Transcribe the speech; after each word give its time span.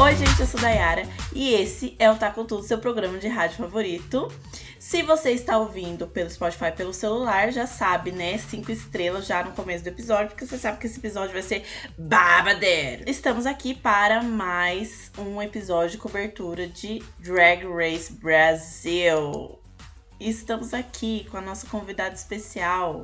Oi, 0.00 0.14
gente, 0.14 0.40
eu 0.40 0.46
sou 0.46 0.60
Dayara 0.60 1.02
e 1.34 1.52
esse 1.52 1.96
é 1.98 2.08
o 2.10 2.16
Tá 2.16 2.30
Com 2.30 2.46
Tudo, 2.46 2.62
seu 2.62 2.78
programa 2.78 3.18
de 3.18 3.26
rádio 3.26 3.56
favorito. 3.56 4.32
Se 4.78 5.02
você 5.02 5.32
está 5.32 5.58
ouvindo 5.58 6.06
pelo 6.06 6.30
Spotify 6.30 6.70
pelo 6.70 6.94
celular, 6.94 7.52
já 7.52 7.66
sabe, 7.66 8.12
né? 8.12 8.38
Cinco 8.38 8.70
estrelas 8.70 9.26
já 9.26 9.42
no 9.42 9.50
começo 9.50 9.82
do 9.82 9.88
episódio, 9.88 10.28
porque 10.28 10.46
você 10.46 10.56
sabe 10.56 10.78
que 10.78 10.86
esse 10.86 11.00
episódio 11.00 11.32
vai 11.32 11.42
ser 11.42 11.64
babadeiro. 11.98 13.02
Estamos 13.10 13.44
aqui 13.44 13.74
para 13.74 14.22
mais 14.22 15.10
um 15.18 15.42
episódio 15.42 15.90
de 15.90 15.98
cobertura 15.98 16.68
de 16.68 17.02
Drag 17.18 17.66
Race 17.66 18.12
Brasil. 18.12 19.58
Estamos 20.20 20.72
aqui 20.72 21.26
com 21.28 21.38
a 21.38 21.40
nossa 21.40 21.66
convidada 21.66 22.14
especial, 22.14 23.02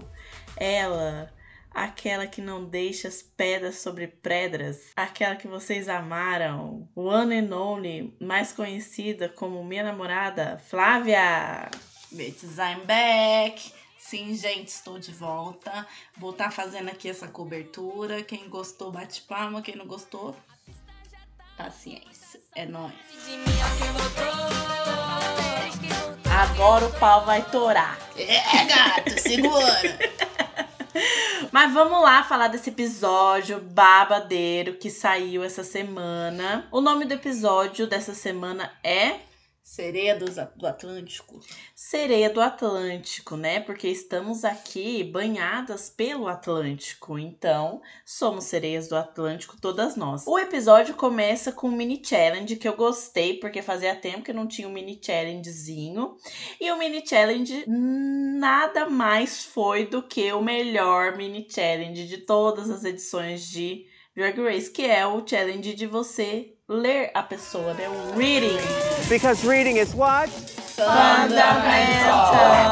ela, 0.57 1.34
aquela 1.75 2.27
que 2.27 2.41
não 2.41 2.65
deixa 2.65 3.09
as 3.09 3.21
pedras 3.21 3.79
sobre 3.79 4.07
pedras, 4.07 4.93
aquela 4.95 5.35
que 5.35 5.49
vocês 5.49 5.89
amaram, 5.89 6.89
one 6.95 7.37
and 7.37 7.55
only, 7.55 8.17
mais 8.21 8.53
conhecida 8.53 9.29
como 9.29 9.65
minha 9.65 9.83
namorada, 9.83 10.63
Flávia. 10.69 11.69
Bitches, 12.13 12.59
I'm 12.59 12.87
back. 12.87 13.73
Sim, 13.99 14.37
gente, 14.37 14.69
estou 14.69 14.99
de 14.99 15.11
volta. 15.11 15.87
Vou 16.17 16.31
estar 16.31 16.51
fazendo 16.53 16.91
aqui 16.91 17.09
essa 17.09 17.27
cobertura. 17.27 18.23
Quem 18.23 18.49
gostou, 18.49 18.93
bate 18.93 19.23
palma. 19.23 19.63
Quem 19.63 19.75
não 19.75 19.87
gostou, 19.87 20.37
paciência. 21.57 22.39
É 22.55 22.67
nóis. 22.67 22.93
Agora 26.31 26.87
o 26.87 26.93
pau 27.01 27.25
vai 27.25 27.43
torar. 27.51 27.99
É, 28.17 28.65
gato, 28.67 29.19
segura. 29.19 29.99
Mas 31.55 31.73
vamos 31.73 32.03
lá 32.03 32.25
falar 32.25 32.49
desse 32.49 32.71
episódio 32.71 33.61
babadeiro 33.61 34.75
que 34.75 34.91
saiu 34.91 35.45
essa 35.45 35.63
semana. 35.63 36.67
O 36.73 36.81
nome 36.81 37.05
do 37.05 37.15
episódio 37.15 37.87
dessa 37.87 38.13
semana 38.13 38.73
é 38.83 39.21
Sereia 39.65 40.15
do, 40.15 40.27
do 40.57 40.67
Atlântico. 40.67 41.41
Sereia 41.75 42.29
do 42.29 42.39
Atlântico, 42.39 43.35
né? 43.35 43.61
Porque 43.61 43.89
estamos 43.89 44.45
aqui 44.45 45.03
banhadas 45.03 45.89
pelo 45.89 46.29
Atlântico. 46.29 47.19
Então, 47.19 47.81
somos 48.05 48.45
sereias 48.45 48.89
do 48.89 48.95
Atlântico, 48.95 49.59
todas 49.59 49.97
nós. 49.97 50.27
O 50.27 50.39
episódio 50.39 50.95
começa 50.95 51.51
com 51.51 51.69
um 51.69 51.77
mini 51.77 52.01
challenge 52.05 52.57
que 52.57 52.69
eu 52.69 52.77
gostei, 52.77 53.41
porque 53.41 53.63
fazia 53.63 53.97
tempo 53.97 54.23
que 54.23 54.35
não 54.35 54.47
tinha 54.47 54.69
um 54.69 54.73
mini 54.73 55.01
challengezinho. 55.03 56.19
E 56.61 56.71
o 56.71 56.79
mini 56.79 57.03
challenge 57.05 57.65
nada 57.67 58.87
mais 58.91 59.47
foi 59.47 59.87
do 59.87 60.03
que 60.03 60.31
o 60.35 60.43
melhor 60.43 61.17
mini 61.17 61.49
challenge 61.51 62.07
de 62.07 62.19
todas 62.19 62.69
as 62.69 62.85
edições 62.85 63.49
de 63.49 63.87
Drag 64.15 64.39
Race, 64.43 64.71
que 64.71 64.85
é 64.85 65.07
o 65.07 65.27
challenge 65.27 65.73
de 65.73 65.87
você 65.87 66.54
ler 66.69 67.11
a 67.15 67.23
pessoa, 67.23 67.75
né? 67.75 67.85
Reading. 68.15 68.59
Because 69.09 69.45
reading 69.45 69.77
is 69.77 69.95
what? 69.95 70.31
Fundamental. 70.75 72.65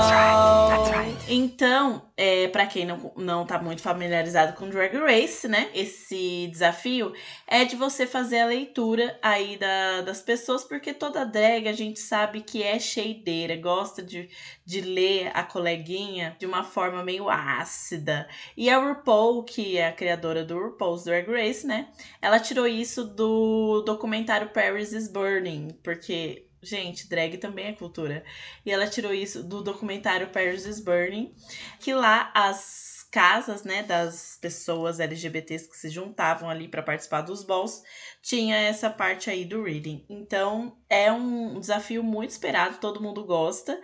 Então, 1.28 2.10
é, 2.16 2.48
para 2.48 2.66
quem 2.66 2.84
não, 2.84 3.12
não 3.16 3.46
tá 3.46 3.58
muito 3.58 3.80
familiarizado 3.80 4.54
com 4.54 4.68
Drag 4.68 4.94
Race, 4.98 5.48
né? 5.48 5.70
Esse 5.72 6.48
desafio 6.50 7.14
é 7.46 7.64
de 7.64 7.74
você 7.74 8.06
fazer 8.06 8.40
a 8.40 8.46
leitura 8.46 9.18
aí 9.22 9.56
da, 9.56 10.02
das 10.02 10.20
pessoas, 10.20 10.64
porque 10.64 10.92
toda 10.92 11.24
drag 11.24 11.68
a 11.68 11.72
gente 11.72 12.00
sabe 12.00 12.42
que 12.42 12.62
é 12.62 12.78
cheideira, 12.78 13.56
gosta 13.56 14.02
de, 14.02 14.28
de 14.66 14.80
ler 14.82 15.30
a 15.32 15.42
coleguinha 15.42 16.36
de 16.38 16.44
uma 16.44 16.64
forma 16.64 17.02
meio 17.02 17.30
ácida. 17.30 18.28
E 18.56 18.68
a 18.68 18.78
RuPaul, 18.78 19.44
que 19.44 19.78
é 19.78 19.86
a 19.86 19.92
criadora 19.92 20.44
do 20.44 20.58
RuPaul's 20.58 21.04
Drag 21.04 21.30
Race, 21.30 21.66
né? 21.66 21.88
Ela 22.20 22.40
tirou 22.40 22.66
isso 22.66 23.04
do 23.04 23.82
documentário 23.86 24.50
Paris 24.50 24.92
is 24.92 25.08
Burning, 25.08 25.68
porque 25.82 26.51
Gente, 26.62 27.08
drag 27.08 27.38
também 27.38 27.66
é 27.66 27.72
cultura. 27.72 28.24
E 28.64 28.70
ela 28.70 28.86
tirou 28.86 29.12
isso 29.12 29.42
do 29.42 29.62
documentário 29.62 30.30
Paris 30.30 30.64
is 30.64 30.78
Burning, 30.78 31.34
que 31.80 31.92
lá 31.92 32.30
as 32.32 32.92
casas, 33.10 33.62
né, 33.62 33.82
das 33.82 34.38
pessoas 34.40 34.98
LGBTs 34.98 35.68
que 35.68 35.76
se 35.76 35.90
juntavam 35.90 36.48
ali 36.48 36.66
para 36.66 36.82
participar 36.82 37.20
dos 37.20 37.44
balls, 37.44 37.82
tinha 38.22 38.56
essa 38.56 38.88
parte 38.88 39.28
aí 39.28 39.44
do 39.44 39.62
reading. 39.64 40.06
Então, 40.08 40.78
é 40.88 41.12
um 41.12 41.60
desafio 41.60 42.02
muito 42.02 42.30
esperado, 42.30 42.78
todo 42.78 43.02
mundo 43.02 43.24
gosta. 43.24 43.78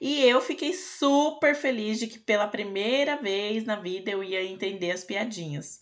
E 0.00 0.22
eu 0.22 0.40
fiquei 0.40 0.72
super 0.72 1.54
feliz 1.54 1.98
de 1.98 2.06
que 2.06 2.18
pela 2.18 2.48
primeira 2.48 3.16
vez 3.16 3.64
na 3.64 3.76
vida 3.76 4.10
eu 4.10 4.24
ia 4.24 4.42
entender 4.42 4.92
as 4.92 5.04
piadinhas. 5.04 5.80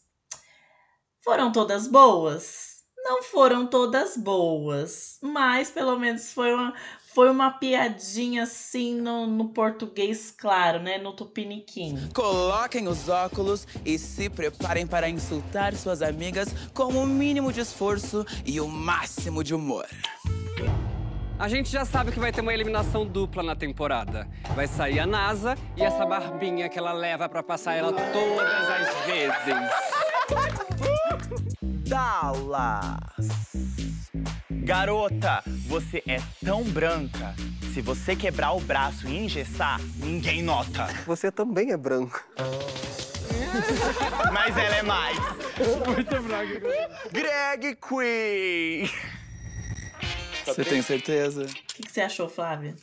Foram 1.23 1.53
todas 1.53 1.87
boas? 1.87 2.68
Não 3.09 3.23
foram 3.23 3.67
todas 3.67 4.19
boas, 4.19 5.19
mas 5.23 5.71
pelo 5.71 5.99
menos 5.99 6.31
foi 6.31 6.53
uma, 6.53 6.75
foi 7.15 7.31
uma 7.31 7.51
piadinha 7.51 8.43
assim 8.43 9.01
no, 9.01 9.27
no 9.27 9.49
português 9.49 10.31
claro, 10.31 10.79
né? 10.79 10.99
No 10.99 11.15
tupiniquim. 11.15 12.11
Coloquem 12.13 12.87
os 12.87 13.09
óculos 13.09 13.67
e 13.83 13.99
se 13.99 14.29
preparem 14.29 14.87
para 14.87 15.09
insultar 15.09 15.75
suas 15.75 16.03
amigas 16.03 16.51
com 16.75 16.89
o 16.89 17.07
mínimo 17.07 17.51
de 17.51 17.61
esforço 17.61 18.27
e 18.45 18.61
o 18.61 18.69
máximo 18.69 19.43
de 19.43 19.55
humor. 19.55 19.87
A 21.39 21.49
gente 21.49 21.71
já 21.71 21.87
sabe 21.87 22.13
que 22.13 22.21
vai 22.21 22.31
ter 22.31 22.43
uma 22.43 22.53
eliminação 22.53 23.07
dupla 23.07 23.43
na 23.43 23.57
temporada. 23.57 24.29
Vai 24.55 24.67
sair 24.67 25.01
a 25.01 25.07
NASA 25.07 25.57
e 25.79 25.83
essa 25.83 26.05
barbinha 26.05 26.69
que 26.69 26.79
ela 26.79 26.93
leva 26.93 27.27
para 27.27 27.43
passar 27.43 27.73
ela 27.73 27.91
todas 27.91 28.69
as 28.69 29.07
vezes. 29.07 30.68
Dallas. 31.89 32.99
Garota, 34.51 35.43
você 35.67 36.03
é 36.07 36.21
tão 36.45 36.63
branca. 36.65 37.35
Se 37.73 37.81
você 37.81 38.15
quebrar 38.15 38.53
o 38.53 38.61
braço 38.61 39.09
e 39.09 39.17
engessar, 39.17 39.81
ninguém 39.97 40.43
nota. 40.43 40.87
Você 41.07 41.33
também 41.33 41.73
é 41.73 41.77
branco. 41.77 42.23
Mas 44.33 44.57
ela 44.57 44.77
é 44.77 44.83
mais. 44.83 45.19
Muito 45.87 46.23
branca. 46.23 46.61
Greg 47.11 47.77
Queen. 47.77 48.91
Você 50.45 50.65
tem 50.65 50.83
certeza? 50.83 51.43
O 51.43 51.47
que, 51.47 51.83
que 51.85 51.91
você 51.91 52.03
achou, 52.03 52.29
Flávia? 52.29 52.75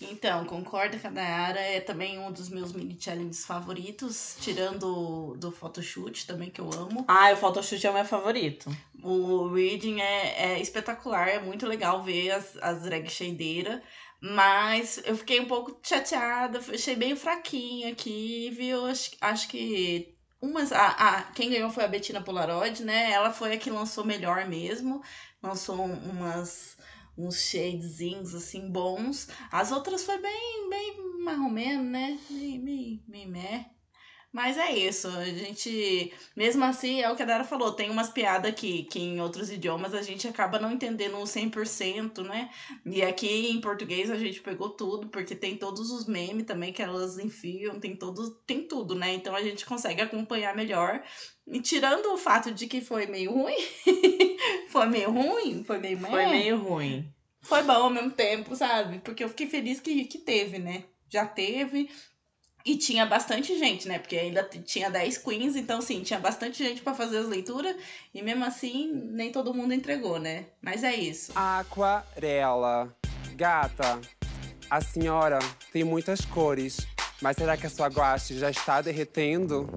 Então, 0.00 0.44
concorda 0.44 0.98
que 0.98 1.06
a 1.06 1.10
Nayara 1.10 1.60
é 1.60 1.80
também 1.80 2.18
um 2.18 2.32
dos 2.32 2.48
meus 2.48 2.72
mini 2.72 2.96
challenges 2.98 3.44
favoritos, 3.44 4.36
tirando 4.40 5.36
do 5.36 5.52
photoshoot 5.52 6.26
também, 6.26 6.50
que 6.50 6.60
eu 6.60 6.70
amo. 6.72 7.04
Ah, 7.06 7.32
o 7.32 7.36
photoshoot 7.36 7.86
é 7.86 7.90
o 7.90 7.94
meu 7.94 8.04
favorito. 8.04 8.70
O 9.02 9.48
reading 9.48 10.00
é, 10.00 10.54
é 10.54 10.60
espetacular, 10.60 11.28
é 11.28 11.38
muito 11.38 11.66
legal 11.66 12.02
ver 12.02 12.30
as, 12.30 12.56
as 12.58 12.82
drag 12.82 13.08
shadeira. 13.10 13.82
Mas 14.20 15.00
eu 15.04 15.16
fiquei 15.16 15.40
um 15.40 15.46
pouco 15.46 15.78
chateada, 15.82 16.58
achei 16.58 16.94
bem 16.94 17.16
fraquinho 17.16 17.90
aqui, 17.90 18.50
viu? 18.50 18.84
Acho, 18.84 19.12
acho 19.20 19.48
que 19.48 20.14
umas. 20.40 20.72
A, 20.72 20.88
a, 20.88 21.22
quem 21.32 21.50
ganhou 21.50 21.70
foi 21.70 21.84
a 21.84 21.88
Bettina 21.88 22.20
Polaroid, 22.20 22.84
né? 22.84 23.10
Ela 23.12 23.32
foi 23.32 23.54
a 23.54 23.58
que 23.58 23.70
lançou 23.70 24.04
melhor 24.04 24.46
mesmo. 24.46 25.02
Lançou 25.42 25.76
umas 25.86 26.76
uns 27.26 27.42
shadezinhos 27.42 28.34
assim 28.34 28.70
bons. 28.70 29.28
As 29.50 29.72
outras 29.72 30.04
foi 30.04 30.18
bem, 30.20 30.70
bem 30.70 30.96
mais 31.24 31.38
ou 31.38 31.50
menos, 31.50 31.86
né? 31.86 32.18
Meio, 32.30 32.62
meio, 32.62 33.02
meio 33.06 33.28
meh. 33.28 33.79
Mas 34.32 34.56
é 34.56 34.70
isso, 34.70 35.08
a 35.08 35.24
gente, 35.24 36.12
mesmo 36.36 36.64
assim, 36.64 37.00
é 37.00 37.10
o 37.10 37.16
que 37.16 37.22
a 37.22 37.26
Dara 37.26 37.42
falou, 37.42 37.72
tem 37.72 37.90
umas 37.90 38.10
piadas 38.10 38.54
que, 38.54 38.84
que 38.84 39.00
em 39.00 39.20
outros 39.20 39.50
idiomas 39.50 39.92
a 39.92 40.02
gente 40.02 40.28
acaba 40.28 40.60
não 40.60 40.70
entendendo 40.70 41.16
100%, 41.16 42.22
né? 42.22 42.48
E 42.86 43.02
aqui 43.02 43.50
em 43.50 43.60
português 43.60 44.08
a 44.08 44.16
gente 44.16 44.40
pegou 44.40 44.70
tudo, 44.70 45.08
porque 45.08 45.34
tem 45.34 45.56
todos 45.56 45.90
os 45.90 46.06
memes 46.06 46.46
também 46.46 46.72
que 46.72 46.80
elas 46.80 47.18
enfiam, 47.18 47.80
tem, 47.80 47.96
todos, 47.96 48.32
tem 48.46 48.62
tudo, 48.62 48.94
né? 48.94 49.12
Então 49.14 49.34
a 49.34 49.42
gente 49.42 49.66
consegue 49.66 50.00
acompanhar 50.00 50.54
melhor. 50.54 51.02
E 51.48 51.60
tirando 51.60 52.12
o 52.12 52.16
fato 52.16 52.52
de 52.52 52.68
que 52.68 52.80
foi 52.80 53.06
meio 53.06 53.32
ruim, 53.32 53.58
foi 54.70 54.86
meio 54.86 55.10
ruim, 55.10 55.64
foi 55.64 55.78
meio 55.78 55.98
Foi 55.98 56.26
meio 56.26 56.56
ruim. 56.56 57.12
Foi 57.42 57.62
bom 57.64 57.72
ao 57.72 57.90
mesmo 57.90 58.12
tempo, 58.12 58.54
sabe? 58.54 59.00
Porque 59.00 59.24
eu 59.24 59.28
fiquei 59.28 59.48
feliz 59.48 59.80
que, 59.80 60.04
que 60.04 60.18
teve, 60.18 60.60
né? 60.60 60.84
Já 61.08 61.26
teve. 61.26 61.90
E 62.64 62.76
tinha 62.76 63.06
bastante 63.06 63.58
gente, 63.58 63.88
né? 63.88 63.98
Porque 63.98 64.16
ainda 64.16 64.42
tinha 64.42 64.90
10 64.90 65.18
queens, 65.18 65.56
então 65.56 65.80
sim, 65.80 66.02
tinha 66.02 66.18
bastante 66.18 66.62
gente 66.62 66.82
para 66.82 66.94
fazer 66.94 67.18
as 67.18 67.26
leituras. 67.26 67.74
E 68.14 68.22
mesmo 68.22 68.44
assim, 68.44 68.92
nem 68.92 69.32
todo 69.32 69.54
mundo 69.54 69.72
entregou, 69.72 70.18
né? 70.18 70.46
Mas 70.60 70.84
é 70.84 70.94
isso. 70.94 71.32
Aquarela. 71.34 72.94
Gata, 73.34 74.00
a 74.68 74.80
senhora 74.80 75.38
tem 75.72 75.84
muitas 75.84 76.20
cores. 76.24 76.86
Mas 77.22 77.36
será 77.36 77.56
que 77.56 77.66
a 77.66 77.70
sua 77.70 77.88
guache 77.88 78.38
já 78.38 78.50
está 78.50 78.80
derretendo? 78.80 79.68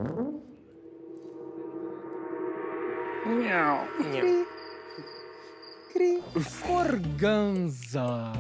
Organza. 6.69 8.33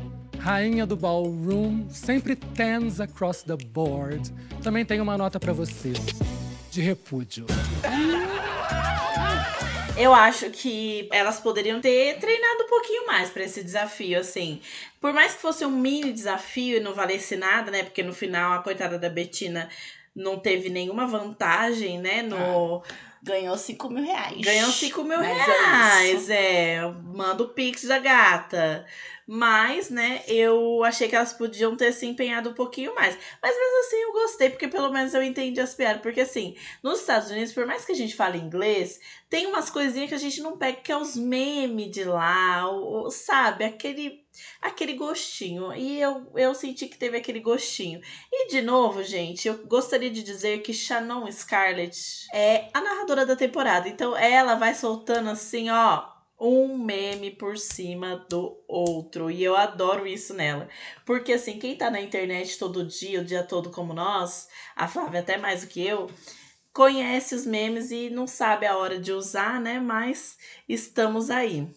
Rainha 0.43 0.85
do 0.85 0.97
ballroom, 0.97 1.87
sempre 1.89 2.35
tens 2.35 2.99
across 2.99 3.43
the 3.43 3.55
board. 3.55 4.29
Também 4.61 4.83
tem 4.83 4.99
uma 4.99 5.17
nota 5.17 5.39
pra 5.39 5.53
você. 5.53 5.93
De 6.69 6.81
repúdio. 6.81 7.45
Eu 9.95 10.13
acho 10.13 10.49
que 10.49 11.07
elas 11.13 11.39
poderiam 11.39 11.79
ter 11.79 12.17
treinado 12.19 12.63
um 12.65 12.67
pouquinho 12.67 13.07
mais 13.07 13.29
pra 13.29 13.43
esse 13.43 13.63
desafio, 13.63 14.19
assim. 14.19 14.59
Por 14.99 15.13
mais 15.13 15.33
que 15.33 15.41
fosse 15.41 15.65
um 15.65 15.71
mini 15.71 16.11
desafio 16.11 16.75
e 16.75 16.81
não 16.81 16.93
valesse 16.93 17.37
nada, 17.37 17.71
né? 17.71 17.83
Porque 17.83 18.03
no 18.03 18.11
final 18.13 18.51
a 18.51 18.61
coitada 18.61 18.99
da 18.99 19.07
Betina 19.07 19.69
não 20.13 20.37
teve 20.37 20.69
nenhuma 20.69 21.07
vantagem, 21.07 21.99
né? 21.99 22.21
No. 22.21 22.83
Ganhou 23.21 23.55
5 23.57 23.89
mil 23.89 24.03
reais. 24.03 24.41
Ganhou 24.41 24.69
5 24.69 25.03
mil 25.05 25.17
Mas 25.19 25.29
é 25.29 25.43
reais, 25.45 26.21
isso. 26.23 26.31
é. 26.33 26.93
Manda 27.05 27.43
o 27.43 27.47
pix 27.49 27.85
da 27.85 27.97
gata. 27.97 28.85
Mas, 29.27 29.89
né, 29.89 30.21
eu 30.27 30.83
achei 30.83 31.07
que 31.07 31.15
elas 31.15 31.33
podiam 31.33 31.75
ter 31.77 31.91
se 31.93 32.05
empenhado 32.05 32.49
um 32.49 32.53
pouquinho 32.53 32.93
mais. 32.95 33.17
Mas 33.41 33.55
mesmo 33.55 33.79
assim 33.79 33.95
eu 33.97 34.11
gostei, 34.13 34.49
porque 34.49 34.67
pelo 34.67 34.91
menos 34.91 35.13
eu 35.13 35.23
entendi 35.23 35.59
as 35.61 35.73
piadas. 35.73 36.01
Porque 36.01 36.21
assim, 36.21 36.55
nos 36.81 36.99
Estados 36.99 37.29
Unidos, 37.31 37.53
por 37.53 37.65
mais 37.65 37.85
que 37.85 37.91
a 37.91 37.95
gente 37.95 38.15
fale 38.15 38.37
inglês, 38.37 38.99
tem 39.29 39.47
umas 39.47 39.69
coisinhas 39.69 40.09
que 40.09 40.15
a 40.15 40.19
gente 40.19 40.41
não 40.41 40.57
pega, 40.57 40.81
que 40.81 40.91
é 40.91 40.97
os 40.97 41.15
memes 41.15 41.91
de 41.91 42.03
lá, 42.03 42.69
o, 42.69 43.07
o- 43.07 43.11
sabe? 43.11 43.63
Aquele, 43.65 44.23
aquele 44.61 44.93
gostinho. 44.93 45.73
E 45.73 45.99
eu, 45.99 46.31
eu 46.35 46.53
senti 46.55 46.87
que 46.87 46.97
teve 46.97 47.17
aquele 47.17 47.39
gostinho. 47.39 48.01
E 48.31 48.47
de 48.49 48.61
novo, 48.61 49.03
gente, 49.03 49.47
eu 49.47 49.65
gostaria 49.65 50.09
de 50.09 50.23
dizer 50.23 50.61
que 50.61 50.73
Shannon 50.73 51.31
Scarlett 51.31 52.27
é 52.33 52.69
a 52.73 52.81
narradora 52.81 53.25
da 53.25 53.35
temporada. 53.35 53.87
Então 53.89 54.15
ela 54.17 54.55
vai 54.55 54.73
soltando 54.75 55.29
assim, 55.29 55.69
ó, 55.69 56.12
um 56.39 56.77
meme 56.77 57.31
por 57.31 57.57
cima 57.57 58.25
do 58.29 58.61
outro. 58.67 59.31
E 59.31 59.43
eu 59.43 59.55
adoro 59.55 60.05
isso 60.05 60.33
nela. 60.33 60.67
Porque 61.05 61.33
assim, 61.33 61.59
quem 61.59 61.75
tá 61.75 61.89
na 61.89 62.01
internet 62.01 62.57
todo 62.57 62.85
dia, 62.85 63.21
o 63.21 63.25
dia 63.25 63.43
todo 63.43 63.71
como 63.71 63.93
nós, 63.93 64.49
a 64.75 64.87
Flávia 64.87 65.21
até 65.21 65.37
mais 65.37 65.61
do 65.61 65.67
que 65.67 65.85
eu, 65.85 66.09
conhece 66.73 67.35
os 67.35 67.45
memes 67.45 67.91
e 67.91 68.09
não 68.09 68.27
sabe 68.27 68.65
a 68.65 68.75
hora 68.75 68.99
de 68.99 69.11
usar, 69.11 69.61
né? 69.61 69.79
Mas 69.79 70.37
estamos 70.67 71.29
aí. 71.29 71.67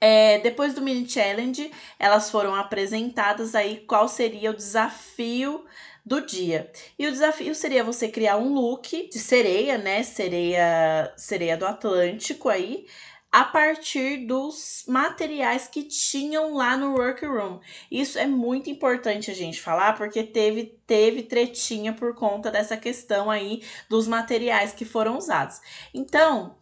É, 0.00 0.40
depois 0.40 0.74
do 0.74 0.80
mini 0.80 1.08
challenge, 1.08 1.70
elas 1.98 2.28
foram 2.30 2.54
apresentadas 2.54 3.54
aí 3.54 3.84
qual 3.86 4.08
seria 4.08 4.50
o 4.50 4.56
desafio 4.56 5.64
do 6.04 6.20
dia. 6.20 6.70
E 6.98 7.06
o 7.06 7.12
desafio 7.12 7.54
seria 7.54 7.84
você 7.84 8.08
criar 8.08 8.36
um 8.36 8.52
look 8.52 9.08
de 9.08 9.18
sereia, 9.18 9.78
né? 9.78 10.02
Sereia, 10.02 11.12
sereia 11.16 11.56
do 11.56 11.64
Atlântico 11.64 12.48
aí, 12.48 12.86
a 13.32 13.44
partir 13.44 14.26
dos 14.26 14.84
materiais 14.86 15.66
que 15.66 15.82
tinham 15.84 16.52
lá 16.54 16.76
no 16.76 16.92
workroom. 16.92 17.60
Isso 17.90 18.18
é 18.18 18.26
muito 18.26 18.68
importante 18.68 19.30
a 19.30 19.34
gente 19.34 19.58
falar, 19.58 19.96
porque 19.96 20.22
teve 20.22 20.78
teve 20.86 21.22
tretinha 21.22 21.94
por 21.94 22.14
conta 22.14 22.50
dessa 22.50 22.76
questão 22.76 23.30
aí 23.30 23.62
dos 23.88 24.06
materiais 24.06 24.74
que 24.74 24.84
foram 24.84 25.16
usados. 25.16 25.58
Então, 25.94 26.54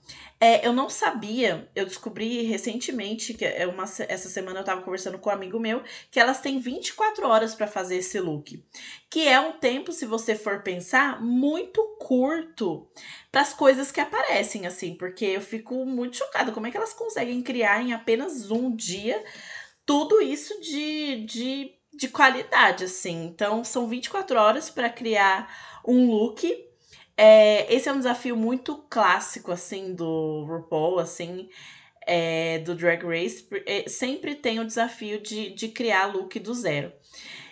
é, 0.42 0.66
eu 0.66 0.72
não 0.72 0.88
sabia, 0.88 1.70
eu 1.76 1.84
descobri 1.84 2.42
recentemente 2.44 3.34
que 3.34 3.44
é 3.44 3.66
uma, 3.66 3.84
essa 3.84 4.30
semana 4.30 4.60
eu 4.60 4.64
tava 4.64 4.80
conversando 4.80 5.18
com 5.18 5.28
um 5.28 5.32
amigo 5.34 5.60
meu 5.60 5.82
que 6.10 6.18
elas 6.18 6.40
têm 6.40 6.58
24 6.58 7.28
horas 7.28 7.54
para 7.54 7.66
fazer 7.66 7.96
esse 7.96 8.18
look, 8.18 8.64
que 9.10 9.28
é 9.28 9.38
um 9.38 9.52
tempo, 9.52 9.92
se 9.92 10.06
você 10.06 10.34
for 10.34 10.62
pensar, 10.62 11.22
muito 11.22 11.82
curto 12.00 12.88
para 13.30 13.42
as 13.42 13.52
coisas 13.52 13.92
que 13.92 14.00
aparecem 14.00 14.66
assim, 14.66 14.94
porque 14.94 15.26
eu 15.26 15.42
fico 15.42 15.84
muito 15.84 16.16
chocada 16.16 16.52
como 16.52 16.66
é 16.66 16.70
que 16.70 16.76
elas 16.78 16.94
conseguem 16.94 17.42
criar 17.42 17.82
em 17.82 17.92
apenas 17.92 18.50
um 18.50 18.74
dia 18.74 19.22
tudo 19.84 20.22
isso 20.22 20.58
de, 20.62 21.24
de, 21.26 21.74
de 21.92 22.08
qualidade 22.08 22.84
assim. 22.84 23.26
Então 23.26 23.62
são 23.62 23.86
24 23.86 24.38
horas 24.38 24.70
para 24.70 24.88
criar 24.88 25.54
um 25.86 26.10
look 26.10 26.69
é, 27.22 27.66
esse 27.70 27.86
é 27.86 27.92
um 27.92 27.98
desafio 27.98 28.34
muito 28.34 28.78
clássico, 28.88 29.52
assim, 29.52 29.92
do 29.94 30.46
RuPaul, 30.48 30.98
assim, 30.98 31.50
é, 32.06 32.60
do 32.60 32.74
Drag 32.74 33.04
Race. 33.04 33.46
É, 33.66 33.86
sempre 33.86 34.34
tem 34.34 34.58
o 34.58 34.64
desafio 34.64 35.20
de, 35.20 35.50
de 35.50 35.68
criar 35.68 36.06
look 36.06 36.40
do 36.40 36.54
zero. 36.54 36.90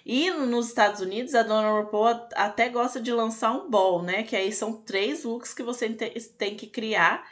E 0.06 0.30
nos 0.30 0.68
Estados 0.68 1.02
Unidos, 1.02 1.34
a 1.34 1.42
Dona 1.42 1.70
RuPaul 1.70 2.28
até 2.34 2.70
gosta 2.70 2.98
de 2.98 3.12
lançar 3.12 3.52
um 3.52 3.68
ball, 3.68 4.02
né? 4.02 4.22
Que 4.22 4.36
aí 4.36 4.50
são 4.54 4.72
três 4.72 5.24
looks 5.24 5.52
que 5.52 5.62
você 5.62 5.90
te, 5.90 6.08
tem 6.38 6.56
que 6.56 6.66
criar 6.66 7.30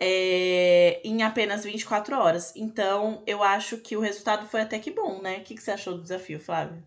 é, 0.00 1.02
em 1.04 1.22
apenas 1.22 1.64
24 1.64 2.16
horas. 2.16 2.54
Então, 2.56 3.22
eu 3.26 3.42
acho 3.42 3.76
que 3.76 3.94
o 3.94 4.00
resultado 4.00 4.48
foi 4.48 4.62
até 4.62 4.78
que 4.78 4.90
bom, 4.90 5.20
né? 5.20 5.36
O 5.36 5.42
que, 5.42 5.54
que 5.54 5.62
você 5.62 5.72
achou 5.72 5.92
do 5.92 6.02
desafio, 6.02 6.40
Flávio? 6.40 6.82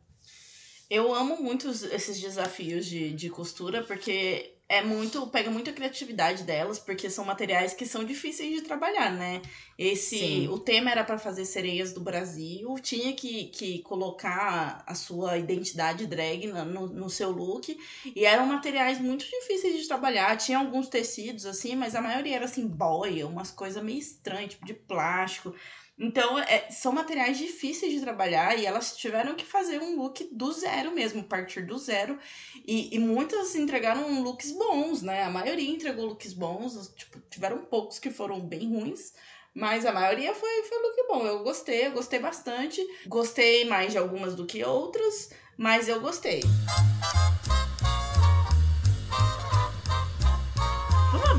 Eu 0.89 1.13
amo 1.13 1.37
muito 1.37 1.69
esses 1.69 2.19
desafios 2.19 2.87
de, 2.87 3.13
de 3.13 3.29
costura, 3.29 3.83
porque 3.83 4.56
é 4.69 4.81
muito. 4.81 5.25
pega 5.27 5.49
muito 5.49 5.69
a 5.69 5.73
criatividade 5.73 6.43
delas, 6.43 6.77
porque 6.77 7.09
são 7.09 7.23
materiais 7.23 7.73
que 7.73 7.85
são 7.85 8.03
difíceis 8.03 8.53
de 8.53 8.61
trabalhar, 8.61 9.11
né? 9.11 9.41
Esse. 9.77 10.17
Sim. 10.17 10.47
O 10.49 10.59
tema 10.59 10.91
era 10.91 11.03
para 11.03 11.17
fazer 11.17 11.45
sereias 11.45 11.93
do 11.93 12.01
Brasil, 12.01 12.75
tinha 12.81 13.13
que, 13.13 13.45
que 13.45 13.79
colocar 13.79 14.83
a 14.85 14.93
sua 14.93 15.37
identidade 15.37 16.05
drag 16.05 16.47
no, 16.47 16.87
no 16.87 17.09
seu 17.09 17.31
look. 17.31 17.77
E 18.13 18.25
eram 18.25 18.45
materiais 18.45 18.99
muito 18.99 19.25
difíceis 19.25 19.81
de 19.81 19.87
trabalhar. 19.87 20.35
Tinha 20.37 20.57
alguns 20.57 20.89
tecidos, 20.89 21.45
assim, 21.45 21.75
mas 21.75 21.95
a 21.95 22.01
maioria 22.01 22.35
era 22.35 22.45
assim, 22.45 22.67
boia, 22.67 23.25
umas 23.25 23.51
coisas 23.51 23.81
meio 23.81 23.99
estranhas, 23.99 24.51
tipo 24.51 24.65
de 24.65 24.73
plástico. 24.73 25.55
Então, 25.99 26.37
é, 26.37 26.69
são 26.69 26.91
materiais 26.91 27.39
difíceis 27.39 27.91
de 27.91 28.01
trabalhar 28.01 28.57
e 28.57 28.65
elas 28.65 28.95
tiveram 28.95 29.33
que 29.33 29.43
fazer 29.43 29.81
um 29.81 29.95
look 29.95 30.29
do 30.31 30.51
zero 30.51 30.93
mesmo, 30.93 31.23
partir 31.23 31.65
do 31.65 31.77
zero. 31.77 32.19
E, 32.65 32.95
e 32.95 32.99
muitas 32.99 33.55
entregaram 33.55 34.21
looks 34.21 34.51
bons, 34.51 35.01
né? 35.01 35.23
A 35.23 35.29
maioria 35.29 35.69
entregou 35.69 36.05
looks 36.05 36.33
bons, 36.33 36.93
tipo, 36.95 37.19
tiveram 37.31 37.65
poucos 37.65 37.97
que 37.97 38.11
foram 38.11 38.39
bem 38.39 38.69
ruins. 38.69 39.13
Mas 39.55 39.87
a 39.87 39.91
maioria 39.91 40.35
foi, 40.35 40.63
foi 40.63 40.77
look 40.77 41.07
bom. 41.07 41.25
Eu 41.25 41.43
gostei, 41.43 41.87
eu 41.87 41.91
gostei 41.91 42.19
bastante. 42.19 42.79
Gostei 43.07 43.65
mais 43.65 43.91
de 43.91 43.97
algumas 43.97 44.35
do 44.35 44.45
que 44.45 44.63
outras, 44.63 45.31
mas 45.57 45.87
eu 45.89 45.99
gostei. 45.99 46.41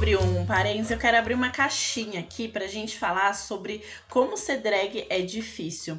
Abrir 0.09 0.17
um 0.17 0.47
parênteses. 0.47 0.91
Eu 0.91 0.99
quero 0.99 1.19
abrir 1.19 1.35
uma 1.35 1.51
caixinha 1.51 2.21
aqui 2.21 2.49
pra 2.49 2.67
gente 2.67 2.97
falar 2.97 3.35
sobre 3.35 3.83
como 4.09 4.37
ser 4.39 4.59
drag 4.59 5.07
é 5.11 5.21
difícil. 5.21 5.99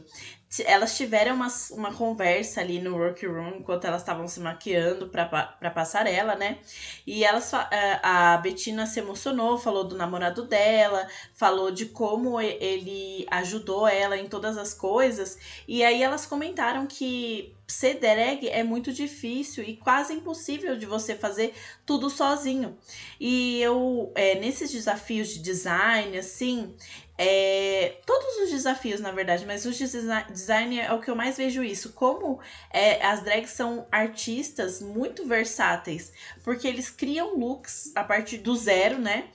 Elas 0.66 0.98
tiveram 0.98 1.36
uma, 1.36 1.48
uma 1.72 1.94
conversa 1.94 2.60
ali 2.62 2.80
no 2.80 2.96
workroom 2.98 3.57
enquanto 3.60 3.86
elas 3.86 4.01
estavam 4.01 4.28
se 4.28 4.40
maquiando 4.40 5.07
pra, 5.07 5.25
pa- 5.25 5.46
pra 5.60 5.69
passarela, 5.69 6.36
né? 6.36 6.57
E 7.06 7.24
elas, 7.24 7.50
fa- 7.51 7.69
a 7.72 8.34
a 8.34 8.38
Bettina 8.38 8.86
se 8.86 9.00
emocionou, 9.00 9.57
falou 9.57 9.84
do 9.84 9.96
namorado 9.96 10.44
dela, 10.44 11.07
falou 11.33 11.71
de 11.71 11.85
como 11.88 12.40
ele 12.42 13.26
ajudou 13.30 13.88
ela 13.88 14.18
em 14.18 14.28
todas 14.28 14.57
as 14.57 14.73
coisas. 14.73 15.38
E 15.68 15.83
aí 15.83 16.02
elas 16.02 16.26
comentaram 16.26 16.88
que 16.88 17.54
ser 17.68 17.95
drag 18.00 18.47
é 18.50 18.64
muito 18.64 18.92
difícil 18.92 19.64
e 19.64 19.76
quase 19.78 20.14
impossível 20.14 20.76
de 20.76 20.85
você 20.88 21.16
fazer 21.16 21.54
tudo 21.85 22.09
sozinho. 22.09 22.76
E 23.19 23.62
eu, 23.62 24.12
é, 24.16 24.35
nesses 24.40 24.71
desafios 24.71 25.28
de 25.30 25.40
design, 25.40 26.18
assim, 26.18 26.73
é, 27.21 27.97
todos 28.06 28.38
os 28.44 28.49
desafios, 28.49 29.02
na 29.02 29.11
verdade, 29.11 29.45
mas 29.45 29.66
os 29.66 29.76
de 29.76 29.85
desi- 29.85 30.23
design 30.31 30.80
é 30.80 30.94
o 30.94 31.02
que 31.02 31.11
eu 31.11 31.18
mais 31.18 31.35
vejo 31.35 31.61
isso. 31.61 31.92
Como 31.92 32.40
é, 32.71 33.06
as 33.06 33.21
drags 33.21 33.52
são 33.52 33.85
artistas 33.92 34.81
muito 34.81 35.26
versáteis, 35.28 36.14
porque 36.45 36.66
eles 36.66 36.90
criam 36.90 37.35
looks 37.38 37.92
a 37.94 38.06
partir 38.06 38.38
do 38.38 38.56
zero, 38.56 38.97
né? 38.99 39.26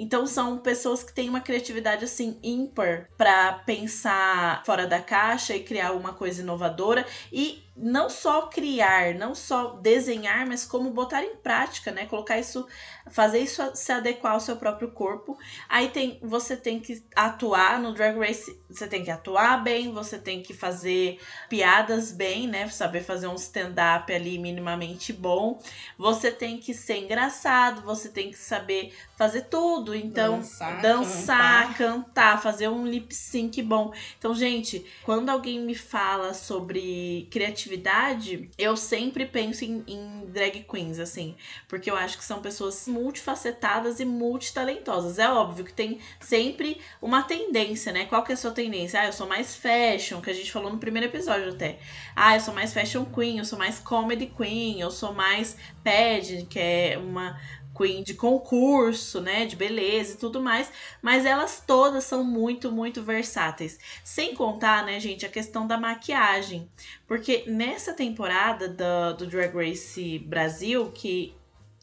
Então 0.00 0.26
são 0.26 0.56
pessoas 0.56 1.02
que 1.02 1.12
têm 1.12 1.28
uma 1.28 1.42
criatividade 1.42 2.06
assim 2.06 2.38
ímpar 2.42 3.06
para 3.18 3.52
pensar 3.52 4.64
fora 4.64 4.86
da 4.86 4.98
caixa 4.98 5.54
e 5.54 5.62
criar 5.62 5.92
uma 5.92 6.14
coisa 6.14 6.40
inovadora 6.40 7.06
e 7.30 7.62
não 7.76 8.08
só 8.08 8.46
criar, 8.46 9.14
não 9.14 9.34
só 9.34 9.76
desenhar, 9.76 10.46
mas 10.46 10.64
como 10.64 10.90
botar 10.90 11.22
em 11.22 11.36
prática, 11.36 11.92
né? 11.92 12.06
Colocar 12.06 12.38
isso, 12.38 12.66
fazer 13.10 13.40
isso 13.40 13.62
se 13.74 13.92
adequar 13.92 14.32
ao 14.32 14.40
seu 14.40 14.56
próprio 14.56 14.90
corpo. 14.90 15.38
Aí 15.68 15.88
tem, 15.88 16.18
você 16.22 16.56
tem 16.56 16.80
que 16.80 17.02
atuar 17.14 17.78
no 17.78 17.92
Drag 17.92 18.18
Race, 18.18 18.59
você 18.70 18.86
tem 18.86 19.02
que 19.04 19.10
atuar 19.10 19.62
bem, 19.62 19.92
você 19.92 20.18
tem 20.18 20.42
que 20.42 20.54
fazer 20.54 21.18
piadas 21.48 22.12
bem, 22.12 22.46
né? 22.46 22.68
Saber 22.68 23.02
fazer 23.02 23.26
um 23.26 23.34
stand-up 23.34 24.12
ali 24.12 24.38
minimamente 24.38 25.12
bom. 25.12 25.60
Você 25.98 26.30
tem 26.30 26.58
que 26.58 26.72
ser 26.72 26.98
engraçado, 26.98 27.82
você 27.82 28.08
tem 28.08 28.30
que 28.30 28.38
saber 28.38 28.92
fazer 29.16 29.42
tudo. 29.42 29.94
Então, 29.94 30.38
Dançar, 30.38 30.80
dançar, 30.80 31.76
cantar, 31.76 32.42
fazer 32.42 32.68
um 32.68 32.86
lip 32.86 33.14
sync 33.14 33.60
bom. 33.62 33.92
Então, 34.18 34.34
gente, 34.34 34.84
quando 35.02 35.28
alguém 35.28 35.60
me 35.60 35.74
fala 35.74 36.32
sobre 36.32 37.28
criatividade, 37.30 38.50
eu 38.56 38.76
sempre 38.76 39.26
penso 39.26 39.64
em, 39.64 39.84
em 39.86 40.26
drag 40.26 40.64
queens, 40.64 40.98
assim, 40.98 41.34
porque 41.68 41.90
eu 41.90 41.96
acho 41.96 42.16
que 42.16 42.24
são 42.24 42.40
pessoas 42.40 42.86
multifacetadas 42.86 44.00
e 44.00 44.04
multitalentosas. 44.04 45.18
É 45.18 45.28
óbvio 45.28 45.64
que 45.64 45.72
tem 45.72 45.98
sempre 46.20 46.80
uma 47.02 47.22
tendência, 47.22 47.92
né? 47.92 48.06
Qual 48.06 48.22
que 48.22 48.32
é 48.32 48.34
a 48.34 48.38
sua 48.38 48.52
tendência? 48.62 49.00
Ah, 49.00 49.06
eu 49.06 49.12
sou 49.12 49.26
mais 49.26 49.56
fashion, 49.56 50.20
que 50.20 50.30
a 50.30 50.34
gente 50.34 50.52
falou 50.52 50.70
no 50.70 50.78
primeiro 50.78 51.06
episódio 51.06 51.50
até. 51.50 51.78
Ah, 52.14 52.36
eu 52.36 52.40
sou 52.40 52.52
mais 52.52 52.72
fashion 52.72 53.04
queen, 53.04 53.38
eu 53.38 53.44
sou 53.44 53.58
mais 53.58 53.78
comedy 53.78 54.26
queen, 54.26 54.80
eu 54.80 54.90
sou 54.90 55.14
mais 55.14 55.56
pageant, 55.82 56.46
que 56.46 56.58
é 56.58 56.98
uma 56.98 57.38
queen 57.76 58.02
de 58.02 58.14
concurso, 58.14 59.20
né, 59.20 59.46
de 59.46 59.56
beleza 59.56 60.12
e 60.14 60.16
tudo 60.18 60.40
mais, 60.40 60.70
mas 61.00 61.24
elas 61.24 61.62
todas 61.66 62.04
são 62.04 62.22
muito, 62.22 62.70
muito 62.70 63.02
versáteis. 63.02 63.78
Sem 64.04 64.34
contar, 64.34 64.84
né, 64.84 65.00
gente, 65.00 65.24
a 65.24 65.30
questão 65.30 65.66
da 65.66 65.78
maquiagem, 65.78 66.70
porque 67.06 67.44
nessa 67.46 67.94
temporada 67.94 68.68
do, 68.68 69.16
do 69.18 69.26
Drag 69.26 69.54
Race 69.54 70.18
Brasil, 70.18 70.90
que 70.92 71.34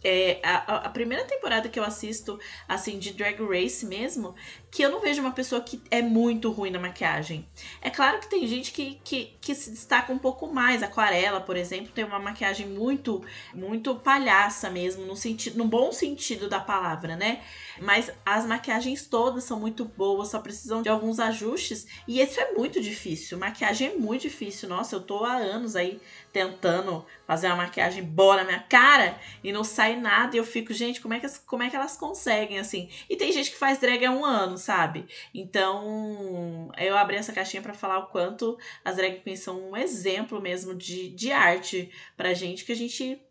é 0.03 0.39
a, 0.43 0.85
a 0.85 0.89
primeira 0.89 1.25
temporada 1.25 1.67
que 1.69 1.79
eu 1.79 1.83
assisto, 1.83 2.39
assim, 2.67 2.99
de 2.99 3.13
Drag 3.13 3.41
Race 3.43 3.85
mesmo, 3.85 4.35
que 4.69 4.83
eu 4.83 4.91
não 4.91 4.99
vejo 4.99 5.21
uma 5.21 5.31
pessoa 5.31 5.61
que 5.61 5.81
é 5.89 6.01
muito 6.01 6.51
ruim 6.51 6.69
na 6.69 6.79
maquiagem. 6.79 7.47
É 7.81 7.89
claro 7.89 8.19
que 8.19 8.29
tem 8.29 8.45
gente 8.45 8.71
que, 8.71 8.99
que, 9.03 9.33
que 9.39 9.55
se 9.55 9.71
destaca 9.71 10.11
um 10.11 10.17
pouco 10.17 10.47
mais. 10.47 10.83
Aquarela, 10.83 11.39
por 11.39 11.55
exemplo, 11.55 11.91
tem 11.93 12.03
uma 12.03 12.19
maquiagem 12.19 12.67
muito, 12.67 13.23
muito 13.53 13.95
palhaça 13.95 14.69
mesmo, 14.69 15.05
no, 15.05 15.15
sentido, 15.15 15.57
no 15.57 15.65
bom 15.65 15.91
sentido 15.91 16.49
da 16.49 16.59
palavra, 16.59 17.15
né? 17.15 17.41
Mas 17.79 18.11
as 18.25 18.45
maquiagens 18.45 19.05
todas 19.05 19.45
são 19.45 19.59
muito 19.59 19.85
boas, 19.85 20.29
só 20.29 20.39
precisam 20.39 20.81
de 20.81 20.89
alguns 20.89 21.19
ajustes. 21.19 21.87
E 22.07 22.19
isso 22.19 22.39
é 22.39 22.51
muito 22.53 22.81
difícil. 22.81 23.37
Maquiagem 23.37 23.89
é 23.89 23.93
muito 23.95 24.23
difícil. 24.23 24.67
Nossa, 24.67 24.95
eu 24.95 25.01
tô 25.01 25.23
há 25.23 25.37
anos 25.37 25.75
aí 25.75 25.99
tentando 26.33 27.05
fazer 27.25 27.47
uma 27.47 27.57
maquiagem 27.57 28.03
boa 28.03 28.37
na 28.37 28.43
minha 28.43 28.59
cara 28.59 29.19
e 29.43 29.51
não 29.51 29.63
sai 29.63 29.95
nada. 29.95 30.35
E 30.35 30.39
eu 30.39 30.43
fico, 30.45 30.73
gente, 30.73 31.01
como 31.01 31.13
é 31.13 31.19
que, 31.19 31.27
como 31.45 31.63
é 31.63 31.69
que 31.69 31.75
elas 31.75 31.97
conseguem 31.97 32.59
assim? 32.59 32.89
E 33.09 33.15
tem 33.15 33.31
gente 33.31 33.51
que 33.51 33.57
faz 33.57 33.79
drag 33.79 34.05
há 34.05 34.11
um 34.11 34.25
ano, 34.25 34.56
sabe? 34.57 35.07
Então, 35.33 36.71
eu 36.77 36.97
abri 36.97 37.15
essa 37.15 37.33
caixinha 37.33 37.61
para 37.61 37.73
falar 37.73 37.99
o 37.99 38.07
quanto 38.07 38.57
as 38.83 38.95
drag 38.95 39.19
queens 39.21 39.39
são 39.39 39.71
um 39.71 39.77
exemplo 39.77 40.41
mesmo 40.41 40.73
de, 40.73 41.09
de 41.09 41.31
arte 41.31 41.91
pra 42.15 42.33
gente 42.33 42.65
que 42.65 42.71
a 42.71 42.75
gente 42.75 43.21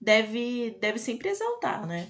deve, 0.00 0.76
deve 0.80 0.98
sempre 0.98 1.28
exaltar, 1.28 1.86
né? 1.86 2.08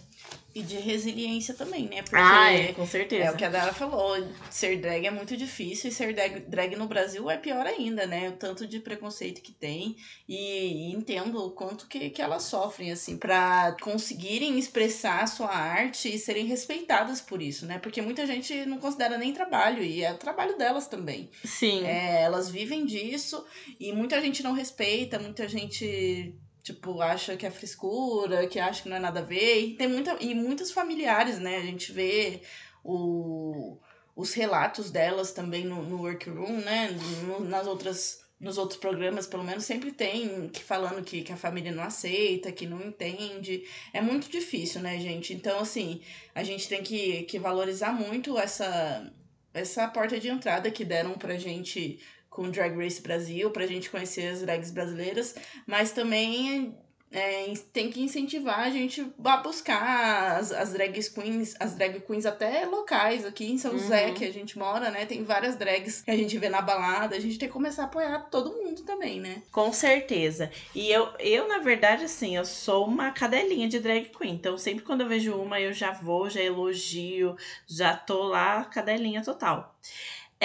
E 0.55 0.63
de 0.63 0.77
resiliência 0.77 1.53
também, 1.53 1.89
né? 1.89 2.03
Porque 2.03 2.17
ah, 2.17 2.53
é, 2.53 2.73
com 2.73 2.87
certeza. 2.87 3.25
É 3.25 3.31
o 3.33 3.37
que 3.37 3.45
a 3.45 3.49
Dara 3.49 3.75
falou. 3.75 4.17
Ser 4.49 4.77
drag 4.77 5.05
é 5.05 5.11
muito 5.11 5.37
difícil 5.37 5.91
e 5.91 5.93
ser 5.93 6.15
drag, 6.15 6.41
drag 6.47 6.77
no 6.77 6.87
Brasil 6.87 7.29
é 7.29 7.37
pior 7.37 7.67
ainda, 7.67 8.07
né? 8.07 8.29
O 8.29 8.33
tanto 8.37 8.65
de 8.65 8.79
preconceito 8.79 9.43
que 9.43 9.51
tem. 9.51 9.97
E, 10.29 10.37
e 10.37 10.93
entendo 10.93 11.45
o 11.45 11.51
quanto 11.51 11.89
que, 11.89 12.09
que 12.11 12.23
elas 12.23 12.45
sofrem, 12.45 12.93
assim, 12.93 13.17
para 13.17 13.77
conseguirem 13.81 14.57
expressar 14.57 15.25
a 15.25 15.27
sua 15.27 15.51
arte 15.51 16.15
e 16.15 16.19
serem 16.21 16.47
respeitadas 16.47 17.21
por 17.21 17.43
isso, 17.43 17.67
né? 17.67 17.81
Porque 17.81 18.01
muita 18.01 18.25
gente 18.25 18.65
não 18.65 18.79
considera 18.79 19.19
nem 19.19 19.33
trabalho 19.33 19.83
e 19.83 20.05
é 20.05 20.13
o 20.13 20.19
trabalho 20.19 20.57
delas 20.57 20.87
também. 20.87 21.31
Sim. 21.45 21.85
É, 21.85 22.23
elas 22.23 22.49
vivem 22.49 22.87
disso 22.87 23.45
e 23.81 23.93
muita 23.93 24.21
gente 24.21 24.41
não 24.41 24.53
respeita, 24.53 25.19
muita 25.19 25.49
gente 25.49 26.33
tipo, 26.65 27.03
acha 27.03 27.37
que 27.37 27.47
é 27.47 27.51
frescura, 27.51 28.47
que 28.49 28.59
acha 28.59 28.83
que 28.83 28.89
não 28.89 28.97
é 28.97 29.01
nada 29.01 29.21
a 29.21 29.23
ver. 29.23 29.61
E 29.61 29.75
tem 29.77 29.87
muita, 29.87 30.17
e 30.21 30.35
muitos 30.35 30.73
familiares, 30.73 31.39
né? 31.39 31.59
A 31.59 31.63
gente 31.63 31.93
vê 31.93 32.41
o, 32.83 33.79
os 34.17 34.33
relatos 34.33 34.91
delas 34.91 35.31
também 35.33 35.65
no, 35.65 35.83
no 35.83 36.01
workroom, 36.01 36.57
né? 36.61 36.91
No, 37.27 37.41
nas 37.41 37.67
outras 37.67 38.25
nos 38.41 38.59
outros 38.59 38.79
programas, 38.79 39.27
pelo 39.27 39.45
menos, 39.45 39.65
sempre 39.65 39.91
tem 39.93 40.49
que 40.49 40.63
falando 40.63 41.03
que, 41.03 41.23
que 41.23 41.33
a 41.33 41.37
família 41.37 41.73
não 41.73 41.85
aceita, 41.85 42.53
que 42.53 42.67
não 42.67 42.83
entende. 42.83 43.65
É 43.93 44.03
muito 44.03 44.29
difícil, 44.29 44.83
né, 44.83 44.99
gente? 44.99 45.33
Então, 45.33 45.61
assim, 45.61 46.03
a 46.35 46.43
gente 46.43 46.69
tem 46.69 46.83
que, 46.83 47.23
que 47.23 47.39
valorizar 47.39 47.93
muito 47.93 48.37
essa, 48.37 49.11
essa 49.55 49.89
porta 49.89 50.21
de 50.21 50.29
entrada 50.29 50.71
que 50.71 50.85
deram 50.85 51.15
pra 51.15 51.39
gente 51.39 52.01
com 52.35 52.51
Drag 52.51 52.77
Race 52.77 53.01
Brasil, 53.01 53.49
pra 53.51 53.65
gente 53.65 53.89
conhecer 53.89 54.27
as 54.27 54.41
drags 54.43 54.73
brasileiras, 54.73 55.37
mas 55.67 55.93
também 55.93 56.77
é, 57.13 57.55
tem 57.73 57.91
que 57.91 58.03
incentivar 58.03 58.59
a 58.59 58.71
gente 58.71 59.07
a 59.25 59.37
buscar 59.37 60.37
as, 60.37 60.51
as 60.51 60.73
drag 60.73 61.01
queens, 61.11 61.55
as 61.61 61.77
drag 61.77 62.01
queens 62.01 62.27
até 62.27 62.67
locais 62.67 63.25
aqui 63.25 63.53
em 63.53 63.57
São 63.57 63.71
uhum. 63.71 63.79
José, 63.79 64.11
que 64.11 64.25
a 64.25 64.33
gente 64.33 64.59
mora, 64.59 64.91
né? 64.91 65.07
Tem 65.07 65.23
várias 65.23 65.55
drags 65.55 66.03
que 66.03 66.11
a 66.11 66.17
gente 66.17 66.37
vê 66.37 66.49
na 66.49 66.61
balada, 66.61 67.15
a 67.15 67.21
gente 67.21 67.39
tem 67.39 67.49
que 67.49 67.53
começar 67.53 67.83
a 67.83 67.87
apoiar 67.87 68.19
todo 68.31 68.51
mundo 68.53 68.83
também, 68.83 69.21
né? 69.21 69.45
Com 69.53 69.73
certeza. 69.73 70.51
E 70.75 70.91
eu, 70.91 71.09
eu 71.21 71.47
na 71.47 71.59
verdade, 71.59 72.05
assim, 72.05 72.35
eu 72.37 72.45
sou 72.45 72.85
uma 72.85 73.13
cadelinha 73.13 73.69
de 73.69 73.79
drag 73.79 74.11
queen, 74.11 74.35
então 74.35 74.59
sempre 74.59 74.85
quando 74.85 75.03
eu 75.03 75.09
vejo 75.09 75.37
uma, 75.37 75.61
eu 75.61 75.73
já 75.73 75.93
vou, 75.93 76.29
já 76.29 76.41
elogio, 76.41 77.37
já 77.65 77.97
tô 77.97 78.25
lá, 78.25 78.65
cadelinha 78.65 79.23
total. 79.23 79.73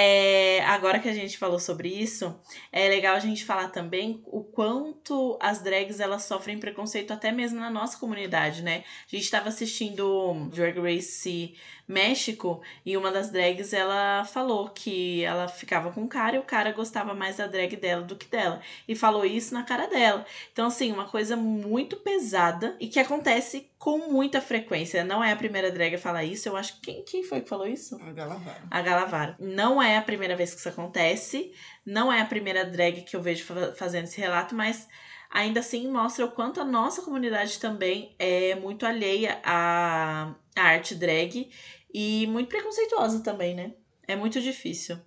É, 0.02 0.62
agora 0.62 0.98
que 0.98 1.10
a 1.10 1.14
gente 1.14 1.38
falou 1.38 1.60
sobre 1.60 1.90
isso, 1.90 2.34
é 2.72 2.88
legal 2.88 3.18
a 3.18 3.20
gente 3.20 3.44
falar 3.44 3.68
também 3.68 4.24
o 4.28 4.42
quanto 4.42 5.38
as 5.42 5.62
drags 5.62 6.00
elas 6.00 6.24
sofrem 6.24 6.58
preconceito 6.58 7.12
até 7.12 7.34
mesmo 7.34 7.60
na 7.60 7.70
nossa 7.70 7.98
comunidade, 7.98 8.64
né? 8.64 8.86
A 9.06 9.14
gente 9.14 9.26
estava 9.26 9.50
assistindo 9.50 10.48
Drag 10.54 10.80
Race 10.80 11.54
México 11.90 12.62
e 12.86 12.96
uma 12.96 13.12
das 13.12 13.32
drags 13.32 13.74
ela 13.74 14.24
falou 14.24 14.70
que 14.70 15.24
ela 15.24 15.48
ficava 15.48 15.92
com 15.92 16.04
o 16.04 16.08
cara 16.08 16.36
e 16.36 16.40
o 16.40 16.44
cara 16.44 16.72
gostava 16.72 17.16
mais 17.16 17.38
da 17.38 17.48
drag 17.48 17.76
dela 17.76 18.04
do 18.04 18.16
que 18.16 18.28
dela. 18.28 18.62
E 18.88 18.96
falou 18.96 19.26
isso 19.26 19.56
na 19.56 19.64
cara 19.64 19.88
dela. 19.88 20.24
Então, 20.54 20.68
assim, 20.68 20.92
uma 20.92 21.06
coisa 21.06 21.36
muito 21.36 21.98
pesada 21.98 22.78
e 22.80 22.88
que 22.88 23.00
acontece 23.00 23.72
com 23.80 24.12
muita 24.12 24.40
frequência. 24.40 25.04
Não 25.04 25.24
é 25.24 25.32
a 25.32 25.36
primeira 25.36 25.72
drag 25.72 25.96
a 25.96 26.00
falar 26.00 26.24
isso. 26.24 26.48
Eu 26.48 26.56
acho 26.56 26.76
que 26.76 26.82
quem, 26.82 27.04
quem 27.04 27.24
foi 27.24 27.42
que 27.42 27.50
falou 27.50 27.68
isso? 27.68 28.00
A 28.00 28.12
Galavaro. 28.12 28.68
A 28.70 28.82
Galavaro. 28.82 29.36
Não 29.40 29.82
é 29.82 29.98
a 29.98 30.02
primeira 30.02 30.36
vez 30.36 30.54
que 30.54 30.60
isso 30.60 30.70
acontece. 30.70 31.52
Não 31.84 32.14
é 32.14 32.22
a 32.22 32.26
primeira 32.26 32.66
drag 32.66 33.02
que 33.02 33.16
eu 33.16 33.22
vejo 33.22 33.46
fazendo 33.76 34.04
esse 34.04 34.22
relato, 34.22 34.54
mas 34.54 34.88
ainda 35.32 35.60
assim 35.60 35.90
mostra 35.90 36.26
o 36.26 36.32
quanto 36.32 36.62
a 36.62 36.66
nossa 36.66 37.02
comunidade 37.02 37.60
também 37.60 38.16
é 38.20 38.54
muito 38.54 38.86
alheia 38.86 39.40
à, 39.44 40.36
à 40.56 40.62
arte 40.62 40.94
drag 40.94 41.50
e 41.94 42.28
muito 42.28 42.50
preconceituosa 42.50 43.22
também, 43.22 43.56
né? 43.56 43.74
É 44.08 44.16
muito 44.16 44.42
difícil. 44.42 44.98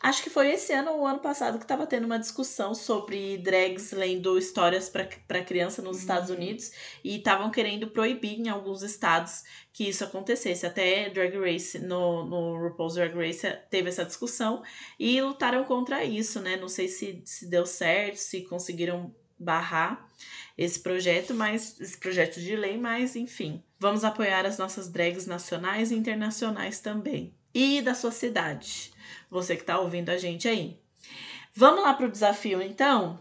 Acho 0.00 0.22
que 0.22 0.30
foi 0.30 0.52
esse 0.52 0.72
ano 0.72 0.92
ou 0.92 1.00
o 1.00 1.06
ano 1.06 1.18
passado 1.18 1.58
que 1.58 1.64
estava 1.64 1.86
tendo 1.86 2.04
uma 2.04 2.18
discussão 2.18 2.74
sobre 2.74 3.38
drags 3.38 3.90
lendo 3.90 4.38
histórias 4.38 4.88
para 4.88 5.44
criança 5.44 5.82
nos 5.82 5.96
uhum. 5.96 6.02
Estados 6.02 6.30
Unidos 6.30 6.70
e 7.02 7.16
estavam 7.16 7.50
querendo 7.50 7.88
proibir 7.88 8.38
em 8.38 8.48
alguns 8.48 8.82
estados 8.82 9.42
que 9.72 9.88
isso 9.88 10.04
acontecesse. 10.04 10.66
Até 10.66 11.10
Drag 11.10 11.36
Race, 11.38 11.78
no, 11.80 12.24
no 12.24 12.56
RuPaul's 12.68 12.94
Drag 12.94 13.14
Race, 13.14 13.46
teve 13.68 13.88
essa 13.88 14.04
discussão 14.04 14.62
e 14.98 15.20
lutaram 15.20 15.64
contra 15.64 16.04
isso, 16.04 16.40
né? 16.40 16.56
Não 16.56 16.68
sei 16.68 16.86
se, 16.88 17.22
se 17.24 17.46
deu 17.46 17.66
certo, 17.66 18.16
se 18.16 18.42
conseguiram 18.42 19.12
barrar 19.38 20.08
esse 20.56 20.80
projeto, 20.80 21.34
mas 21.34 21.78
esse 21.80 21.98
projeto 21.98 22.40
de 22.40 22.56
lei, 22.56 22.78
mas 22.78 23.16
enfim. 23.16 23.62
Vamos 23.78 24.04
apoiar 24.04 24.46
as 24.46 24.58
nossas 24.58 24.88
drags 24.88 25.26
nacionais 25.26 25.90
e 25.90 25.94
internacionais 25.94 26.80
também. 26.80 27.34
E 27.54 27.80
da 27.82 27.94
sua 27.94 28.10
cidade, 28.10 28.92
você 29.30 29.54
que 29.54 29.62
está 29.62 29.78
ouvindo 29.78 30.10
a 30.10 30.16
gente 30.16 30.48
aí. 30.48 30.78
Vamos 31.54 31.82
lá 31.82 31.94
para 31.94 32.06
o 32.06 32.10
desafio 32.10 32.60
então? 32.60 33.18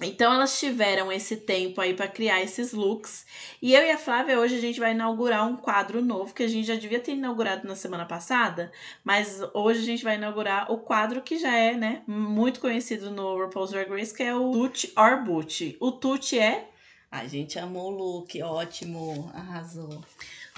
Então 0.00 0.32
elas 0.32 0.58
tiveram 0.58 1.10
esse 1.10 1.36
tempo 1.36 1.80
aí 1.80 1.94
para 1.94 2.06
criar 2.06 2.42
esses 2.42 2.72
looks. 2.72 3.24
E 3.62 3.74
eu 3.74 3.82
e 3.82 3.90
a 3.90 3.96
Flávia 3.96 4.38
hoje 4.38 4.56
a 4.56 4.60
gente 4.60 4.78
vai 4.78 4.92
inaugurar 4.92 5.46
um 5.46 5.56
quadro 5.56 6.02
novo 6.02 6.34
que 6.34 6.42
a 6.42 6.48
gente 6.48 6.66
já 6.66 6.74
devia 6.74 7.00
ter 7.00 7.12
inaugurado 7.12 7.66
na 7.66 7.74
semana 7.74 8.04
passada, 8.04 8.70
mas 9.02 9.40
hoje 9.54 9.80
a 9.80 9.84
gente 9.84 10.04
vai 10.04 10.16
inaugurar 10.16 10.70
o 10.70 10.78
quadro 10.78 11.22
que 11.22 11.38
já 11.38 11.56
é, 11.56 11.74
né, 11.74 12.02
muito 12.06 12.60
conhecido 12.60 13.10
no 13.10 13.42
RuPaul's 13.42 13.70
Drag 13.70 13.88
Race, 13.88 14.14
que 14.14 14.22
é 14.22 14.34
o 14.34 14.52
Tut 14.52 14.92
or 14.96 15.24
Boot. 15.24 15.76
O 15.80 15.90
Tut 15.90 16.38
é 16.38 16.68
a 17.10 17.26
gente 17.26 17.58
amou 17.58 17.92
o 17.92 17.96
look, 17.96 18.40
ótimo, 18.42 19.30
arrasou. 19.34 20.04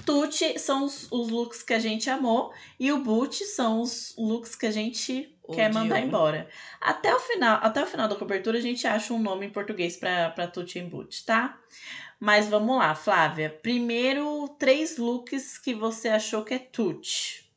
Tutti 0.04 0.58
são 0.58 0.84
os, 0.84 1.08
os, 1.10 1.28
looks 1.28 1.62
que 1.62 1.74
a 1.74 1.78
gente 1.78 2.08
amou 2.08 2.52
e 2.78 2.92
o 2.92 3.02
boot 3.02 3.44
são 3.44 3.80
os 3.80 4.14
looks 4.16 4.54
que 4.54 4.66
a 4.66 4.70
gente 4.70 5.34
Odiou. 5.42 5.56
quer 5.56 5.72
mandar 5.72 6.00
embora. 6.00 6.48
Até 6.80 7.14
o 7.14 7.18
final, 7.18 7.58
até 7.62 7.82
o 7.82 7.86
final 7.86 8.08
da 8.08 8.16
cobertura 8.16 8.58
a 8.58 8.62
gente 8.62 8.86
acha 8.86 9.12
um 9.12 9.18
nome 9.18 9.46
em 9.46 9.50
português 9.50 9.96
para 9.96 10.46
Tutti 10.46 10.78
e 10.78 10.82
boot, 10.82 11.24
tá? 11.24 11.58
Mas 12.20 12.48
vamos 12.48 12.76
lá, 12.76 12.94
Flávia. 12.94 13.50
Primeiro, 13.50 14.48
três 14.58 14.96
looks 14.96 15.58
que 15.58 15.74
você 15.74 16.08
achou 16.08 16.44
que 16.44 16.54
é 16.54 16.58
Tutti. 16.58 17.47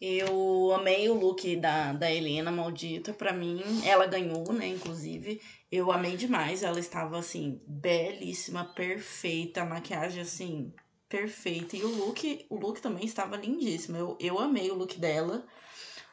Eu 0.00 0.72
amei 0.74 1.08
o 1.08 1.14
look 1.14 1.56
da, 1.56 1.92
da 1.92 2.10
Helena 2.12 2.50
Maldita. 2.50 3.12
Pra 3.12 3.32
mim, 3.32 3.62
ela 3.84 4.06
ganhou, 4.06 4.52
né? 4.52 4.68
Inclusive, 4.68 5.40
eu 5.72 5.90
amei 5.90 6.16
demais. 6.16 6.62
Ela 6.62 6.78
estava, 6.78 7.18
assim, 7.18 7.60
belíssima, 7.66 8.64
perfeita. 8.64 9.62
A 9.62 9.66
maquiagem, 9.66 10.22
assim, 10.22 10.72
perfeita. 11.08 11.76
E 11.76 11.84
o 11.84 11.88
look, 11.88 12.46
o 12.50 12.56
look 12.56 12.80
também 12.80 13.04
estava 13.06 13.36
lindíssimo. 13.36 13.96
Eu, 13.96 14.18
eu 14.20 14.38
amei 14.38 14.70
o 14.70 14.74
look 14.74 14.98
dela. 14.98 15.46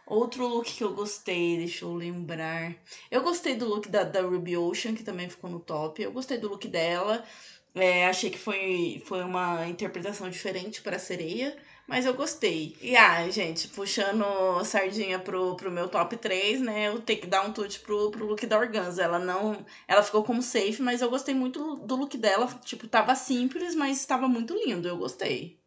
Outro 0.05 0.47
look 0.47 0.65
que 0.71 0.83
eu 0.83 0.93
gostei, 0.93 1.57
deixa 1.57 1.85
eu 1.85 1.93
lembrar. 1.93 2.75
Eu 3.09 3.21
gostei 3.21 3.55
do 3.55 3.67
look 3.67 3.87
da, 3.89 4.03
da 4.03 4.21
Ruby 4.21 4.57
Ocean, 4.57 4.93
que 4.95 5.03
também 5.03 5.29
ficou 5.29 5.49
no 5.49 5.59
top. 5.59 6.01
Eu 6.01 6.11
gostei 6.11 6.37
do 6.37 6.49
look 6.49 6.67
dela. 6.67 7.23
É, 7.75 8.05
achei 8.05 8.29
que 8.29 8.37
foi, 8.37 9.01
foi 9.05 9.23
uma 9.23 9.67
interpretação 9.67 10.29
diferente 10.29 10.81
para 10.81 10.99
sereia, 10.99 11.57
mas 11.87 12.05
eu 12.05 12.13
gostei. 12.13 12.77
E 12.81 12.95
ah, 12.95 13.29
gente, 13.29 13.67
puxando 13.67 14.63
sardinha 14.63 15.19
pro, 15.19 15.55
pro 15.55 15.71
meu 15.71 15.87
top 15.89 16.15
3, 16.15 16.61
né? 16.61 16.87
Eu 16.87 17.01
tenho 17.01 17.21
que 17.21 17.27
dar 17.27 17.45
um 17.45 17.51
tute 17.51 17.79
pro, 17.81 18.09
pro 18.09 18.25
look 18.25 18.45
da 18.45 18.57
Organza. 18.57 19.03
Ela 19.03 19.19
não. 19.19 19.65
Ela 19.87 20.01
ficou 20.01 20.23
como 20.23 20.41
safe, 20.41 20.81
mas 20.81 21.01
eu 21.01 21.09
gostei 21.09 21.35
muito 21.35 21.75
do 21.77 21.95
look 21.95 22.17
dela. 22.17 22.47
Tipo, 22.63 22.87
tava 22.87 23.15
simples, 23.15 23.75
mas 23.75 23.99
estava 23.99 24.27
muito 24.27 24.53
lindo. 24.53 24.87
Eu 24.87 24.97
gostei. 24.97 25.59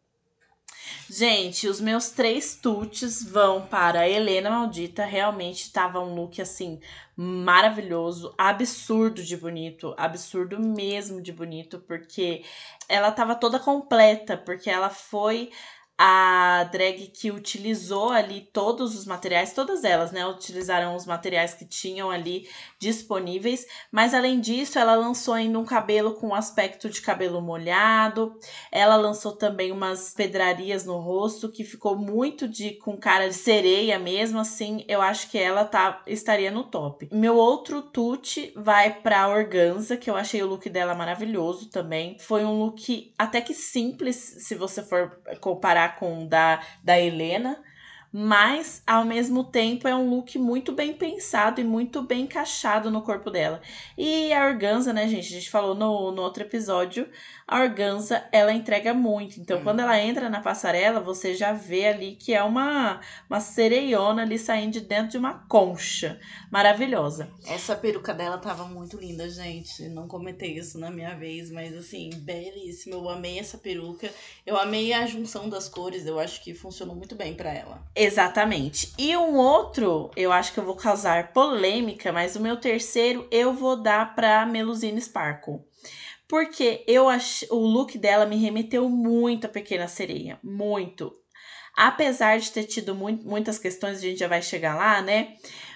Gente, 1.09 1.67
os 1.67 1.79
meus 1.79 2.09
três 2.09 2.55
tutes 2.55 3.23
vão 3.23 3.67
para 3.67 4.09
Helena 4.09 4.49
Maldita. 4.49 5.05
Realmente 5.05 5.71
tava 5.71 5.99
um 5.99 6.15
look 6.15 6.41
assim 6.41 6.79
maravilhoso, 7.15 8.33
absurdo 8.37 9.23
de 9.23 9.35
bonito, 9.35 9.95
absurdo 9.97 10.59
mesmo 10.59 11.19
de 11.19 11.31
bonito, 11.31 11.79
porque 11.79 12.43
ela 12.87 13.11
tava 13.11 13.33
toda 13.33 13.59
completa, 13.59 14.37
porque 14.37 14.69
ela 14.69 14.89
foi 14.89 15.49
a 15.97 16.69
drag 16.71 17.07
que 17.07 17.31
utilizou 17.31 18.09
ali 18.11 18.41
todos 18.53 18.95
os 18.95 19.05
materiais, 19.05 19.53
todas 19.53 19.83
elas, 19.83 20.11
né? 20.11 20.25
Utilizaram 20.27 20.95
os 20.95 21.07
materiais 21.07 21.55
que 21.55 21.65
tinham 21.65 22.11
ali 22.11 22.47
disponíveis, 22.79 23.65
mas 23.91 24.13
além 24.13 24.39
disso, 24.39 24.77
ela 24.77 24.93
lançou 24.93 25.33
ainda 25.33 25.57
um 25.57 25.65
cabelo 25.65 26.13
com 26.13 26.35
aspecto 26.35 26.87
de 26.87 27.01
cabelo 27.01 27.41
molhado. 27.41 28.35
Ela 28.71 28.95
lançou 28.95 29.31
também 29.31 29.71
umas 29.71 30.13
pedrarias 30.13 30.85
no 30.85 30.99
rosto 30.99 31.51
que 31.51 31.63
ficou 31.63 31.95
muito 31.95 32.47
de 32.47 32.73
com 32.75 32.95
cara 32.95 33.27
de 33.27 33.33
sereia 33.33 33.97
mesmo, 33.97 34.39
assim, 34.39 34.85
eu 34.87 35.01
acho 35.01 35.31
que 35.31 35.37
ela 35.37 35.65
tá 35.65 36.03
estaria 36.05 36.51
no 36.51 36.63
top. 36.65 37.09
Meu 37.11 37.35
outro 37.35 37.81
tute 37.81 38.53
vai 38.55 38.93
para 38.93 39.27
Organza, 39.29 39.97
que 39.97 40.09
eu 40.09 40.15
achei 40.15 40.43
o 40.43 40.47
look 40.47 40.69
dela 40.69 40.93
maravilhoso 40.93 41.69
também. 41.69 42.17
Foi 42.19 42.45
um 42.45 42.59
look 42.59 43.11
até 43.17 43.41
que 43.41 43.53
simples, 43.53 44.15
se 44.15 44.53
você 44.53 44.83
for 44.83 45.19
comparar 45.41 45.86
com 45.89 46.23
o 46.23 46.27
da, 46.27 46.61
da 46.83 46.99
Helena, 46.99 47.61
mas 48.11 48.81
ao 48.85 49.05
mesmo 49.05 49.43
tempo 49.43 49.87
é 49.87 49.95
um 49.95 50.09
look 50.09 50.37
muito 50.37 50.71
bem 50.71 50.93
pensado 50.93 51.59
e 51.59 51.63
muito 51.63 52.01
bem 52.01 52.21
encaixado 52.21 52.89
no 52.89 53.01
corpo 53.01 53.29
dela. 53.29 53.61
E 53.97 54.31
a 54.33 54.45
organza, 54.45 54.93
né, 54.93 55.07
gente? 55.07 55.27
A 55.27 55.39
gente 55.39 55.49
falou 55.49 55.75
no, 55.75 56.11
no 56.11 56.21
outro 56.21 56.43
episódio, 56.43 57.07
a 57.47 57.61
organza 57.61 58.27
ela 58.31 58.51
entrega 58.51 58.93
muito. 58.93 59.39
Então, 59.39 59.59
hum. 59.59 59.63
quando 59.63 59.79
ela 59.79 59.99
entra 59.99 60.29
na 60.29 60.41
passarela, 60.41 60.99
você 60.99 61.33
já 61.33 61.53
vê 61.53 61.87
ali 61.87 62.15
que 62.15 62.33
é 62.33 62.43
uma, 62.43 62.99
uma 63.29 63.39
sereiona 63.39 64.23
ali 64.23 64.37
saindo 64.37 64.73
de 64.73 64.81
dentro 64.81 65.11
de 65.11 65.17
uma 65.17 65.45
concha. 65.47 66.19
Maravilhosa. 66.51 67.29
Essa 67.45 67.75
peruca 67.75 68.13
dela 68.13 68.37
tava 68.37 68.65
muito 68.65 68.97
linda, 68.97 69.29
gente. 69.29 69.87
Não 69.89 70.07
comentei 70.07 70.57
isso 70.57 70.77
na 70.77 70.91
minha 70.91 71.15
vez, 71.15 71.49
mas 71.49 71.73
assim, 71.75 72.09
belíssima. 72.15 72.95
Eu 72.95 73.09
amei 73.09 73.39
essa 73.39 73.57
peruca. 73.57 74.09
Eu 74.45 74.57
amei 74.57 74.91
a 74.91 75.05
junção 75.05 75.47
das 75.47 75.69
cores. 75.69 76.05
Eu 76.05 76.19
acho 76.19 76.43
que 76.43 76.53
funcionou 76.53 76.95
muito 76.95 77.15
bem 77.15 77.33
para 77.33 77.53
ela. 77.53 77.81
Exatamente. 77.99 78.93
E 78.95 79.17
um 79.17 79.35
outro, 79.37 80.11
eu 80.15 80.31
acho 80.31 80.53
que 80.53 80.59
eu 80.59 80.63
vou 80.63 80.75
causar 80.75 81.33
polêmica, 81.33 82.11
mas 82.11 82.35
o 82.35 82.39
meu 82.39 82.55
terceiro 82.55 83.27
eu 83.31 83.51
vou 83.51 83.75
dar 83.75 84.13
pra 84.13 84.45
Melusine 84.45 85.01
Sparkle. 85.01 85.61
Porque 86.27 86.83
eu 86.87 87.09
ach... 87.09 87.43
o 87.49 87.55
look 87.55 87.97
dela 87.97 88.27
me 88.27 88.35
remeteu 88.35 88.87
muito 88.87 89.47
a 89.47 89.49
Pequena 89.49 89.87
Sereia. 89.87 90.37
Muito. 90.43 91.11
Apesar 91.75 92.37
de 92.37 92.51
ter 92.51 92.65
tido 92.65 92.93
mu 92.93 93.11
muitas 93.23 93.57
questões, 93.57 93.97
a 93.97 94.01
gente 94.01 94.19
já 94.19 94.27
vai 94.27 94.43
chegar 94.43 94.75
lá, 94.75 95.01
né? 95.01 95.33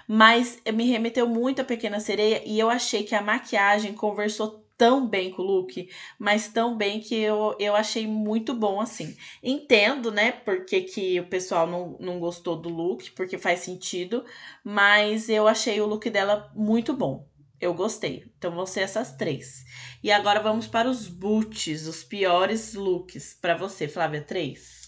Mas 0.07 0.59
me 0.71 0.85
remeteu 0.85 1.27
muito 1.27 1.61
a 1.61 1.65
Pequena 1.65 1.99
Sereia 1.99 2.43
e 2.45 2.59
eu 2.59 2.69
achei 2.69 3.03
que 3.03 3.15
a 3.15 3.21
maquiagem 3.21 3.93
conversou 3.93 4.60
tão 4.81 5.07
bem 5.07 5.29
com 5.29 5.43
o 5.43 5.45
look, 5.45 5.87
mas 6.17 6.47
tão 6.47 6.75
bem 6.75 6.99
que 6.99 7.13
eu, 7.13 7.55
eu 7.59 7.75
achei 7.75 8.07
muito 8.07 8.51
bom 8.51 8.81
assim. 8.81 9.15
Entendo, 9.43 10.11
né, 10.11 10.31
porque 10.31 10.81
que 10.81 11.19
o 11.19 11.27
pessoal 11.27 11.67
não, 11.67 11.95
não 11.99 12.19
gostou 12.19 12.55
do 12.55 12.67
look, 12.67 13.11
porque 13.11 13.37
faz 13.37 13.59
sentido, 13.59 14.25
mas 14.63 15.29
eu 15.29 15.47
achei 15.47 15.79
o 15.79 15.85
look 15.85 16.09
dela 16.09 16.51
muito 16.55 16.95
bom. 16.95 17.27
Eu 17.59 17.75
gostei. 17.75 18.25
Então 18.39 18.55
vão 18.55 18.65
ser 18.65 18.79
essas 18.79 19.11
três. 19.15 19.63
E 20.03 20.11
agora 20.11 20.39
vamos 20.39 20.65
para 20.65 20.89
os 20.89 21.07
boots, 21.07 21.85
os 21.85 22.03
piores 22.03 22.73
looks 22.73 23.37
para 23.39 23.55
você, 23.55 23.87
Flávia, 23.87 24.23
três. 24.23 24.80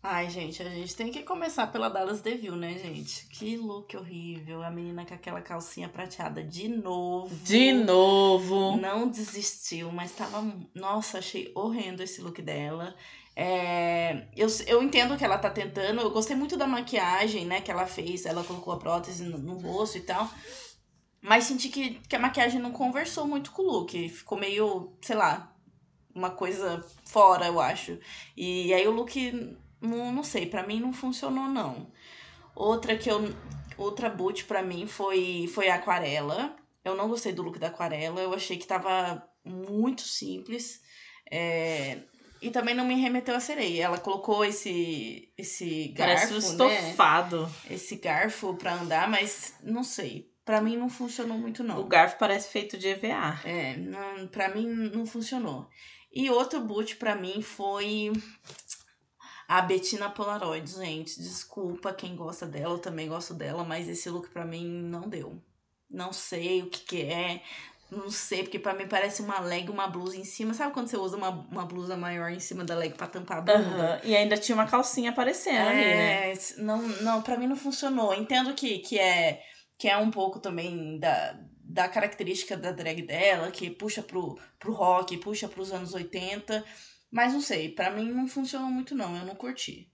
Ai, 0.00 0.30
gente, 0.30 0.62
a 0.62 0.68
gente 0.68 0.94
tem 0.94 1.10
que 1.10 1.24
começar 1.24 1.66
pela 1.66 1.88
Dallas 1.88 2.20
Devil, 2.20 2.54
né, 2.54 2.78
gente? 2.78 3.26
Que 3.26 3.56
look 3.56 3.96
horrível. 3.96 4.62
A 4.62 4.70
menina 4.70 5.04
com 5.04 5.12
aquela 5.12 5.40
calcinha 5.40 5.88
prateada 5.88 6.42
de 6.42 6.68
novo. 6.68 7.34
De 7.44 7.72
novo. 7.72 8.76
Não 8.76 9.08
desistiu, 9.08 9.90
mas 9.90 10.12
tava. 10.12 10.44
Nossa, 10.72 11.18
achei 11.18 11.50
horrendo 11.54 12.02
esse 12.02 12.20
look 12.20 12.40
dela. 12.40 12.94
É, 13.34 14.28
eu, 14.36 14.48
eu 14.66 14.82
entendo 14.82 15.16
que 15.16 15.24
ela 15.24 15.36
tá 15.36 15.50
tentando. 15.50 16.00
Eu 16.00 16.10
gostei 16.10 16.36
muito 16.36 16.56
da 16.56 16.66
maquiagem, 16.66 17.44
né, 17.44 17.60
que 17.60 17.70
ela 17.70 17.86
fez. 17.86 18.24
Ela 18.24 18.44
colocou 18.44 18.72
a 18.72 18.78
prótese 18.78 19.24
no, 19.24 19.36
no 19.36 19.58
rosto 19.58 19.98
e 19.98 20.02
tal. 20.02 20.30
Mas 21.20 21.44
senti 21.44 21.68
que, 21.68 21.94
que 22.08 22.14
a 22.14 22.20
maquiagem 22.20 22.60
não 22.60 22.70
conversou 22.70 23.26
muito 23.26 23.50
com 23.50 23.62
o 23.62 23.70
look. 23.72 24.08
Ficou 24.08 24.38
meio, 24.38 24.92
sei 25.02 25.16
lá, 25.16 25.52
uma 26.14 26.30
coisa 26.30 26.84
fora, 27.04 27.46
eu 27.46 27.60
acho. 27.60 27.98
E 28.36 28.72
aí 28.72 28.86
o 28.86 28.92
look, 28.92 29.56
não, 29.80 30.12
não 30.12 30.24
sei, 30.24 30.46
para 30.46 30.66
mim 30.66 30.80
não 30.80 30.92
funcionou, 30.92 31.48
não. 31.48 31.90
Outra 32.54 32.96
que 32.96 33.10
eu. 33.10 33.32
Outra 33.76 34.10
boot 34.10 34.44
para 34.44 34.62
mim 34.62 34.86
foi, 34.86 35.48
foi 35.54 35.68
a 35.68 35.76
aquarela. 35.76 36.56
Eu 36.84 36.96
não 36.96 37.08
gostei 37.08 37.32
do 37.32 37.42
look 37.42 37.58
da 37.58 37.68
aquarela. 37.68 38.20
Eu 38.20 38.34
achei 38.34 38.56
que 38.56 38.66
tava 38.66 39.22
muito 39.44 40.02
simples. 40.02 40.82
É, 41.30 41.98
e 42.42 42.50
também 42.50 42.74
não 42.74 42.84
me 42.84 43.00
remeteu 43.00 43.36
a 43.36 43.40
sereia. 43.40 43.84
Ela 43.84 43.98
colocou 43.98 44.44
esse 44.44 45.32
esse 45.38 45.88
garfo, 45.88 46.16
Parece 46.16 46.34
um 46.34 46.38
estofado. 46.38 47.42
Né? 47.42 47.52
Esse 47.70 47.96
garfo 47.96 48.54
para 48.54 48.74
andar, 48.74 49.08
mas 49.08 49.54
não 49.62 49.84
sei 49.84 50.28
para 50.48 50.62
mim 50.62 50.78
não 50.78 50.88
funcionou 50.88 51.36
muito 51.36 51.62
não. 51.62 51.78
O 51.78 51.84
garfo 51.84 52.16
parece 52.18 52.48
feito 52.48 52.78
de 52.78 52.88
EVA. 52.88 53.38
É, 53.44 53.76
para 54.32 54.48
mim 54.48 54.66
não 54.66 55.04
funcionou. 55.04 55.68
E 56.10 56.30
outro 56.30 56.60
boot 56.60 56.96
para 56.96 57.14
mim 57.14 57.42
foi 57.42 58.10
a 59.48 59.62
Bettina 59.62 60.10
Polaroid, 60.10 60.70
gente. 60.70 61.18
Desculpa 61.20 61.94
quem 61.94 62.14
gosta 62.14 62.46
dela, 62.46 62.74
eu 62.74 62.78
também 62.78 63.08
gosto 63.08 63.32
dela, 63.32 63.64
mas 63.64 63.88
esse 63.88 64.10
look 64.10 64.28
para 64.28 64.44
mim 64.44 64.66
não 64.66 65.08
deu. 65.08 65.42
Não 65.90 66.12
sei 66.12 66.62
o 66.62 66.66
que 66.68 66.80
que 66.80 67.02
é. 67.02 67.40
Não 67.90 68.10
sei, 68.10 68.42
porque 68.42 68.58
pra 68.58 68.74
mim 68.74 68.86
parece 68.86 69.22
uma 69.22 69.40
leg, 69.40 69.70
uma 69.70 69.88
blusa 69.88 70.18
em 70.18 70.24
cima. 70.24 70.52
Sabe 70.52 70.74
quando 70.74 70.88
você 70.88 70.98
usa 70.98 71.16
uma, 71.16 71.30
uma 71.30 71.64
blusa 71.64 71.96
maior 71.96 72.30
em 72.30 72.38
cima 72.38 72.62
da 72.62 72.76
leg 72.76 72.94
pra 72.94 73.06
tampar 73.06 73.38
a 73.38 73.40
bunda? 73.40 74.00
Uhum. 74.04 74.10
E 74.10 74.14
ainda 74.14 74.36
tinha 74.36 74.54
uma 74.54 74.66
calcinha 74.66 75.10
aparecendo 75.10 75.56
é, 75.56 75.68
ali, 75.68 76.34
né? 76.34 76.34
Não, 76.58 76.82
não, 76.82 77.22
pra 77.22 77.38
mim 77.38 77.46
não 77.46 77.56
funcionou. 77.56 78.12
Entendo 78.12 78.52
que, 78.52 78.80
que 78.80 78.98
é 78.98 79.42
que 79.78 79.88
é 79.88 79.96
um 79.96 80.10
pouco 80.10 80.40
também 80.40 80.98
da, 80.98 81.38
da 81.62 81.88
característica 81.88 82.56
da 82.56 82.72
drag 82.72 83.02
dela, 83.02 83.50
que 83.50 83.70
puxa 83.70 84.02
pro, 84.02 84.36
pro 84.58 84.72
rock, 84.72 85.16
puxa 85.18 85.48
pros 85.48 85.72
anos 85.72 85.94
80. 85.94 86.64
Mas 87.10 87.32
não 87.32 87.40
sei, 87.40 87.70
para 87.70 87.90
mim 87.90 88.10
não 88.10 88.28
funcionou 88.28 88.68
muito 88.68 88.94
não, 88.94 89.16
eu 89.16 89.24
não 89.24 89.34
curti. 89.34 89.90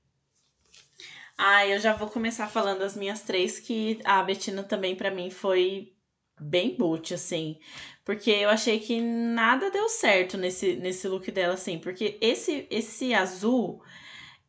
Ah, 1.37 1.67
eu 1.67 1.81
já 1.81 1.93
vou 1.93 2.09
começar 2.09 2.49
falando 2.49 2.83
as 2.83 2.97
minhas 2.97 3.23
três, 3.23 3.59
que 3.59 3.99
a 4.05 4.23
Betina 4.23 4.63
também 4.63 4.95
para 4.95 5.11
mim 5.11 5.31
foi 5.31 5.93
bem 6.41 6.77
boot, 6.77 7.15
assim. 7.15 7.59
Porque 8.05 8.31
eu 8.31 8.49
achei 8.51 8.79
que 8.79 9.01
nada 9.01 9.71
deu 9.71 9.89
certo 9.89 10.37
nesse, 10.37 10.77
nesse 10.77 11.09
look 11.09 11.31
dela, 11.31 11.55
assim. 11.55 11.79
Porque 11.79 12.19
esse, 12.21 12.67
esse 12.71 13.15
azul 13.15 13.83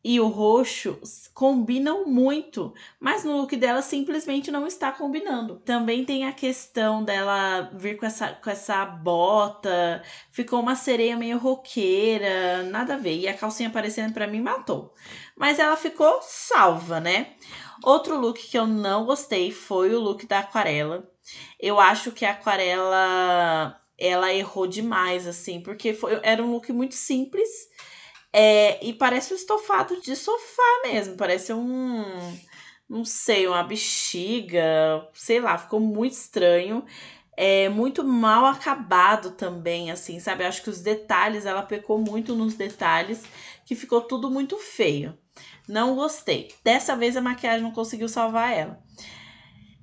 e 0.08 0.20
o 0.20 0.28
roxo 0.28 1.00
combinam 1.34 2.06
muito, 2.06 2.72
mas 3.00 3.24
no 3.24 3.38
look 3.38 3.56
dela 3.56 3.82
simplesmente 3.82 4.52
não 4.52 4.64
está 4.64 4.92
combinando. 4.92 5.56
Também 5.64 6.04
tem 6.04 6.24
a 6.24 6.32
questão 6.32 7.02
dela 7.02 7.68
vir 7.74 7.96
com 7.96 8.06
essa, 8.06 8.28
com 8.28 8.48
essa 8.48 8.86
bota, 8.86 10.00
ficou 10.30 10.60
uma 10.60 10.76
sereia 10.76 11.16
meio 11.16 11.38
roqueira, 11.38 12.62
nada 12.70 12.94
a 12.94 12.96
ver. 12.96 13.18
E 13.18 13.26
a 13.26 13.36
calcinha 13.36 13.68
aparecendo 13.68 14.14
para 14.14 14.28
mim 14.28 14.40
matou. 14.40 14.94
Mas 15.36 15.58
ela 15.58 15.76
ficou 15.76 16.20
salva, 16.22 17.00
né? 17.00 17.32
Outro 17.82 18.16
look 18.16 18.38
que 18.38 18.56
eu 18.56 18.64
não 18.64 19.06
gostei 19.06 19.50
foi 19.50 19.92
o 19.92 19.98
look 19.98 20.24
da 20.24 20.38
aquarela. 20.38 21.10
Eu 21.58 21.80
acho 21.80 22.12
que 22.12 22.24
a 22.24 22.30
aquarela 22.30 23.76
ela 23.98 24.32
errou 24.32 24.68
demais, 24.68 25.26
assim, 25.26 25.60
porque 25.60 25.94
foi, 25.94 26.20
era 26.22 26.40
um 26.44 26.52
look 26.52 26.72
muito 26.72 26.94
simples 26.94 27.48
é, 28.38 28.84
e 28.84 28.92
parece 28.92 29.32
um 29.32 29.36
estofado 29.36 29.98
de 30.02 30.14
sofá 30.14 30.82
mesmo. 30.84 31.16
Parece 31.16 31.54
um. 31.54 32.04
Não 32.86 33.02
sei, 33.02 33.46
uma 33.48 33.62
bexiga. 33.62 35.08
Sei 35.14 35.40
lá, 35.40 35.56
ficou 35.56 35.80
muito 35.80 36.12
estranho. 36.12 36.84
É 37.34 37.70
muito 37.70 38.04
mal 38.04 38.44
acabado 38.44 39.30
também, 39.30 39.90
assim, 39.90 40.20
sabe? 40.20 40.44
Acho 40.44 40.62
que 40.62 40.68
os 40.68 40.80
detalhes, 40.80 41.46
ela 41.46 41.62
pecou 41.62 41.98
muito 41.98 42.34
nos 42.34 42.54
detalhes, 42.54 43.24
que 43.64 43.74
ficou 43.74 44.02
tudo 44.02 44.30
muito 44.30 44.58
feio. 44.58 45.16
Não 45.66 45.94
gostei. 45.96 46.48
Dessa 46.62 46.94
vez 46.94 47.16
a 47.16 47.22
maquiagem 47.22 47.62
não 47.62 47.72
conseguiu 47.72 48.08
salvar 48.08 48.52
ela. 48.52 48.78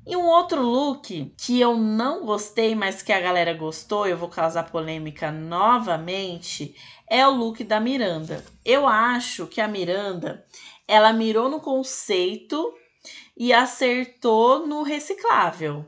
E 0.06 0.18
um 0.18 0.28
outro 0.28 0.62
look 0.62 1.34
que 1.38 1.62
eu 1.62 1.78
não 1.78 2.26
gostei, 2.26 2.76
mas 2.76 3.02
que 3.02 3.13
a 3.13 3.22
galera 3.22 3.54
gostou, 3.54 4.06
eu 4.06 4.18
vou 4.18 4.28
causar 4.28 4.70
polêmica 4.70 5.32
novamente, 5.32 6.76
é 7.10 7.26
o 7.26 7.32
look 7.32 7.63
da 7.63 7.80
Miranda. 7.80 8.44
Eu 8.66 8.86
acho 8.86 9.48
que 9.48 9.62
a 9.62 9.68
Miranda, 9.68 10.46
ela 10.86 11.13
mirou 11.13 11.48
no 11.48 11.62
conceito 11.62 12.74
e 13.38 13.54
acertou 13.54 14.68
no 14.68 14.84
reciclável. 14.84 15.86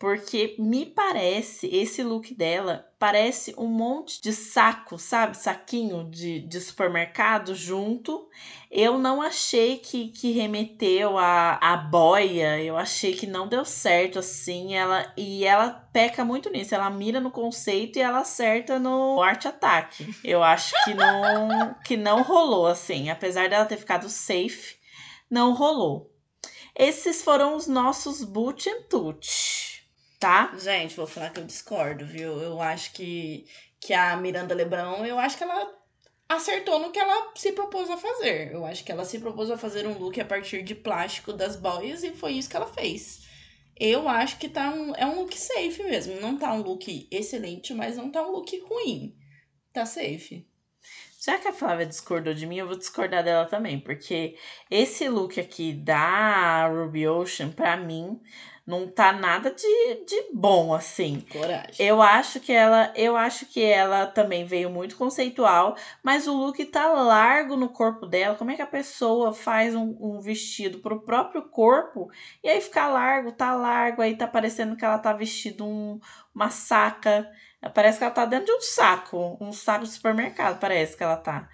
Porque 0.00 0.56
me 0.58 0.86
parece, 0.86 1.66
esse 1.66 2.02
look 2.02 2.34
dela 2.34 2.90
parece 2.98 3.54
um 3.58 3.66
monte 3.66 4.22
de 4.22 4.32
saco, 4.32 4.98
sabe? 4.98 5.36
Saquinho 5.36 6.08
de, 6.10 6.40
de 6.40 6.58
supermercado 6.58 7.54
junto. 7.54 8.26
Eu 8.70 8.96
não 8.96 9.20
achei 9.20 9.76
que, 9.76 10.08
que 10.08 10.32
remeteu 10.32 11.18
a, 11.18 11.58
a 11.60 11.76
boia. 11.76 12.58
Eu 12.62 12.78
achei 12.78 13.14
que 13.14 13.26
não 13.26 13.46
deu 13.46 13.62
certo 13.62 14.18
assim. 14.18 14.74
Ela 14.74 15.12
E 15.18 15.44
ela 15.44 15.68
peca 15.92 16.24
muito 16.24 16.48
nisso. 16.48 16.74
Ela 16.74 16.88
mira 16.88 17.20
no 17.20 17.30
conceito 17.30 17.98
e 17.98 18.02
ela 18.02 18.20
acerta 18.20 18.78
no 18.78 19.22
arte 19.22 19.48
ataque. 19.48 20.16
Eu 20.24 20.42
acho 20.42 20.72
que 20.82 20.94
não, 20.94 21.74
que 21.84 21.98
não 21.98 22.22
rolou 22.22 22.66
assim. 22.66 23.10
Apesar 23.10 23.50
dela 23.50 23.66
ter 23.66 23.76
ficado 23.76 24.08
safe, 24.08 24.76
não 25.30 25.52
rolou. 25.52 26.10
Esses 26.74 27.20
foram 27.20 27.54
os 27.54 27.66
nossos 27.66 28.24
boot 28.24 28.66
and 28.66 28.84
touch 28.88 29.59
tá? 30.20 30.52
Gente, 30.58 30.94
vou 30.94 31.06
falar 31.06 31.30
que 31.30 31.40
eu 31.40 31.44
discordo, 31.44 32.04
viu? 32.04 32.38
Eu 32.40 32.60
acho 32.60 32.92
que, 32.92 33.46
que 33.80 33.94
a 33.94 34.14
Miranda 34.16 34.54
Lebrão, 34.54 35.04
eu 35.04 35.18
acho 35.18 35.38
que 35.38 35.42
ela 35.42 35.74
acertou 36.28 36.78
no 36.78 36.92
que 36.92 36.98
ela 36.98 37.32
se 37.34 37.52
propôs 37.52 37.90
a 37.90 37.96
fazer. 37.96 38.52
Eu 38.52 38.64
acho 38.66 38.84
que 38.84 38.92
ela 38.92 39.04
se 39.04 39.18
propôs 39.18 39.50
a 39.50 39.56
fazer 39.56 39.86
um 39.86 39.98
look 39.98 40.20
a 40.20 40.24
partir 40.24 40.62
de 40.62 40.74
plástico 40.74 41.32
das 41.32 41.56
boias 41.56 42.04
e 42.04 42.12
foi 42.12 42.32
isso 42.34 42.50
que 42.50 42.56
ela 42.56 42.66
fez. 42.66 43.26
Eu 43.74 44.06
acho 44.06 44.38
que 44.38 44.48
tá 44.48 44.70
um, 44.70 44.94
é 44.94 45.06
um 45.06 45.20
look 45.20 45.36
safe 45.36 45.82
mesmo. 45.82 46.20
Não 46.20 46.36
tá 46.38 46.52
um 46.52 46.60
look 46.60 47.08
excelente, 47.10 47.72
mas 47.72 47.96
não 47.96 48.10
tá 48.10 48.22
um 48.22 48.30
look 48.30 48.56
ruim. 48.60 49.16
Tá 49.72 49.86
safe. 49.86 50.46
Já 51.24 51.38
que 51.38 51.48
a 51.48 51.52
Flávia 51.52 51.86
discordou 51.86 52.34
de 52.34 52.46
mim, 52.46 52.58
eu 52.58 52.66
vou 52.66 52.76
discordar 52.76 53.22
dela 53.24 53.44
também, 53.46 53.78
porque 53.78 54.36
esse 54.70 55.08
look 55.08 55.38
aqui 55.38 55.72
da 55.72 56.66
Ruby 56.66 57.06
Ocean, 57.08 57.50
pra 57.50 57.76
mim, 57.76 58.18
não 58.66 58.86
tá 58.86 59.12
nada 59.12 59.50
de, 59.50 60.04
de 60.04 60.28
bom 60.32 60.72
assim. 60.72 61.24
Coragem. 61.32 61.74
Eu 61.78 62.00
acho 62.00 62.40
que 62.40 62.52
ela, 62.52 62.92
eu 62.94 63.16
acho 63.16 63.46
que 63.46 63.62
ela 63.62 64.06
também 64.06 64.44
veio 64.44 64.70
muito 64.70 64.96
conceitual, 64.96 65.76
mas 66.02 66.26
o 66.26 66.34
look 66.34 66.64
tá 66.66 66.86
largo 66.88 67.56
no 67.56 67.68
corpo 67.68 68.06
dela. 68.06 68.36
Como 68.36 68.50
é 68.50 68.56
que 68.56 68.62
a 68.62 68.66
pessoa 68.66 69.32
faz 69.32 69.74
um, 69.74 69.96
um 70.00 70.20
vestido 70.20 70.78
pro 70.78 71.00
próprio 71.00 71.42
corpo 71.42 72.10
e 72.42 72.48
aí 72.48 72.60
fica 72.60 72.86
largo, 72.86 73.32
tá 73.32 73.54
largo, 73.54 74.02
aí 74.02 74.16
tá 74.16 74.26
parecendo 74.26 74.76
que 74.76 74.84
ela 74.84 74.98
tá 74.98 75.12
vestindo 75.12 75.64
um, 75.66 75.98
uma 76.34 76.50
saca. 76.50 77.30
Parece 77.74 77.98
que 77.98 78.04
ela 78.04 78.12
tá 78.14 78.24
dentro 78.24 78.46
de 78.46 78.52
um 78.52 78.60
saco, 78.60 79.36
um 79.40 79.52
saco 79.52 79.84
de 79.84 79.90
supermercado, 79.90 80.58
parece 80.58 80.96
que 80.96 81.02
ela 81.02 81.16
tá. 81.16 81.48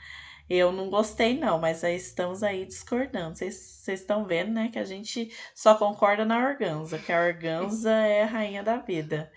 Eu 0.49 0.71
não 0.71 0.89
gostei, 0.89 1.39
não, 1.39 1.59
mas 1.59 1.83
aí 1.83 1.97
estamos 1.97 2.43
aí 2.43 2.65
discordando. 2.65 3.37
Vocês 3.37 3.89
estão 3.89 4.25
vendo, 4.25 4.53
né, 4.53 4.71
que 4.73 4.79
a 4.79 4.85
gente 4.85 5.33
só 5.55 5.75
concorda 5.75 6.25
na 6.25 6.39
organza, 6.39 6.99
que 6.99 7.13
a 7.13 7.21
organza 7.21 7.91
é 8.07 8.23
a 8.23 8.27
rainha 8.27 8.63
da 8.63 8.77
vida. 8.77 9.31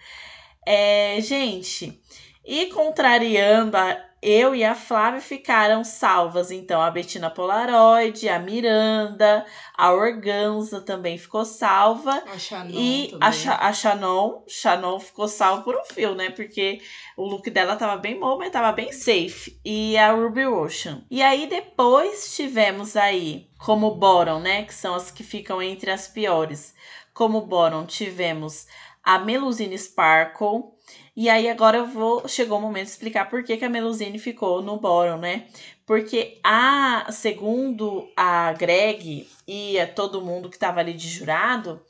É, 0.66 1.20
gente, 1.22 2.00
e 2.46 2.68
contrariando 2.68 3.76
a, 3.76 4.09
eu 4.22 4.54
e 4.54 4.66
a 4.66 4.76
Flávia 4.76 5.22
ficaram 5.22 5.84
salvas, 5.84 6.52
então, 6.52 6.82
a 6.82 6.92
Betina 6.92 7.30
Polaroid, 7.30 8.28
a 8.28 8.38
Miranda, 8.38 9.46
a 9.78 9.94
Organza 9.94 10.82
também 10.82 11.18
ficou 11.18 11.46
salva. 11.46 12.22
A 12.32 12.38
Shannon 12.38 12.72
e 12.74 13.18
a, 13.22 13.68
a 13.68 13.74
Shannon, 13.74 14.44
Shannon 14.48 15.00
ficou 15.00 15.28
salva 15.28 15.64
por 15.64 15.76
um 15.76 15.86
fio, 15.86 16.16
né? 16.16 16.30
Porque 16.30 16.82
o 17.16 17.26
look 17.26 17.50
dela 17.50 17.78
tava 17.78 17.96
bem 17.96 18.20
bom, 18.20 18.38
mas 18.38 18.52
tava 18.52 18.74
bem 18.74 18.92
safe. 18.92 19.58
E 19.64 19.98
a 19.98 20.12
Ruby 20.12 20.46
Ocean. 20.46 21.06
E 21.10 21.22
aí 21.22 21.48
depois 21.48 22.36
tivemos 22.36 22.98
aí, 22.98 23.48
como 23.58 23.96
bottom, 23.96 24.40
né? 24.40 24.64
Que 24.64 24.74
são 24.74 24.96
as 24.96 25.10
que 25.10 25.24
ficam 25.24 25.62
entre 25.62 25.92
as 25.92 26.08
piores. 26.08 26.74
Como 27.14 27.42
bottom 27.42 27.86
tivemos 27.86 28.68
a 29.04 29.18
Melusine 29.18 29.78
Sparkle. 29.78 30.78
E 31.22 31.28
aí 31.28 31.50
agora 31.50 31.80
eu 31.80 31.86
vou. 31.86 32.26
Chegou 32.30 32.58
o 32.58 32.62
momento 32.62 32.86
de 32.86 32.92
explicar 32.92 33.30
por 33.30 33.44
que, 33.44 33.58
que 33.58 33.66
a 33.66 33.70
Melusine 33.70 34.18
ficou 34.18 34.62
no 34.62 34.80
bottom, 34.80 35.18
né? 35.18 35.48
Porque 35.86 36.40
a, 36.42 37.12
segundo 37.12 38.10
a 38.16 38.54
Greg 38.54 39.28
e 39.46 39.78
a 39.78 39.86
todo 39.86 40.22
mundo 40.22 40.50
que 40.50 40.58
tava 40.58 40.80
ali 40.80 40.94
de 40.94 41.10
jurado, 41.10 41.82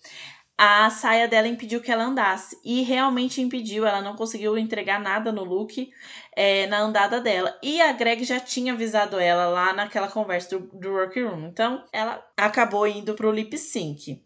a 0.58 0.90
saia 0.90 1.28
dela 1.28 1.48
impediu 1.48 1.80
que 1.80 1.92
ela 1.92 2.06
andasse. 2.06 2.58
E 2.66 2.82
realmente 2.82 3.40
impediu, 3.40 3.86
ela 3.86 4.02
não 4.02 4.16
conseguiu 4.16 4.58
entregar 4.58 5.00
nada 5.00 5.32
no 5.32 5.44
look 5.44 5.92
é, 6.36 6.66
na 6.66 6.80
andada 6.80 7.22
dela. 7.22 7.56
E 7.62 7.80
a 7.84 7.92
Greg 7.92 8.24
já 8.24 8.40
tinha 8.40 8.74
avisado 8.74 9.20
ela 9.20 9.46
lá 9.46 9.74
naquela 9.74 10.08
conversa 10.08 10.58
do, 10.58 10.68
do 10.74 10.90
workroom. 10.90 11.46
Então 11.46 11.86
ela 11.94 12.20
acabou 12.36 12.88
indo 12.88 13.14
pro 13.14 13.32
lip 13.32 13.56
sync. 13.60 14.24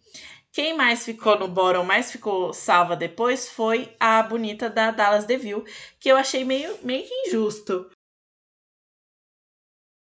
Quem 0.53 0.77
mais 0.77 1.03
ficou 1.03 1.37
no 1.37 1.47
bottom, 1.47 1.83
mais 1.83 2.11
ficou 2.11 2.53
salva 2.53 2.95
depois, 2.95 3.49
foi 3.49 3.95
a 3.99 4.21
bonita 4.21 4.69
da 4.69 4.91
Dallas 4.91 5.25
DeVille, 5.25 5.63
que 5.99 6.09
eu 6.09 6.15
achei 6.15 6.45
meio, 6.45 6.77
meio 6.83 7.07
injusto. 7.25 7.89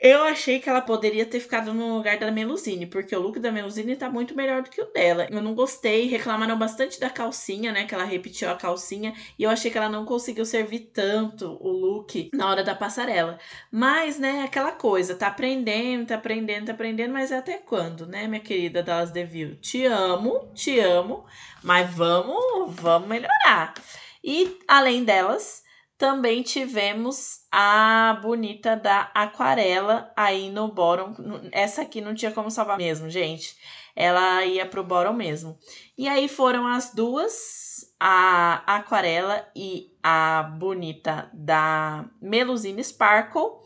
Eu 0.04 0.24
achei 0.24 0.60
que 0.60 0.68
ela 0.68 0.82
poderia 0.82 1.28
ter 1.28 1.40
ficado 1.40 1.76
no 1.76 1.96
lugar 1.96 2.18
da 2.18 2.32
Melusine, 2.32 2.88
porque 2.88 3.16
o 3.16 3.20
look 3.20 3.40
da 3.40 3.52
Melusine 3.52 3.96
tá 3.96 4.10
muito 4.10 4.36
melhor 4.36 4.64
do 4.64 4.70
que 4.72 4.82
o 4.82 4.92
dela. 4.92 5.28
Eu 5.30 5.44
não 5.44 5.54
gostei, 5.54 6.08
reclamaram 6.08 6.58
bastante 6.58 7.00
da 7.00 7.08
calcinha, 7.08 7.72
né? 7.72 7.86
Que 7.86 7.94
ela 7.94 8.04
repetiu 8.04 8.50
a 8.50 8.56
calcinha, 8.56 9.14
e 9.38 9.44
eu 9.44 9.50
achei 9.52 9.70
que 9.70 9.78
ela 9.78 9.88
não 9.88 10.04
conseguiu 10.04 10.44
servir 10.44 10.90
tanto 10.92 11.56
o 11.62 11.70
look 11.70 12.32
na 12.34 12.50
hora 12.50 12.64
da 12.64 12.74
passarela. 12.74 13.38
Mas, 13.72 14.18
né, 14.18 14.42
aquela 14.42 14.72
coisa, 14.72 15.14
tá 15.14 15.28
aprendendo, 15.28 16.08
tá 16.08 16.16
aprendendo, 16.16 16.66
tá 16.66 16.72
aprendendo, 16.72 17.14
mas 17.14 17.32
até 17.32 17.60
quando, 17.60 18.08
né, 18.08 18.28
minha 18.28 18.42
querida 18.42 18.82
Dallas 18.82 19.12
DeVille? 19.12 19.58
Te 19.58 19.86
amo, 19.86 20.50
te 20.56 20.80
amo, 20.80 21.24
mas 21.62 21.94
vamos, 21.94 22.74
vamos 22.74 23.08
melhorar. 23.08 23.76
E 24.24 24.58
além 24.68 25.04
delas, 25.04 25.61
também 26.02 26.42
tivemos 26.42 27.42
a 27.52 28.18
bonita 28.24 28.76
da 28.76 29.12
aquarela 29.14 30.12
aí 30.18 30.50
no 30.50 30.68
bottom. 30.68 31.14
Essa 31.52 31.84
aqui 31.84 32.02
não 32.02 32.16
tinha 32.16 32.32
como 32.32 32.50
salvar 32.50 32.76
mesmo, 32.76 33.08
gente. 33.08 33.56
Ela 33.96 34.44
ia 34.44 34.66
pro 34.66 34.84
bottom 34.84 35.14
mesmo. 35.14 35.60
E 35.96 36.08
aí 36.08 36.28
foram 36.28 36.66
as 36.66 36.92
duas, 36.92 37.94
a 38.00 38.64
aquarela 38.66 39.48
e 39.56 39.96
a 40.02 40.42
bonita 40.42 41.30
da 41.32 42.10
Melusine 42.20 42.84
Sparkle. 42.84 43.60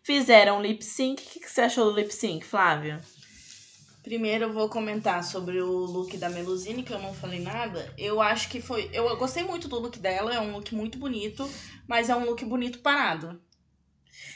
Fizeram 0.00 0.62
lip 0.62 0.84
sync. 0.84 1.24
O 1.24 1.40
que 1.40 1.50
você 1.50 1.62
achou 1.62 1.86
do 1.86 1.98
lip 1.98 2.14
sync, 2.14 2.46
Flávia? 2.46 3.00
Primeiro 4.04 4.44
eu 4.44 4.52
vou 4.52 4.68
comentar 4.68 5.24
sobre 5.24 5.60
o 5.62 5.70
look 5.70 6.16
da 6.18 6.28
Melusine, 6.28 6.82
que 6.82 6.92
eu 6.92 6.98
não 7.00 7.14
falei 7.14 7.40
nada. 7.40 7.92
Eu 7.96 8.20
acho 8.20 8.50
que 8.50 8.60
foi. 8.60 8.90
Eu 8.92 9.16
gostei 9.16 9.42
muito 9.42 9.66
do 9.66 9.78
look 9.80 9.98
dela, 9.98 10.32
é 10.32 10.38
um 10.38 10.52
look 10.52 10.74
muito 10.74 10.98
bonito, 10.98 11.50
mas 11.88 12.10
é 12.10 12.14
um 12.14 12.26
look 12.26 12.44
bonito 12.44 12.80
parado. 12.80 13.40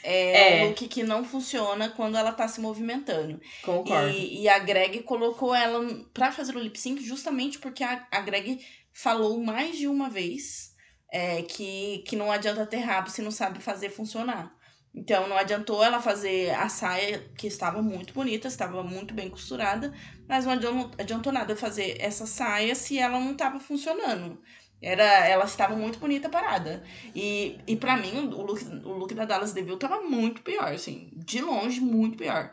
É, 0.03 0.61
É. 0.61 0.65
um 0.65 0.69
look 0.69 0.87
que 0.87 1.03
não 1.03 1.23
funciona 1.23 1.87
quando 1.89 2.17
ela 2.17 2.31
tá 2.31 2.47
se 2.47 2.59
movimentando. 2.59 3.39
Concordo. 3.61 4.09
E, 4.09 4.41
e 4.41 4.49
a 4.49 4.57
Greg 4.57 5.03
colocou 5.03 5.53
ela 5.53 5.85
pra 6.15 6.31
fazer 6.31 6.55
o 6.55 6.59
lip 6.59 6.77
sync 6.79 7.03
justamente 7.03 7.59
porque 7.59 7.83
a, 7.83 8.07
a 8.11 8.21
Greg 8.21 8.59
falou 8.91 9.39
mais 9.39 9.77
de 9.77 9.87
uma 9.87 10.09
vez 10.09 10.73
é, 11.11 11.43
que, 11.43 11.99
que 12.07 12.15
não 12.15 12.31
adianta 12.31 12.65
ter 12.65 12.77
rabo 12.79 13.09
se 13.11 13.21
não 13.21 13.31
sabe 13.31 13.59
fazer 13.61 13.91
funcionar. 13.91 14.51
Então 14.93 15.27
não 15.27 15.37
adiantou 15.37 15.83
ela 15.83 16.01
fazer 16.01 16.49
a 16.51 16.67
saia, 16.67 17.19
que 17.37 17.47
estava 17.47 17.81
muito 17.81 18.13
bonita, 18.13 18.47
estava 18.47 18.83
muito 18.83 19.13
bem 19.13 19.29
costurada, 19.29 19.93
mas 20.27 20.45
não 20.45 20.53
adiantou, 20.97 21.31
nada 21.31 21.55
fazer 21.55 21.97
essa 21.99 22.25
saia 22.25 22.73
se 22.75 22.97
ela 22.97 23.19
não 23.19 23.31
estava 23.33 23.59
funcionando. 23.59 24.41
Era, 24.81 25.03
ela 25.27 25.45
estava 25.45 25.75
muito 25.75 25.99
bonita 25.99 26.29
parada. 26.29 26.83
E, 27.13 27.59
e 27.67 27.75
para 27.75 27.97
mim, 27.97 28.17
o 28.33 28.41
look, 28.41 28.63
o 28.85 28.93
look 28.93 29.13
da 29.13 29.25
Dallas 29.25 29.53
DeVille 29.53 29.75
estava 29.75 30.01
muito 30.01 30.41
pior, 30.41 30.73
assim, 30.73 31.11
de 31.13 31.41
longe, 31.41 31.81
muito 31.81 32.17
pior. 32.17 32.51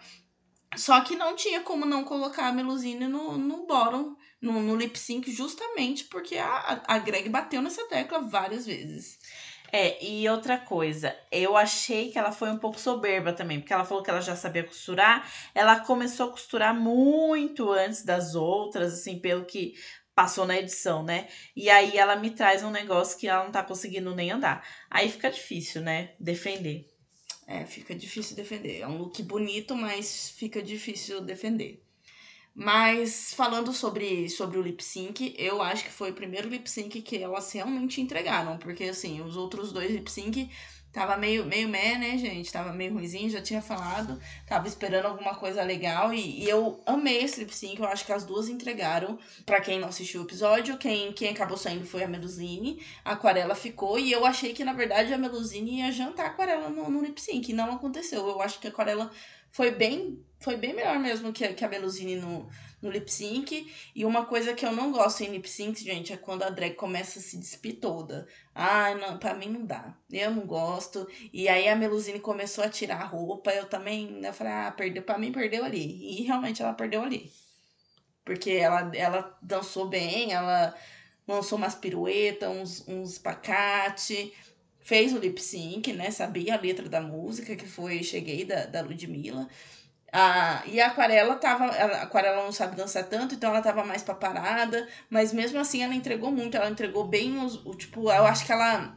Só 0.76 1.00
que 1.00 1.16
não 1.16 1.36
tinha 1.36 1.60
como 1.60 1.86
não 1.86 2.04
colocar 2.04 2.48
a 2.48 2.52
Melusine 2.52 3.06
no, 3.06 3.38
no 3.38 3.66
bottom, 3.66 4.16
no, 4.40 4.60
no 4.60 4.76
lip 4.76 4.98
sync, 4.98 5.30
justamente 5.30 6.04
porque 6.04 6.36
a, 6.36 6.82
a 6.86 6.98
Greg 6.98 7.28
bateu 7.28 7.62
nessa 7.62 7.86
tecla 7.88 8.20
várias 8.20 8.66
vezes. 8.66 9.18
É, 9.72 10.02
e 10.04 10.28
outra 10.28 10.58
coisa, 10.58 11.16
eu 11.30 11.56
achei 11.56 12.10
que 12.10 12.18
ela 12.18 12.32
foi 12.32 12.50
um 12.50 12.58
pouco 12.58 12.78
soberba 12.78 13.32
também, 13.32 13.60
porque 13.60 13.72
ela 13.72 13.84
falou 13.84 14.02
que 14.02 14.10
ela 14.10 14.20
já 14.20 14.36
sabia 14.36 14.64
costurar, 14.64 15.30
ela 15.54 15.80
começou 15.80 16.28
a 16.28 16.30
costurar 16.30 16.74
muito 16.74 17.72
antes 17.72 18.04
das 18.04 18.34
outras, 18.34 18.92
assim, 18.94 19.18
pelo 19.18 19.44
que 19.44 19.74
passou 20.14 20.46
na 20.46 20.56
edição, 20.56 21.02
né? 21.02 21.28
E 21.54 21.68
aí 21.68 21.98
ela 21.98 22.16
me 22.16 22.30
traz 22.30 22.62
um 22.62 22.70
negócio 22.70 23.18
que 23.18 23.28
ela 23.28 23.44
não 23.44 23.52
tá 23.52 23.62
conseguindo 23.62 24.14
nem 24.14 24.30
andar. 24.30 24.66
Aí 24.90 25.10
fica 25.10 25.30
difícil, 25.30 25.82
né? 25.82 26.14
Defender. 26.18 26.88
É, 27.46 27.64
fica 27.64 27.94
difícil 27.94 28.34
defender. 28.34 28.80
É 28.80 28.88
um 28.88 28.96
look 28.96 29.22
bonito, 29.22 29.76
mas 29.76 30.30
fica 30.30 30.62
difícil 30.62 31.20
defender. 31.20 31.85
Mas 32.58 33.34
falando 33.34 33.70
sobre, 33.74 34.30
sobre 34.30 34.56
o 34.56 34.62
lip 34.62 34.82
sync, 34.82 35.34
eu 35.36 35.60
acho 35.60 35.84
que 35.84 35.90
foi 35.90 36.10
o 36.10 36.14
primeiro 36.14 36.48
lip 36.48 36.70
sync 36.70 37.02
que 37.02 37.18
elas 37.18 37.52
realmente 37.52 38.00
entregaram. 38.00 38.56
Porque, 38.56 38.84
assim, 38.84 39.20
os 39.20 39.36
outros 39.36 39.72
dois 39.72 39.90
lip 39.90 40.10
sync 40.10 40.50
tava 40.90 41.18
meio, 41.18 41.44
meio 41.44 41.68
meh, 41.68 41.98
né, 41.98 42.16
gente? 42.16 42.50
Tava 42.50 42.72
meio 42.72 42.94
ruimzinho, 42.94 43.28
já 43.28 43.42
tinha 43.42 43.60
falado. 43.60 44.18
Tava 44.46 44.66
esperando 44.66 45.04
alguma 45.04 45.34
coisa 45.34 45.62
legal. 45.62 46.14
E, 46.14 46.44
e 46.44 46.48
eu 46.48 46.80
amei 46.86 47.18
esse 47.18 47.40
lip 47.40 47.54
sync. 47.54 47.78
Eu 47.78 47.88
acho 47.88 48.06
que 48.06 48.12
as 48.12 48.24
duas 48.24 48.48
entregaram. 48.48 49.18
Pra 49.44 49.60
quem 49.60 49.78
não 49.78 49.88
assistiu 49.88 50.22
o 50.22 50.24
episódio, 50.24 50.78
quem, 50.78 51.12
quem 51.12 51.28
acabou 51.28 51.58
saindo 51.58 51.84
foi 51.84 52.04
a 52.04 52.08
Melusine. 52.08 52.82
A 53.04 53.12
Aquarela 53.12 53.54
ficou. 53.54 53.98
E 53.98 54.10
eu 54.10 54.24
achei 54.24 54.54
que, 54.54 54.64
na 54.64 54.72
verdade, 54.72 55.12
a 55.12 55.18
Melusine 55.18 55.80
ia 55.80 55.92
jantar 55.92 56.24
a 56.24 56.28
Aquarela 56.30 56.70
no, 56.70 56.90
no 56.90 57.02
lip 57.02 57.20
sync. 57.20 57.52
Não 57.52 57.70
aconteceu. 57.74 58.26
Eu 58.26 58.40
acho 58.40 58.58
que 58.58 58.66
a 58.66 58.70
Aquarela 58.70 59.10
foi 59.56 59.70
bem 59.70 60.22
foi 60.38 60.54
bem 60.54 60.74
melhor 60.74 60.98
mesmo 60.98 61.32
que, 61.32 61.48
que 61.54 61.64
a 61.64 61.68
Melusine 61.68 62.16
no, 62.16 62.46
no 62.82 62.90
lip 62.90 63.10
sync. 63.10 63.72
E 63.94 64.04
uma 64.04 64.26
coisa 64.26 64.52
que 64.52 64.66
eu 64.66 64.70
não 64.70 64.92
gosto 64.92 65.22
em 65.22 65.30
lip 65.30 65.48
sync, 65.48 65.82
gente, 65.82 66.12
é 66.12 66.16
quando 66.16 66.42
a 66.42 66.50
drag 66.50 66.74
começa 66.74 67.18
a 67.18 67.22
se 67.22 67.38
despir 67.38 67.80
toda. 67.80 68.28
Ah, 68.54 68.94
não, 68.94 69.18
pra 69.18 69.32
mim 69.32 69.48
não 69.48 69.64
dá. 69.64 69.96
Eu 70.12 70.30
não 70.30 70.46
gosto. 70.46 71.08
E 71.32 71.48
aí 71.48 71.66
a 71.68 71.74
Melusine 71.74 72.20
começou 72.20 72.62
a 72.62 72.68
tirar 72.68 73.00
a 73.00 73.06
roupa. 73.06 73.50
Eu 73.50 73.66
também, 73.66 74.20
eu 74.22 74.32
falei, 74.34 74.52
ah, 74.52 74.70
perdeu, 74.76 75.02
pra 75.02 75.18
mim 75.18 75.32
perdeu 75.32 75.64
ali. 75.64 76.20
E 76.20 76.22
realmente 76.24 76.62
ela 76.62 76.74
perdeu 76.74 77.02
ali. 77.02 77.32
Porque 78.26 78.50
ela, 78.50 78.90
ela 78.94 79.38
dançou 79.40 79.88
bem, 79.88 80.32
ela 80.32 80.76
lançou 81.26 81.56
umas 81.56 81.74
piruetas, 81.74 82.48
uns, 82.48 82.86
uns 82.86 83.18
pacate 83.18 84.32
fez 84.86 85.12
o 85.12 85.18
lip 85.18 85.42
sync, 85.42 85.92
né? 85.92 86.10
Sabia 86.12 86.54
a 86.54 86.60
letra 86.60 86.88
da 86.88 87.00
música, 87.00 87.56
que 87.56 87.66
foi 87.66 88.04
Cheguei 88.04 88.44
da, 88.44 88.66
da 88.66 88.80
Ludmilla. 88.82 89.48
Ah, 90.12 90.62
e 90.66 90.80
a 90.80 90.86
aquarela 90.86 91.34
tava. 91.36 91.64
A 91.66 92.02
aquarela 92.02 92.44
não 92.44 92.52
sabe 92.52 92.76
dançar 92.76 93.04
tanto, 93.08 93.34
então 93.34 93.50
ela 93.50 93.60
tava 93.60 93.84
mais 93.84 94.02
paparada. 94.04 94.88
Mas 95.10 95.32
mesmo 95.32 95.58
assim 95.58 95.82
ela 95.82 95.94
entregou 95.94 96.30
muito. 96.30 96.56
Ela 96.56 96.70
entregou 96.70 97.04
bem 97.04 97.36
os. 97.44 97.56
O, 97.66 97.74
tipo, 97.74 98.10
eu 98.10 98.24
acho 98.26 98.46
que 98.46 98.52
ela 98.52 98.96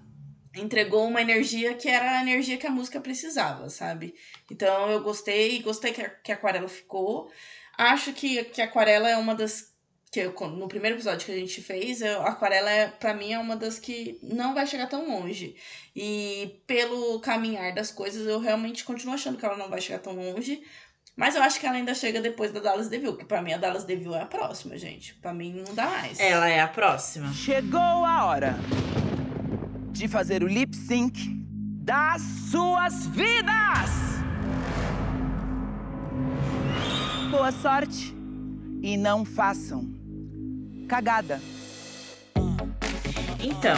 entregou 0.56 1.08
uma 1.08 1.21
energia 1.21 1.73
que 1.73 1.89
era 1.89 2.19
a 2.19 2.21
energia 2.21 2.58
que 2.58 2.67
a 2.67 2.71
música 2.71 3.02
precisava, 3.02 3.69
sabe? 3.69 4.13
Então 4.49 4.91
eu 4.91 5.02
gostei, 5.02 5.62
gostei 5.62 5.91
que 5.91 6.02
a, 6.02 6.10
que 6.10 6.32
a 6.32 6.36
aquarela 6.36 6.67
ficou. 6.67 7.32
Acho 7.78 8.13
que, 8.13 8.43
que 8.45 8.62
a 8.62 8.65
aquarela 8.65 9.10
é 9.10 9.17
uma 9.17 9.34
das 9.34 9.69
que 10.12 10.19
eu, 10.19 10.34
no 10.50 10.67
primeiro 10.67 10.95
episódio 10.95 11.26
que 11.26 11.32
a 11.32 11.36
gente 11.36 11.62
fez, 11.62 12.02
a 12.02 12.28
Aquarela, 12.28 12.69
é, 12.72 12.88
para 12.88 13.13
mim, 13.13 13.32
é 13.32 13.39
uma 13.39 13.56
das 13.56 13.78
que 13.78 14.19
não 14.24 14.56
vai 14.56 14.65
chegar 14.65 14.88
tão 14.88 15.08
longe. 15.08 15.56
E 15.95 16.62
pelo 16.65 17.19
caminhar 17.19 17.74
das 17.76 17.91
coisas, 17.91 18.26
eu 18.28 18.39
realmente 18.39 18.84
continuo 18.84 19.13
achando 19.13 19.38
que 19.38 19.45
ela 19.45 19.58
não 19.58 19.69
vai 19.69 19.80
chegar 19.80 20.00
tão 20.00 20.15
longe. 20.15 20.63
Mas 21.15 21.36
eu 21.36 21.43
acho 21.43 21.60
que 21.60 21.65
ela 21.65 21.76
ainda 21.76 21.93
chega 21.93 22.22
depois 22.22 22.52
da 22.52 22.60
Dallas 22.60 22.88
Devil, 22.88 23.17
que 23.17 23.26
pra 23.26 23.41
mim 23.41 23.54
a 23.54 23.58
Dallas 23.58 23.84
Devil 23.84 24.15
é 24.15 24.22
a 24.22 24.26
próxima, 24.26 24.78
gente. 24.78 25.13
Pra 25.15 25.34
mim 25.34 25.54
não 25.54 25.76
dá 25.76 25.86
mais. 25.86 26.19
Ela 26.19 26.50
é 26.50 26.60
a 26.60 26.67
próxima. 26.67 27.32
Chegou 27.34 27.80
a 27.80 28.26
hora 28.26 28.56
de 29.91 30.08
fazer 30.08 30.43
o 30.43 30.48
lip 30.48 30.76
sync 30.76 31.19
das 31.84 32.22
suas 32.50 33.06
vidas! 33.08 33.89
Boa 37.30 37.52
sorte 37.52 38.15
e 38.82 38.95
não 38.95 39.26
façam 39.26 39.99
cagada. 40.89 41.39
Então, 43.39 43.78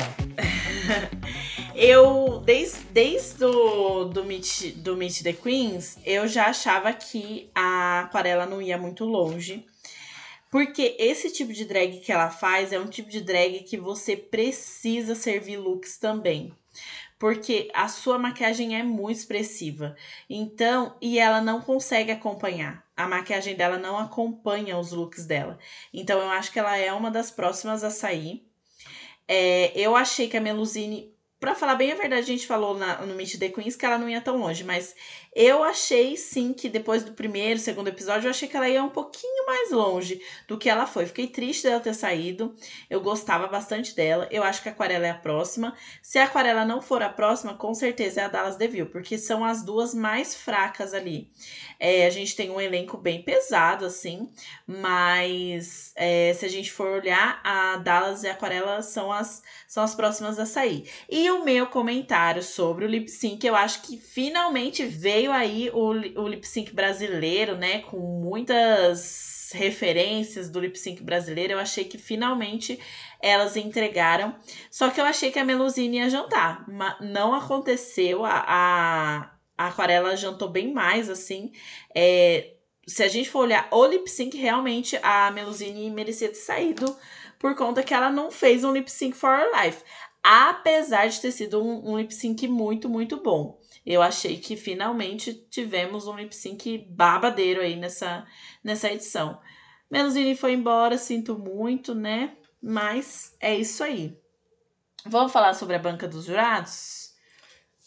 eu, 1.76 2.42
desde, 2.44 2.80
desde 2.86 3.44
o 3.44 4.06
do 4.06 4.24
Meet, 4.24 4.78
do 4.78 4.96
Meet 4.96 5.22
the 5.22 5.34
Queens, 5.34 6.00
eu 6.06 6.28
já 6.28 6.48
achava 6.48 6.92
que 6.94 7.52
a 7.54 8.02
aquarela 8.06 8.46
não 8.48 8.62
ia 8.62 8.78
muito 8.78 9.06
longe. 9.06 9.66
Porque 10.50 10.96
esse 10.98 11.32
tipo 11.32 11.54
de 11.54 11.64
drag 11.66 12.00
que 12.00 12.12
ela 12.12 12.30
faz 12.30 12.74
é 12.74 12.80
um 12.80 12.88
tipo 12.88 13.10
de 13.10 13.22
drag 13.22 13.60
que 13.60 13.78
você 13.78 14.18
precisa 14.18 15.16
servir 15.16 15.58
looks 15.58 15.98
também. 15.98 16.52
Porque 17.22 17.70
a 17.74 17.88
sua 17.88 18.20
maquiagem 18.20 18.78
é 18.78 18.84
muito 18.84 19.18
expressiva. 19.18 19.96
Então, 20.30 20.98
e 21.00 21.18
ela 21.18 21.40
não 21.40 21.62
consegue 21.62 22.12
acompanhar 22.12 22.84
a 23.02 23.08
maquiagem 23.08 23.56
dela 23.56 23.78
não 23.78 23.98
acompanha 23.98 24.78
os 24.78 24.92
looks 24.92 25.26
dela. 25.26 25.58
Então 25.94 26.20
eu 26.20 26.30
acho 26.30 26.52
que 26.52 26.60
ela 26.60 26.78
é 26.78 26.94
uma 26.94 27.10
das 27.10 27.32
próximas 27.32 27.84
a 27.84 27.90
sair. 27.90 28.46
É, 29.28 29.72
eu 29.76 29.96
achei 29.96 30.28
que 30.28 30.38
a 30.38 30.42
Melusine 30.42 31.14
Pra 31.42 31.56
falar 31.56 31.74
bem 31.74 31.92
a 31.92 31.96
verdade, 31.96 32.22
a 32.22 32.28
gente 32.36 32.46
falou 32.46 32.78
na, 32.78 33.02
no 33.02 33.16
Meet 33.16 33.40
the 33.40 33.50
Queens 33.50 33.76
que 33.76 33.84
ela 33.84 33.98
não 33.98 34.08
ia 34.08 34.22
tão 34.22 34.38
longe, 34.38 34.64
mas 34.64 34.96
eu 35.34 35.64
achei 35.64 36.16
sim 36.16 36.54
que 36.54 36.70
depois 36.70 37.04
do 37.04 37.14
primeiro, 37.14 37.60
segundo 37.60 37.88
episódio, 37.88 38.28
eu 38.28 38.30
achei 38.30 38.48
que 38.48 38.56
ela 38.56 38.70
ia 38.70 38.84
um 38.84 38.90
pouquinho 38.90 39.48
mais 39.48 39.72
longe 39.72 40.22
do 40.48 40.56
que 40.56 40.70
ela 40.70 40.86
foi. 40.86 41.08
Fiquei 41.08 41.26
triste 41.26 41.64
dela 41.64 41.80
ter 41.80 41.96
saído. 41.96 42.56
Eu 42.88 43.02
gostava 43.02 43.48
bastante 43.48 43.96
dela. 43.96 44.28
Eu 44.30 44.44
acho 44.44 44.62
que 44.62 44.70
a 44.70 44.72
Aquarela 44.72 45.08
é 45.08 45.10
a 45.10 45.16
próxima. 45.16 45.76
Se 46.00 46.20
a 46.20 46.26
Aquarela 46.26 46.64
não 46.64 46.80
for 46.80 47.02
a 47.02 47.10
próxima, 47.10 47.56
com 47.56 47.74
certeza 47.74 48.22
é 48.22 48.26
a 48.26 48.28
Dallas 48.28 48.56
Deville, 48.56 48.90
porque 48.90 49.18
são 49.18 49.44
as 49.44 49.64
duas 49.64 49.96
mais 49.96 50.36
fracas 50.36 50.94
ali. 50.94 51.32
É, 51.80 52.06
a 52.06 52.10
gente 52.12 52.36
tem 52.36 52.52
um 52.52 52.62
elenco 52.62 52.98
bem 52.98 53.24
pesado, 53.24 53.86
assim, 53.86 54.30
mas 54.68 55.92
é, 55.96 56.36
se 56.36 56.46
a 56.46 56.50
gente 56.50 56.72
for 56.72 56.88
olhar, 56.88 57.42
a 57.44 57.78
Dallas 57.78 58.24
e 58.24 58.28
a 58.28 58.34
Aquarela 58.34 58.84
são 58.84 59.12
as, 59.12 59.42
são 59.68 59.82
as 59.82 59.96
próximas 59.96 60.38
a 60.38 60.46
sair. 60.46 60.88
E 61.10 61.31
o 61.32 61.44
meu 61.44 61.68
comentário 61.68 62.44
sobre 62.44 62.86
o 62.86 62.88
lip 62.88 63.10
sync, 63.10 63.46
eu 63.46 63.56
acho 63.56 63.82
que 63.82 63.98
finalmente 63.98 64.86
veio 64.86 65.32
aí 65.32 65.70
o, 65.74 65.90
o 66.22 66.28
lip 66.28 66.48
sync 66.48 66.74
brasileiro, 66.74 67.56
né? 67.56 67.80
Com 67.80 67.98
muitas 67.98 69.52
referências 69.54 70.50
do 70.50 70.60
lip 70.60 70.78
sync 70.78 71.04
brasileiro. 71.04 71.54
Eu 71.54 71.60
achei 71.60 71.84
que 71.84 71.98
finalmente 71.98 72.80
elas 73.22 73.56
entregaram. 73.58 74.36
Só 74.70 74.90
que 74.90 75.00
eu 75.00 75.06
achei 75.06 75.32
que 75.32 75.40
a 75.40 75.46
Melusine 75.46 75.98
ia 75.98 76.10
jantar. 76.10 76.66
Mas 76.68 76.96
não 77.02 77.34
aconteceu. 77.34 78.26
A, 78.26 78.44
a, 78.48 79.32
a 79.58 79.68
Aquarela 79.68 80.16
jantou 80.16 80.50
bem 80.50 80.74
mais, 80.74 81.10
assim. 81.10 81.52
É, 81.96 82.54
se 82.88 83.04
a 83.04 83.08
gente 83.08 83.30
for 83.30 83.40
olhar 83.40 83.68
o 83.72 83.86
lip 83.86 84.10
sync, 84.10 84.38
realmente 84.38 84.98
a 85.02 85.32
Melusine 85.32 85.90
merecia 85.90 86.30
ter 86.30 86.36
saído 86.36 86.96
por 87.38 87.56
conta 87.56 87.82
que 87.82 87.94
ela 87.94 88.12
não 88.12 88.30
fez 88.30 88.64
um 88.64 88.72
lip 88.72 88.92
sync 88.92 89.18
for 89.18 89.32
her 89.32 89.50
life 89.64 89.84
apesar 90.24 91.08
de 91.08 91.20
ter 91.20 91.32
sido 91.32 91.64
um, 91.64 91.92
um 91.92 91.98
lip 91.98 92.14
sync 92.14 92.48
muito, 92.48 92.90
muito 92.90 93.22
bom. 93.22 93.60
Eu 93.86 94.02
achei 94.02 94.38
que 94.38 94.56
finalmente 94.56 95.34
tivemos 95.50 96.08
um 96.08 96.16
lip 96.16 96.36
sync 96.36 96.78
babadeiro 96.90 97.62
aí 97.62 97.76
nessa, 97.76 98.26
nessa 98.64 98.92
edição. 98.92 99.40
Melusine 99.90 100.36
foi 100.36 100.54
embora, 100.54 100.98
sinto 100.98 101.38
muito, 101.38 101.96
né? 101.96 102.38
Mas 102.62 103.36
é 103.40 103.56
isso 103.56 103.84
aí. 103.84 104.18
Vamos 105.06 105.32
falar 105.32 105.54
sobre 105.54 105.76
a 105.76 105.80
banca 105.80 106.08
dos 106.08 106.26
jurados? 106.26 107.12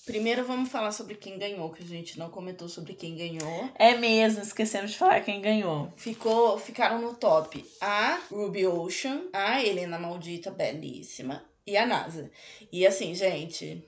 Primeiro 0.04 0.44
vamos 0.44 0.68
falar 0.68 0.92
sobre 0.92 1.14
quem 1.14 1.38
ganhou, 1.38 1.70
que 1.70 1.82
a 1.82 1.86
gente 1.86 2.18
não 2.18 2.28
comentou 2.28 2.68
sobre 2.68 2.92
quem 2.92 3.16
ganhou. 3.16 3.70
É 3.74 3.96
mesmo, 3.96 4.42
esquecemos 4.42 4.90
de 4.90 4.98
falar 4.98 5.22
quem 5.22 5.40
ganhou. 5.40 5.90
Ficou, 5.96 6.58
ficaram 6.58 7.00
no 7.00 7.14
top 7.14 7.64
a 7.80 8.20
Ruby 8.30 8.66
Ocean, 8.66 9.22
a 9.32 9.64
Helena 9.64 9.98
Maldita, 9.98 10.50
belíssima, 10.50 11.42
e 11.66 11.76
a 11.76 11.86
NASA. 11.86 12.30
E 12.72 12.86
assim, 12.86 13.14
gente, 13.14 13.84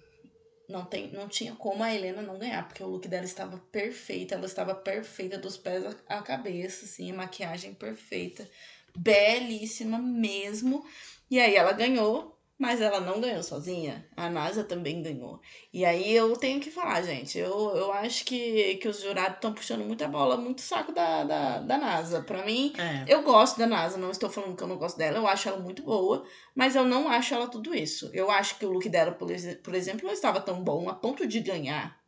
não, 0.68 0.84
tem, 0.84 1.12
não 1.12 1.28
tinha 1.28 1.54
como 1.54 1.82
a 1.82 1.94
Helena 1.94 2.22
não 2.22 2.38
ganhar, 2.38 2.66
porque 2.66 2.82
o 2.82 2.88
look 2.88 3.06
dela 3.08 3.24
estava 3.24 3.58
perfeito, 3.70 4.34
ela 4.34 4.46
estava 4.46 4.74
perfeita 4.74 5.38
dos 5.38 5.56
pés 5.56 5.84
à 6.08 6.22
cabeça, 6.22 6.84
assim, 6.84 7.10
a 7.10 7.14
maquiagem 7.14 7.74
perfeita, 7.74 8.48
belíssima 8.96 9.98
mesmo. 9.98 10.84
E 11.30 11.38
aí 11.38 11.54
ela 11.56 11.72
ganhou 11.72 12.35
mas 12.58 12.80
ela 12.80 13.00
não 13.00 13.20
ganhou 13.20 13.42
sozinha. 13.42 14.08
A 14.16 14.30
NASA 14.30 14.64
também 14.64 15.02
ganhou. 15.02 15.40
E 15.72 15.84
aí 15.84 16.10
eu 16.14 16.34
tenho 16.36 16.58
que 16.58 16.70
falar, 16.70 17.02
gente. 17.02 17.38
Eu, 17.38 17.76
eu 17.76 17.92
acho 17.92 18.24
que, 18.24 18.76
que 18.76 18.88
os 18.88 19.00
jurados 19.02 19.36
estão 19.36 19.52
puxando 19.52 19.84
muita 19.84 20.08
bola, 20.08 20.38
muito 20.38 20.62
saco 20.62 20.90
da, 20.90 21.22
da, 21.22 21.58
da 21.58 21.78
NASA. 21.78 22.22
Pra 22.22 22.44
mim, 22.46 22.72
é. 22.78 23.04
eu 23.06 23.22
gosto 23.22 23.58
da 23.58 23.66
NASA. 23.66 23.98
Não 23.98 24.10
estou 24.10 24.30
falando 24.30 24.56
que 24.56 24.62
eu 24.62 24.68
não 24.68 24.78
gosto 24.78 24.96
dela. 24.96 25.18
Eu 25.18 25.26
acho 25.26 25.48
ela 25.48 25.58
muito 25.58 25.82
boa. 25.82 26.24
Mas 26.54 26.74
eu 26.74 26.84
não 26.84 27.08
acho 27.08 27.34
ela 27.34 27.46
tudo 27.46 27.74
isso. 27.74 28.10
Eu 28.14 28.30
acho 28.30 28.58
que 28.58 28.64
o 28.64 28.72
look 28.72 28.88
dela, 28.88 29.12
por, 29.12 29.28
por 29.62 29.74
exemplo, 29.74 30.06
não 30.06 30.14
estava 30.14 30.40
tão 30.40 30.64
bom 30.64 30.88
a 30.88 30.94
ponto 30.94 31.26
de 31.26 31.40
ganhar. 31.40 32.00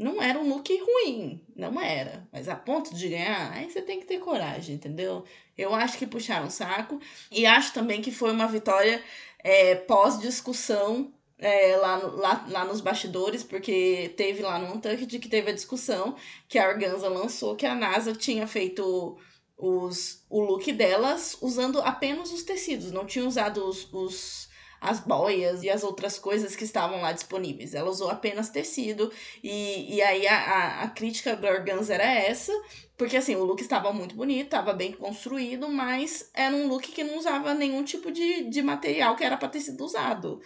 Não 0.00 0.22
era 0.22 0.38
um 0.38 0.48
look 0.48 0.74
ruim, 0.80 1.44
não 1.54 1.78
era. 1.78 2.26
Mas 2.32 2.48
a 2.48 2.56
ponto 2.56 2.94
de 2.94 3.10
ganhar, 3.10 3.52
aí 3.52 3.70
você 3.70 3.82
tem 3.82 4.00
que 4.00 4.06
ter 4.06 4.18
coragem, 4.18 4.74
entendeu? 4.74 5.26
Eu 5.58 5.74
acho 5.74 5.98
que 5.98 6.06
puxaram 6.06 6.46
o 6.46 6.50
saco. 6.50 6.98
E 7.30 7.44
acho 7.44 7.74
também 7.74 8.00
que 8.00 8.10
foi 8.10 8.32
uma 8.32 8.46
vitória 8.46 9.02
é, 9.42 9.74
pós-discussão 9.74 11.12
é, 11.38 11.76
lá, 11.76 11.96
lá, 11.96 12.46
lá 12.48 12.64
nos 12.64 12.80
bastidores, 12.80 13.42
porque 13.42 14.12
teve 14.16 14.42
lá 14.42 14.58
no 14.58 14.74
Untucked 14.74 15.18
que 15.18 15.28
teve 15.28 15.50
a 15.50 15.54
discussão 15.54 16.14
que 16.48 16.58
a 16.58 16.68
Organza 16.68 17.08
lançou 17.08 17.56
que 17.56 17.64
a 17.64 17.74
NASA 17.74 18.12
tinha 18.12 18.46
feito 18.46 19.16
os, 19.56 20.24
o 20.28 20.40
look 20.40 20.70
delas 20.72 21.36
usando 21.40 21.80
apenas 21.80 22.30
os 22.32 22.42
tecidos, 22.42 22.92
não 22.92 23.06
tinha 23.06 23.26
usado 23.26 23.64
os, 23.66 23.88
os 23.92 24.49
as 24.80 25.00
boias 25.00 25.62
e 25.62 25.68
as 25.68 25.84
outras 25.84 26.18
coisas 26.18 26.56
que 26.56 26.64
estavam 26.64 27.02
lá 27.02 27.12
disponíveis. 27.12 27.74
Ela 27.74 27.90
usou 27.90 28.08
apenas 28.08 28.48
tecido. 28.48 29.12
E, 29.42 29.96
e 29.96 30.02
aí 30.02 30.26
a, 30.26 30.36
a, 30.36 30.82
a 30.84 30.88
crítica 30.88 31.36
da 31.36 31.50
organza 31.50 31.94
era 31.94 32.04
essa. 32.04 32.52
Porque 32.96 33.16
assim, 33.16 33.36
o 33.36 33.44
look 33.44 33.60
estava 33.60 33.92
muito 33.92 34.14
bonito, 34.14 34.46
estava 34.46 34.72
bem 34.72 34.92
construído, 34.92 35.68
mas 35.68 36.30
era 36.34 36.54
um 36.54 36.66
look 36.66 36.90
que 36.90 37.04
não 37.04 37.18
usava 37.18 37.54
nenhum 37.54 37.82
tipo 37.84 38.10
de, 38.10 38.44
de 38.44 38.62
material 38.62 39.16
que 39.16 39.24
era 39.24 39.36
para 39.36 39.48
ter 39.48 39.60
sido 39.60 39.84
usado. 39.84 40.40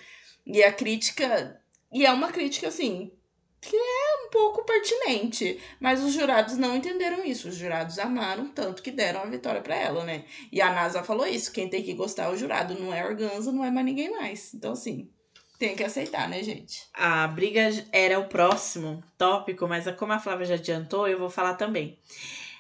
E 0.45 0.63
a 0.63 0.73
crítica. 0.73 1.61
E 1.93 2.05
é 2.05 2.11
uma 2.13 2.33
crítica, 2.33 2.69
assim, 2.69 3.13
que 3.65 3.77
é 3.77 4.27
um 4.27 4.31
pouco 4.31 4.65
pertinente. 4.65 5.59
Mas 5.81 6.03
os 6.03 6.13
jurados 6.13 6.57
não 6.59 6.77
entenderam 6.77 7.25
isso. 7.25 7.49
Os 7.49 7.57
jurados 7.57 7.99
amaram 7.99 8.49
tanto 8.49 8.83
que 8.83 8.91
deram 8.91 9.23
a 9.23 9.27
vitória 9.27 9.63
para 9.63 9.75
ela, 9.75 10.05
né? 10.05 10.25
E 10.53 10.61
a 10.61 10.73
NASA 10.73 11.03
falou 11.03 11.27
isso: 11.27 11.53
quem 11.53 11.69
tem 11.69 11.83
que 11.83 11.95
gostar 11.95 12.25
é 12.25 12.29
o 12.29 12.37
jurado, 12.37 12.79
não 12.79 12.93
é 12.93 13.05
organza, 13.05 13.51
não 13.51 13.65
é 13.65 13.71
mais 13.71 13.87
ninguém 13.87 14.11
mais. 14.11 14.53
Então, 14.55 14.73
assim. 14.73 15.11
Tem 15.57 15.77
que 15.77 15.85
aceitar, 15.85 16.29
né, 16.29 16.43
gente? 16.43 16.83
A 16.93 17.29
briga 17.29 17.71
era 17.93 18.19
o 18.19 18.29
próximo 18.29 19.03
tópico, 19.17 19.69
mas 19.69 19.89
como 19.97 20.13
a 20.13 20.19
Flávia 20.19 20.47
já 20.47 20.55
adiantou, 20.57 21.07
eu 21.07 21.17
vou 21.17 21.31
falar 21.31 21.55
também. 21.55 21.97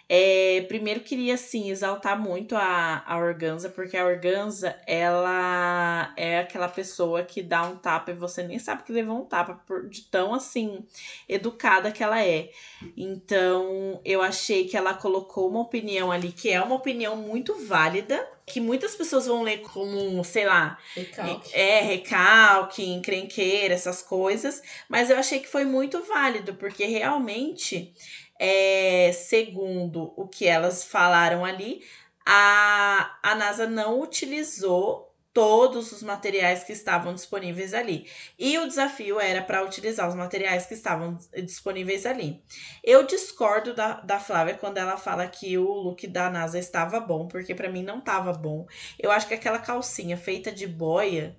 É, 0.07 0.64
primeiro 0.69 1.01
queria 1.01 1.35
assim 1.35 1.71
exaltar 1.71 2.21
muito 2.21 2.55
a, 2.55 3.03
a 3.07 3.17
Organza, 3.17 3.71
porque 3.71 3.97
a 3.97 4.05
Organza 4.05 4.79
ela 4.87 6.12
é 6.14 6.40
aquela 6.40 6.69
pessoa 6.69 7.23
que 7.23 7.43
dá 7.43 7.62
um 7.62 7.77
tapa 7.77 8.11
e 8.11 8.14
você 8.14 8.43
nem 8.43 8.59
sabe 8.59 8.83
que 8.83 8.93
levou 8.93 9.23
um 9.23 9.25
tapa 9.25 9.55
por, 9.67 9.88
de 9.88 10.03
tão 10.03 10.35
assim 10.35 10.85
educada 11.27 11.90
que 11.90 12.03
ela 12.03 12.23
é. 12.23 12.51
Então 12.95 13.99
eu 14.05 14.21
achei 14.21 14.67
que 14.67 14.77
ela 14.77 14.93
colocou 14.93 15.49
uma 15.49 15.61
opinião 15.61 16.12
ali 16.12 16.33
que 16.33 16.51
é 16.51 16.61
uma 16.61 16.75
opinião 16.75 17.17
muito 17.17 17.55
válida, 17.67 18.29
que 18.47 18.61
muitas 18.61 18.95
pessoas 18.95 19.27
vão 19.27 19.43
ler 19.43 19.62
como, 19.62 20.23
sei 20.23 20.45
lá, 20.45 20.79
Recalque. 20.95 21.55
é, 21.55 21.81
recalque, 21.81 22.85
encrenqueira, 22.85 23.73
essas 23.73 24.03
coisas, 24.03 24.62
mas 24.87 25.09
eu 25.09 25.17
achei 25.17 25.40
que 25.40 25.49
foi 25.49 25.64
muito 25.64 26.03
válido, 26.03 26.55
porque 26.55 26.85
realmente 26.85 27.95
é, 28.38 29.12
segundo 29.12 30.12
o 30.16 30.27
que 30.27 30.47
elas 30.47 30.85
falaram 30.85 31.44
ali, 31.44 31.83
a, 32.27 33.18
a 33.23 33.35
NASA 33.35 33.66
não 33.66 34.01
utilizou 34.01 35.14
todos 35.35 35.90
os 35.90 36.01
materiais 36.01 36.62
que 36.62 36.73
estavam 36.73 37.12
disponíveis 37.12 37.75
ali. 37.75 38.09
E 38.38 38.57
o 38.57 38.68
desafio 38.68 39.18
era 39.18 39.42
para 39.42 39.64
utilizar 39.64 40.09
os 40.09 40.14
materiais 40.14 40.64
que 40.64 40.75
estavam 40.75 41.18
disponíveis 41.42 42.07
ali. 42.07 42.40
Eu 42.85 43.05
discordo 43.05 43.75
da, 43.75 43.94
da 44.01 44.20
Flávia 44.20 44.55
quando 44.55 44.79
ela 44.79 44.97
fala 44.97 45.27
que 45.27 45.59
o 45.59 45.73
look 45.73 46.07
da 46.07 46.31
NASA 46.31 46.57
estava 46.57 47.01
bom, 47.01 47.27
porque 47.27 47.53
para 47.53 47.68
mim 47.68 47.83
não 47.83 47.99
estava 47.99 48.33
bom. 48.33 48.64
Eu 48.97 49.11
acho 49.11 49.27
que 49.27 49.35
aquela 49.35 49.59
calcinha 49.59 50.16
feita 50.16 50.53
de 50.53 50.68
boia 50.68 51.37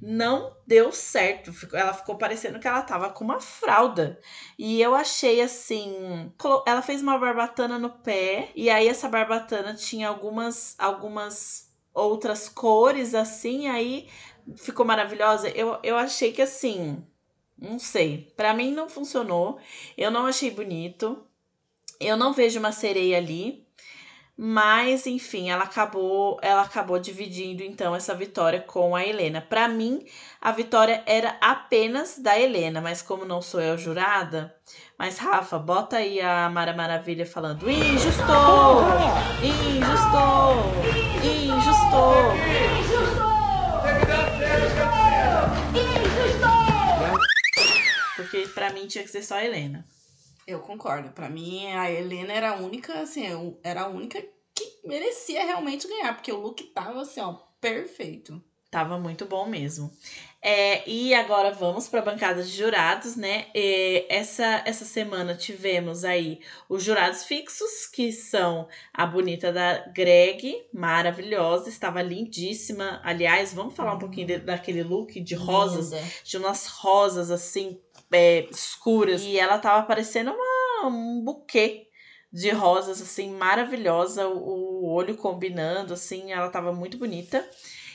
não 0.00 0.56
deu 0.66 0.92
certo. 0.92 1.52
Ela 1.74 1.92
ficou 1.92 2.16
parecendo 2.16 2.58
que 2.58 2.68
ela 2.68 2.82
tava 2.82 3.10
com 3.10 3.24
uma 3.24 3.40
fralda. 3.40 4.20
E 4.58 4.80
eu 4.80 4.94
achei 4.94 5.40
assim. 5.40 6.32
Ela 6.66 6.82
fez 6.82 7.02
uma 7.02 7.18
barbatana 7.18 7.78
no 7.78 7.90
pé. 7.90 8.50
E 8.54 8.70
aí 8.70 8.86
essa 8.86 9.08
barbatana 9.08 9.74
tinha 9.74 10.08
algumas, 10.08 10.76
algumas 10.78 11.72
outras 11.92 12.48
cores 12.48 13.14
assim. 13.14 13.68
Aí 13.68 14.08
ficou 14.56 14.86
maravilhosa. 14.86 15.48
Eu, 15.50 15.78
eu 15.82 15.96
achei 15.96 16.32
que 16.32 16.42
assim. 16.42 17.04
Não 17.56 17.78
sei. 17.78 18.32
Para 18.36 18.54
mim 18.54 18.72
não 18.72 18.88
funcionou. 18.88 19.58
Eu 19.96 20.10
não 20.10 20.26
achei 20.26 20.50
bonito. 20.50 21.24
Eu 22.00 22.16
não 22.16 22.32
vejo 22.32 22.60
uma 22.60 22.70
sereia 22.70 23.18
ali. 23.18 23.67
Mas, 24.40 25.04
enfim, 25.04 25.50
ela 25.50 25.64
acabou, 25.64 26.38
ela 26.40 26.62
acabou 26.62 27.00
dividindo 27.00 27.60
então 27.60 27.92
essa 27.92 28.14
vitória 28.14 28.60
com 28.60 28.94
a 28.94 29.04
Helena. 29.04 29.40
Para 29.40 29.66
mim, 29.66 30.06
a 30.40 30.52
vitória 30.52 31.02
era 31.06 31.36
apenas 31.40 32.20
da 32.20 32.38
Helena, 32.38 32.80
mas 32.80 33.02
como 33.02 33.24
não 33.24 33.42
sou 33.42 33.60
eu 33.60 33.76
jurada, 33.76 34.54
mas 34.96 35.18
Rafa, 35.18 35.58
bota 35.58 35.96
aí 35.96 36.20
a 36.20 36.48
Mara 36.50 36.72
Maravilha 36.72 37.26
falando: 37.26 37.68
"Injusto! 37.68 38.22
Injusto! 39.42 40.22
Injusto!" 41.26 41.98
Porque 48.14 48.46
para 48.54 48.72
mim 48.72 48.86
tinha 48.86 49.02
que 49.02 49.10
ser 49.10 49.24
só 49.24 49.34
a 49.34 49.44
Helena. 49.44 49.84
Eu 50.48 50.60
concordo. 50.60 51.10
Para 51.10 51.28
mim, 51.28 51.66
a 51.66 51.92
Helena 51.92 52.32
era 52.32 52.52
a 52.52 52.56
única, 52.56 53.00
assim, 53.00 53.22
era 53.62 53.82
a 53.82 53.86
única 53.86 54.18
que 54.54 54.80
merecia 54.82 55.44
realmente 55.44 55.86
ganhar, 55.86 56.14
porque 56.14 56.32
o 56.32 56.40
look 56.40 56.62
tava 56.72 57.02
assim, 57.02 57.20
ó, 57.20 57.34
perfeito. 57.60 58.42
Tava 58.70 58.98
muito 58.98 59.26
bom 59.26 59.46
mesmo. 59.46 59.92
É, 60.40 60.88
e 60.88 61.12
agora 61.14 61.50
vamos 61.50 61.88
para 61.88 62.00
a 62.00 62.04
bancada 62.04 62.42
de 62.42 62.50
jurados, 62.50 63.16
né? 63.16 63.46
E 63.54 64.06
essa, 64.08 64.62
essa 64.64 64.84
semana 64.84 65.34
tivemos 65.34 66.04
aí 66.04 66.40
os 66.68 66.82
jurados 66.82 67.24
fixos, 67.24 67.86
que 67.86 68.12
são 68.12 68.68
a 68.94 69.04
bonita 69.04 69.52
da 69.52 69.78
Greg, 69.88 70.66
maravilhosa, 70.72 71.68
estava 71.68 72.00
lindíssima. 72.00 73.00
Aliás, 73.04 73.52
vamos 73.52 73.74
falar 73.74 73.94
um 73.94 73.98
pouquinho 73.98 74.28
de, 74.28 74.38
daquele 74.38 74.82
look 74.82 75.20
de 75.20 75.34
rosas, 75.34 75.90
Linda. 75.90 76.04
de 76.24 76.36
umas 76.36 76.66
rosas 76.66 77.30
assim, 77.30 77.80
é, 78.12 78.46
escuras. 78.50 79.22
E 79.22 79.38
ela 79.38 79.58
tava 79.58 79.86
parecendo 79.86 80.32
uma, 80.32 80.88
um 80.88 81.22
buquê 81.22 81.88
de 82.32 82.50
rosas, 82.50 83.00
assim, 83.00 83.30
maravilhosa. 83.32 84.28
O, 84.28 84.86
olho 84.92 85.16
combinando, 85.16 85.94
assim, 85.94 86.32
ela 86.32 86.48
tava 86.48 86.72
muito 86.72 86.96
bonita. 86.96 87.48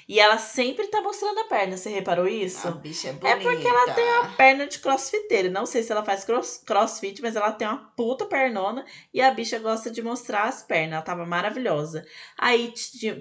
E 0.08 0.19
ela 0.19 0.38
sempre 0.38 0.88
tá 0.88 1.02
mostrando 1.02 1.39
a 1.39 1.45
perna, 1.45 1.78
você 1.78 1.89
reparou 1.89 2.28
isso? 2.28 2.67
A 2.67 2.71
bicha 2.71 3.08
é 3.08 3.12
É 3.12 3.36
bonita. 3.36 3.39
porque 3.39 3.67
ela 3.67 3.93
tem 3.93 4.04
uma 4.04 4.36
perna 4.36 4.67
de 4.67 4.80
crossfiteira. 4.80 5.49
Não 5.49 5.65
sei 5.65 5.82
se 5.82 5.93
ela 5.93 6.04
faz 6.04 6.26
cross, 6.26 6.62
crossfit, 6.65 7.21
mas 7.21 7.38
ela 7.38 7.54
tem 7.54 7.65
uma 7.65 7.91
puta 7.95 8.26
pernona 8.26 8.86
e 9.13 9.21
a 9.21 9.32
bicha 9.32 9.58
gosta 9.60 9.89
de 9.89 10.02
mostrar 10.02 10.43
as 10.43 10.62
pernas. 10.62 10.93
Ela 10.93 11.02
tava 11.02 11.26
maravilhosa. 11.26 12.06
Aí 12.38 12.73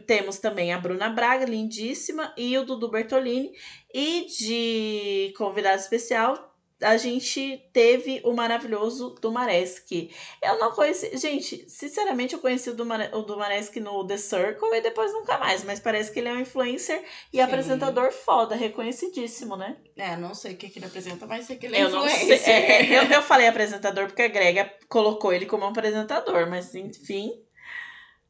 temos 0.06 0.38
também 0.38 0.72
a 0.72 0.78
Bruna 0.78 1.08
Braga, 1.08 1.44
lindíssima, 1.44 2.34
e 2.36 2.58
o 2.58 2.64
Dudu 2.64 2.90
Bertolini. 2.90 3.52
E 3.94 4.26
de 4.26 5.34
convidado 5.36 5.80
especial, 5.80 6.51
a 6.82 6.96
gente 6.96 7.62
teve 7.72 8.20
o 8.24 8.32
maravilhoso 8.32 9.16
Dumaresque. 9.20 10.10
Eu 10.42 10.58
não 10.58 10.72
conheci. 10.72 11.16
Gente, 11.16 11.68
sinceramente, 11.68 12.34
eu 12.34 12.40
conheci 12.40 12.70
o, 12.70 12.74
Dumare, 12.74 13.14
o 13.14 13.22
Dumaresque 13.22 13.80
no 13.80 14.06
The 14.06 14.16
Circle 14.16 14.68
e 14.74 14.80
depois 14.80 15.12
nunca 15.12 15.38
mais. 15.38 15.64
Mas 15.64 15.80
parece 15.80 16.12
que 16.12 16.18
ele 16.18 16.28
é 16.28 16.32
um 16.32 16.40
influencer 16.40 17.02
e 17.32 17.36
Sim. 17.36 17.42
apresentador 17.42 18.12
foda, 18.12 18.54
reconhecidíssimo, 18.54 19.56
né? 19.56 19.76
É, 19.96 20.16
não 20.16 20.34
sei 20.34 20.54
o 20.54 20.56
que, 20.56 20.68
que 20.68 20.78
ele 20.78 20.86
apresenta, 20.86 21.26
mas 21.26 21.46
sei 21.46 21.56
que 21.56 21.66
ele 21.66 21.76
é 21.76 21.84
Eu 21.84 21.90
não 21.90 22.06
sei. 22.08 22.16
influencer. 22.16 22.48
É, 22.48 22.98
eu, 22.98 23.02
eu 23.04 23.22
falei 23.22 23.46
apresentador 23.46 24.06
porque 24.06 24.22
a 24.22 24.28
Grega 24.28 24.72
colocou 24.88 25.32
ele 25.32 25.46
como 25.46 25.64
um 25.64 25.68
apresentador, 25.68 26.48
mas 26.48 26.74
enfim, 26.74 27.30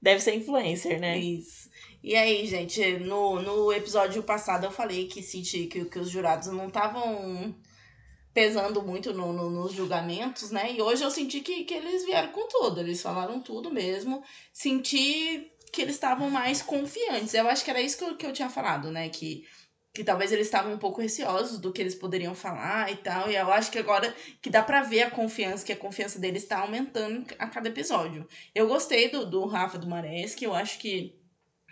deve 0.00 0.20
ser 0.20 0.34
influencer, 0.34 1.00
né? 1.00 1.18
Isso. 1.18 1.70
E 2.02 2.16
aí, 2.16 2.46
gente, 2.46 2.98
no, 2.98 3.40
no 3.40 3.72
episódio 3.72 4.22
passado 4.24 4.64
eu 4.64 4.72
falei 4.72 5.06
que 5.06 5.22
senti 5.22 5.66
que, 5.66 5.84
que 5.84 5.98
os 6.00 6.10
jurados 6.10 6.48
não 6.48 6.66
estavam 6.66 7.54
pesando 8.32 8.82
muito 8.82 9.12
no, 9.12 9.32
no- 9.32 9.50
nos 9.50 9.72
julgamentos, 9.72 10.50
né? 10.50 10.72
E 10.72 10.80
hoje 10.82 11.04
eu 11.04 11.10
senti 11.10 11.40
que, 11.40 11.64
que 11.64 11.74
eles 11.74 12.04
vieram 12.04 12.28
com 12.30 12.46
tudo, 12.48 12.80
eles 12.80 13.00
falaram 13.02 13.40
tudo 13.40 13.70
mesmo. 13.70 14.22
Senti 14.52 15.46
que 15.72 15.82
eles 15.82 15.94
estavam 15.96 16.30
mais 16.30 16.62
confiantes. 16.62 17.34
Eu 17.34 17.48
acho 17.48 17.64
que 17.64 17.70
era 17.70 17.80
isso 17.80 17.96
que 17.96 18.04
eu, 18.04 18.16
que 18.16 18.26
eu 18.26 18.32
tinha 18.32 18.48
falado, 18.48 18.90
né? 18.90 19.08
Que, 19.08 19.42
que 19.94 20.02
talvez 20.04 20.32
eles 20.32 20.46
estavam 20.46 20.72
um 20.72 20.78
pouco 20.78 21.00
receosos 21.00 21.58
do 21.58 21.70
que 21.72 21.80
eles 21.82 21.94
poderiam 21.94 22.34
falar 22.34 22.90
e 22.90 22.96
tal. 22.96 23.30
E 23.30 23.36
eu 23.36 23.50
acho 23.52 23.70
que 23.70 23.78
agora 23.78 24.14
que 24.40 24.48
dá 24.50 24.62
pra 24.62 24.80
ver 24.82 25.02
a 25.02 25.10
confiança, 25.10 25.64
que 25.64 25.72
a 25.72 25.76
confiança 25.76 26.18
deles 26.18 26.44
tá 26.44 26.58
aumentando 26.60 27.24
a 27.38 27.46
cada 27.48 27.68
episódio. 27.68 28.26
Eu 28.54 28.66
gostei 28.66 29.08
do, 29.08 29.24
do 29.24 29.44
Rafa 29.46 29.78
do 29.78 29.86
Maresque, 29.86 30.44
eu 30.44 30.54
acho 30.54 30.78
que, 30.78 31.12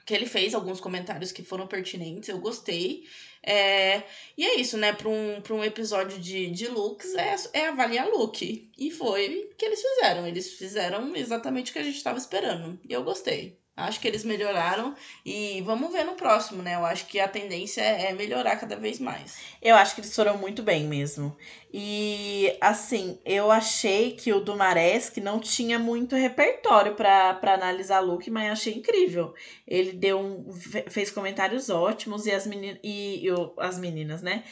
que 0.07 0.15
ele 0.15 0.27
fez 0.27 0.55
alguns 0.55 0.81
comentários 0.81 1.33
que 1.33 1.43
foram 1.43 1.67
pertinentes, 1.67 2.29
eu 2.29 2.39
gostei. 2.39 3.03
É, 3.43 4.03
e 4.37 4.45
é 4.45 4.57
isso, 4.61 4.77
né? 4.77 4.93
Para 4.93 5.09
um, 5.09 5.43
um 5.51 5.65
episódio 5.65 6.19
de, 6.19 6.51
de 6.51 6.69
looks, 6.69 7.15
é, 7.15 7.35
é 7.53 7.69
avaliar 7.69 8.09
look. 8.09 8.71
E 8.77 8.91
foi 8.91 9.51
o 9.53 9.57
que 9.57 9.65
eles 9.65 9.83
fizeram. 9.83 10.27
Eles 10.27 10.53
fizeram 10.55 11.15
exatamente 11.17 11.71
o 11.71 11.73
que 11.73 11.79
a 11.79 11.85
gente 11.85 11.97
estava 11.97 12.19
esperando. 12.19 12.79
E 12.89 12.93
eu 12.93 13.03
gostei. 13.05 13.60
Acho 13.85 14.01
que 14.01 14.09
eles 14.09 14.25
melhoraram. 14.25 14.95
E 15.25 15.61
vamos 15.63 15.93
ver 15.93 16.05
no 16.05 16.13
próximo, 16.15 16.63
né? 16.63 16.75
Eu 16.77 16.85
acho 16.85 17.07
que 17.07 17.19
a 17.21 17.29
tendência 17.29 17.81
é 17.83 18.13
melhorar 18.13 18.57
cada 18.57 18.77
vez 18.77 18.99
mais. 18.99 19.39
Eu 19.63 19.77
acho 19.77 19.95
que 19.95 20.01
eles 20.01 20.15
foram 20.15 20.37
muito 20.39 20.63
bem 20.63 20.85
mesmo. 20.85 21.37
E 21.73 22.57
assim, 22.61 23.19
eu 23.25 23.51
achei 23.51 24.13
que 24.13 24.33
o 24.33 24.41
Dumaresque 24.41 25.21
não 25.21 25.39
tinha 25.39 25.79
muito 25.79 26.17
repertório 26.17 26.95
pra 26.95 27.39
analisar 27.55 28.01
look, 28.01 28.29
mas 28.31 28.51
achei 28.53 28.75
incrível. 28.75 29.33
Ele 29.67 29.93
deu 29.93 30.19
um, 30.19 30.53
fe- 30.53 30.85
fez 30.89 31.11
comentários 31.11 31.71
ótimos 31.71 32.27
e 32.27 32.33
as 32.33 32.47
meninas 32.47 32.79
e, 32.83 33.27
e 33.27 33.29
as 33.59 33.79
meninas, 33.79 34.21
né? 34.23 34.43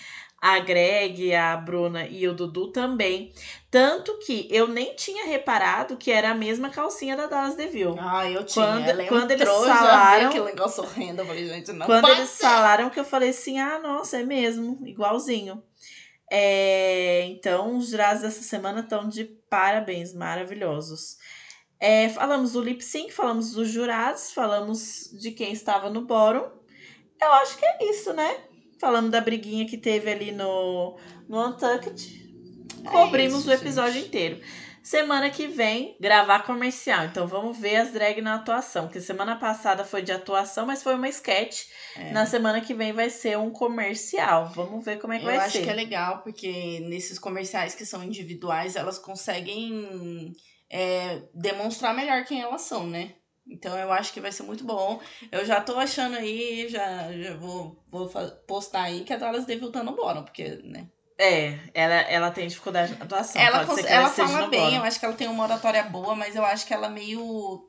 A 0.40 0.60
Greg, 0.60 1.34
a 1.34 1.56
Bruna 1.56 2.06
e 2.06 2.28
o 2.28 2.32
Dudu 2.32 2.68
também. 2.68 3.32
Tanto 3.70 4.16
que 4.20 4.46
eu 4.50 4.68
nem 4.68 4.94
tinha 4.94 5.26
reparado 5.26 5.96
que 5.96 6.12
era 6.12 6.30
a 6.30 6.34
mesma 6.34 6.70
calcinha 6.70 7.16
da 7.16 7.26
Dallas 7.26 7.56
DeVille. 7.56 7.96
Ah, 7.98 8.30
eu 8.30 8.44
tinha. 8.44 8.64
Quando- 8.64 8.88
Ela 8.88 9.04
quando 9.06 9.30
eles 9.32 9.48
falaram- 9.48 10.28
aquele 10.28 10.44
negócio 10.44 10.84
horrendo. 10.84 11.22
Eu 11.22 11.26
falei, 11.26 11.46
gente, 11.48 11.72
não 11.72 11.86
Quando 11.86 12.08
eles 12.08 12.28
ser. 12.30 12.42
falaram 12.44 12.88
que 12.88 13.00
eu 13.00 13.04
falei 13.04 13.30
assim, 13.30 13.58
ah, 13.58 13.80
nossa, 13.80 14.18
é 14.20 14.22
mesmo, 14.22 14.78
igualzinho. 14.86 15.60
É, 16.30 17.24
então, 17.26 17.76
os 17.78 17.88
jurados 17.88 18.22
dessa 18.22 18.42
semana 18.42 18.80
estão 18.80 19.08
de 19.08 19.24
parabéns, 19.24 20.14
maravilhosos. 20.14 21.16
É, 21.80 22.08
falamos 22.10 22.52
do 22.52 22.60
lip 22.60 22.82
sync, 22.84 23.12
falamos 23.12 23.52
dos 23.52 23.68
jurados, 23.68 24.32
falamos 24.32 25.10
de 25.20 25.30
quem 25.30 25.52
estava 25.52 25.88
no 25.90 26.02
bórum. 26.02 26.44
Eu 27.20 27.32
acho 27.34 27.56
que 27.56 27.64
é 27.64 27.90
isso, 27.90 28.12
né? 28.12 28.36
Falamos 28.78 29.10
da 29.10 29.20
briguinha 29.20 29.66
que 29.66 29.76
teve 29.76 30.10
ali 30.10 30.32
no, 30.32 30.96
no 31.28 31.46
Untucked. 31.48 32.28
Cobrimos 32.84 33.40
isso, 33.40 33.50
o 33.50 33.52
episódio 33.52 33.94
gente. 33.94 34.06
inteiro. 34.06 34.40
Semana 34.82 35.28
que 35.28 35.46
vem, 35.46 35.96
gravar 36.00 36.44
comercial. 36.44 37.04
Então 37.04 37.26
vamos 37.26 37.58
ver 37.58 37.76
as 37.76 37.92
drag 37.92 38.22
na 38.22 38.36
atuação. 38.36 38.86
Porque 38.86 39.00
semana 39.00 39.36
passada 39.36 39.84
foi 39.84 40.00
de 40.00 40.12
atuação, 40.12 40.64
mas 40.64 40.82
foi 40.82 40.94
uma 40.94 41.08
sketch. 41.10 41.64
É. 41.94 42.10
Na 42.12 42.24
semana 42.24 42.60
que 42.60 42.72
vem 42.72 42.92
vai 42.92 43.10
ser 43.10 43.36
um 43.36 43.50
comercial. 43.50 44.50
Vamos 44.54 44.82
ver 44.82 44.98
como 44.98 45.12
é 45.12 45.18
que 45.18 45.24
Eu 45.24 45.28
vai 45.28 45.38
acho 45.38 45.58
ser. 45.58 45.64
que 45.64 45.70
é 45.70 45.74
legal, 45.74 46.22
porque 46.22 46.80
nesses 46.88 47.18
comerciais 47.18 47.74
que 47.74 47.84
são 47.84 48.02
individuais, 48.02 48.76
elas 48.76 48.98
conseguem 48.98 50.32
é, 50.70 51.20
demonstrar 51.34 51.94
melhor 51.94 52.24
quem 52.24 52.40
elas 52.40 52.62
são, 52.62 52.86
né? 52.86 53.12
Então 53.48 53.76
eu 53.78 53.90
acho 53.92 54.12
que 54.12 54.20
vai 54.20 54.30
ser 54.30 54.42
muito 54.42 54.64
bom. 54.64 55.00
Eu 55.32 55.44
já 55.44 55.60
tô 55.60 55.78
achando 55.78 56.16
aí, 56.16 56.68
já, 56.68 57.10
já 57.12 57.34
vou, 57.34 57.82
vou 57.90 58.08
postar 58.46 58.82
aí 58.82 59.04
que 59.04 59.12
a 59.12 59.16
Dallas 59.16 59.46
Devil 59.46 59.72
tá 59.72 59.82
no 59.82 59.96
bórum, 59.96 60.22
porque, 60.22 60.60
né? 60.64 60.88
É, 61.20 61.58
ela, 61.74 61.94
ela 61.94 62.30
tem 62.30 62.46
dificuldade 62.46 62.94
na 62.96 63.04
atuação. 63.04 63.42
ela 63.42 63.58
ela 63.88 64.08
esteja 64.08 64.28
fala 64.28 64.46
bem, 64.46 64.60
bórum. 64.60 64.76
eu 64.76 64.82
acho 64.84 65.00
que 65.00 65.04
ela 65.04 65.14
tem 65.14 65.26
uma 65.26 65.42
oratória 65.42 65.82
boa, 65.82 66.14
mas 66.14 66.36
eu 66.36 66.44
acho 66.44 66.64
que 66.64 66.72
ela 66.72 66.86
é 66.86 66.90
meio 66.90 67.67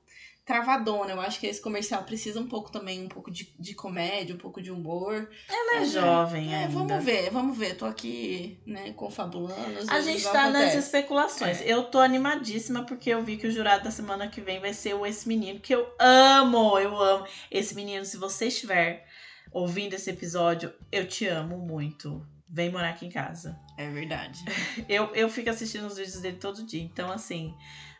travadona. 0.49 1.11
Eu 1.11 1.21
acho 1.21 1.39
que 1.39 1.45
esse 1.45 1.61
comercial 1.61 2.01
precisa 2.03 2.39
um 2.39 2.47
pouco 2.47 2.71
também, 2.71 3.05
um 3.05 3.07
pouco 3.07 3.29
de, 3.29 3.53
de 3.59 3.75
comédia, 3.75 4.33
um 4.33 4.37
pouco 4.39 4.59
de 4.59 4.71
humor. 4.71 5.29
Ela 5.47 5.75
é 5.75 5.79
Mas, 5.81 5.91
jovem 5.91 6.51
É, 6.51 6.63
ainda. 6.63 6.73
vamos 6.73 7.05
ver, 7.05 7.29
vamos 7.29 7.55
ver. 7.55 7.75
Tô 7.75 7.85
aqui, 7.85 8.59
né, 8.65 8.91
confabulando. 8.93 9.77
A 9.87 10.01
gente 10.01 10.23
tá 10.23 10.49
nas 10.49 10.73
especulações. 10.73 11.61
É. 11.61 11.71
Eu 11.71 11.83
tô 11.83 11.99
animadíssima 11.99 12.83
porque 12.83 13.11
eu 13.11 13.23
vi 13.23 13.37
que 13.37 13.45
o 13.45 13.51
jurado 13.51 13.83
da 13.83 13.91
semana 13.91 14.27
que 14.27 14.41
vem 14.41 14.59
vai 14.59 14.73
ser 14.73 14.95
o 14.95 15.05
esse 15.05 15.27
menino 15.27 15.59
que 15.59 15.75
eu 15.75 15.87
amo, 15.99 16.79
eu 16.79 16.99
amo. 16.99 17.27
Esse 17.51 17.75
menino, 17.75 18.03
se 18.03 18.17
você 18.17 18.47
estiver 18.47 19.05
ouvindo 19.51 19.93
esse 19.93 20.09
episódio, 20.09 20.73
eu 20.91 21.07
te 21.07 21.27
amo 21.27 21.59
muito. 21.59 22.25
Vem 22.49 22.71
morar 22.71 22.89
aqui 22.89 23.05
em 23.05 23.11
casa. 23.11 23.55
É 23.77 23.87
verdade. 23.87 24.43
Eu, 24.89 25.13
eu 25.13 25.29
fico 25.29 25.51
assistindo 25.51 25.85
os 25.85 25.97
vídeos 25.97 26.19
dele 26.19 26.37
todo 26.37 26.65
dia. 26.65 26.81
Então, 26.81 27.11
assim, 27.11 27.53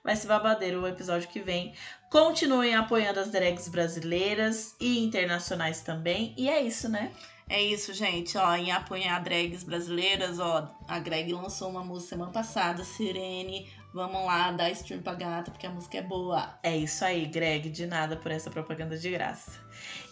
vai 0.04 0.16
ser 0.16 0.28
babadeiro 0.28 0.82
o 0.82 0.88
episódio 0.88 1.30
que 1.30 1.40
vem. 1.40 1.74
Continuem 2.10 2.76
apoiando 2.76 3.20
as 3.20 3.30
drags 3.30 3.68
brasileiras 3.68 4.76
e 4.80 5.04
internacionais 5.04 5.82
também. 5.82 6.34
E 6.38 6.50
é 6.50 6.62
isso, 6.62 6.90
né? 6.90 7.12
É 7.50 7.62
isso, 7.62 7.94
gente. 7.94 8.38
Ó, 8.38 8.56
em 8.56 8.72
apoiar 8.72 9.20
drags 9.20 9.64
brasileiras, 9.64 10.40
ó, 10.40 10.70
a 10.88 11.00
Greg 11.00 11.34
lançou 11.34 11.70
uma 11.70 11.84
música 11.84 12.10
semana 12.10 12.32
passada, 12.32 12.84
Sirene. 12.84 13.68
Vamos 13.92 14.24
lá, 14.24 14.52
dar 14.52 14.70
stream 14.72 15.02
pra 15.02 15.16
gata, 15.16 15.50
porque 15.50 15.66
a 15.66 15.72
música 15.72 15.98
é 15.98 16.02
boa. 16.02 16.60
É 16.62 16.78
isso 16.78 17.04
aí, 17.04 17.26
Greg. 17.26 17.70
De 17.70 17.88
nada 17.88 18.16
por 18.16 18.32
essa 18.32 18.50
propaganda 18.50 18.96
de 18.96 19.10
graça. 19.10 19.60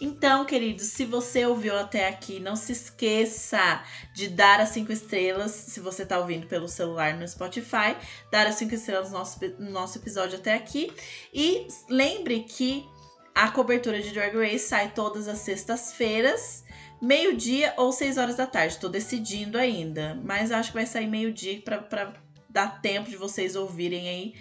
Então, 0.00 0.44
queridos, 0.44 0.86
se 0.86 1.04
você 1.04 1.46
ouviu 1.46 1.78
até 1.78 2.08
aqui, 2.08 2.40
não 2.40 2.56
se 2.56 2.72
esqueça 2.72 3.82
de 4.12 4.28
dar 4.28 4.60
as 4.60 4.70
cinco 4.70 4.90
estrelas, 4.90 5.52
se 5.52 5.78
você 5.78 6.04
tá 6.04 6.18
ouvindo 6.18 6.46
pelo 6.48 6.66
celular 6.66 7.14
no 7.14 7.26
Spotify, 7.26 7.96
dar 8.32 8.46
as 8.46 8.56
cinco 8.56 8.74
estrelas 8.74 9.12
no 9.12 9.18
nosso, 9.18 9.38
no 9.58 9.70
nosso 9.70 9.98
episódio 9.98 10.38
até 10.38 10.54
aqui. 10.54 10.92
E 11.32 11.68
lembre 11.88 12.40
que 12.40 12.84
a 13.32 13.48
cobertura 13.50 14.02
de 14.02 14.10
Drag 14.10 14.36
Race 14.36 14.66
sai 14.66 14.90
todas 14.90 15.28
as 15.28 15.38
sextas-feiras, 15.38 16.64
meio-dia 17.00 17.74
ou 17.76 17.92
seis 17.92 18.18
horas 18.18 18.34
da 18.34 18.46
tarde. 18.46 18.78
Tô 18.78 18.88
decidindo 18.88 19.56
ainda, 19.56 20.20
mas 20.24 20.50
acho 20.50 20.70
que 20.70 20.78
vai 20.78 20.86
sair 20.86 21.06
meio-dia 21.06 21.60
pra 21.62 22.12
dar 22.48 22.80
tempo 22.80 23.10
de 23.10 23.16
vocês 23.16 23.54
ouvirem 23.56 24.08
aí 24.08 24.34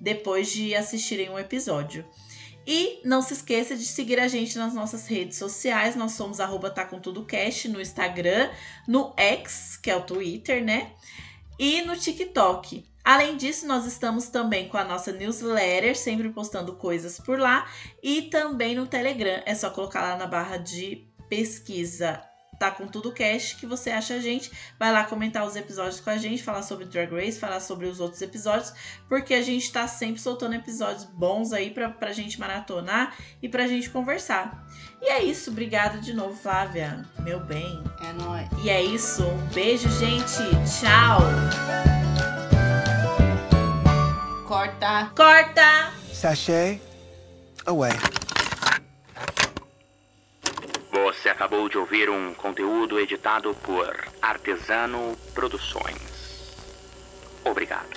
depois 0.00 0.50
de 0.50 0.74
assistirem 0.74 1.30
um 1.30 1.38
episódio. 1.38 2.04
E 2.66 3.00
não 3.04 3.20
se 3.20 3.34
esqueça 3.34 3.76
de 3.76 3.84
seguir 3.84 4.18
a 4.18 4.26
gente 4.26 4.56
nas 4.56 4.72
nossas 4.72 5.06
redes 5.06 5.36
sociais. 5.36 5.96
Nós 5.96 6.12
somos 6.12 6.40
arroba 6.40 6.70
tá 6.70 6.84
com 6.84 6.98
tudo 6.98 7.26
no 7.68 7.80
Instagram, 7.80 8.50
no 8.88 9.12
X, 9.16 9.76
que 9.76 9.90
é 9.90 9.96
o 9.96 10.02
Twitter, 10.02 10.64
né? 10.64 10.92
E 11.58 11.82
no 11.82 11.96
TikTok. 11.96 12.84
Além 13.04 13.36
disso, 13.36 13.66
nós 13.66 13.84
estamos 13.84 14.28
também 14.28 14.66
com 14.66 14.78
a 14.78 14.84
nossa 14.84 15.12
newsletter, 15.12 15.94
sempre 15.94 16.30
postando 16.30 16.74
coisas 16.76 17.20
por 17.20 17.38
lá. 17.38 17.68
E 18.02 18.22
também 18.22 18.74
no 18.74 18.86
Telegram. 18.86 19.42
É 19.44 19.54
só 19.54 19.68
colocar 19.68 20.00
lá 20.00 20.16
na 20.16 20.26
barra 20.26 20.56
de 20.56 21.06
pesquisa 21.28 22.22
tá 22.58 22.70
com 22.70 22.86
tudo 22.86 23.12
cast 23.12 23.56
que 23.56 23.66
você 23.66 23.90
acha 23.90 24.14
a 24.14 24.20
gente. 24.20 24.50
Vai 24.78 24.92
lá 24.92 25.04
comentar 25.04 25.46
os 25.46 25.56
episódios 25.56 26.00
com 26.00 26.10
a 26.10 26.16
gente, 26.16 26.42
falar 26.42 26.62
sobre 26.62 26.84
Drag 26.86 27.12
Race, 27.12 27.38
falar 27.38 27.60
sobre 27.60 27.86
os 27.86 28.00
outros 28.00 28.20
episódios, 28.22 28.72
porque 29.08 29.34
a 29.34 29.42
gente 29.42 29.70
tá 29.72 29.86
sempre 29.86 30.20
soltando 30.20 30.54
episódios 30.54 31.04
bons 31.04 31.52
aí 31.52 31.70
pra, 31.70 31.90
pra 31.90 32.12
gente 32.12 32.38
maratonar 32.38 33.16
e 33.42 33.48
pra 33.48 33.66
gente 33.66 33.90
conversar. 33.90 34.66
E 35.00 35.06
é 35.10 35.22
isso, 35.22 35.50
obrigada 35.50 35.98
de 35.98 36.14
novo, 36.14 36.34
Flávia, 36.34 37.04
meu 37.20 37.40
bem. 37.40 37.82
É 38.00 38.12
nóis. 38.12 38.48
E 38.62 38.70
é 38.70 38.82
isso, 38.82 39.24
um 39.24 39.46
beijo, 39.48 39.88
gente, 39.90 40.42
tchau! 40.80 41.20
Corta. 44.46 45.10
Corta! 45.14 45.92
Sachet 46.12 46.80
away. 47.66 48.23
Você 51.24 51.30
acabou 51.30 51.70
de 51.70 51.78
ouvir 51.78 52.10
um 52.10 52.34
conteúdo 52.34 53.00
editado 53.00 53.54
por 53.62 53.96
Artesano 54.20 55.16
Produções. 55.32 56.54
Obrigado. 57.42 57.88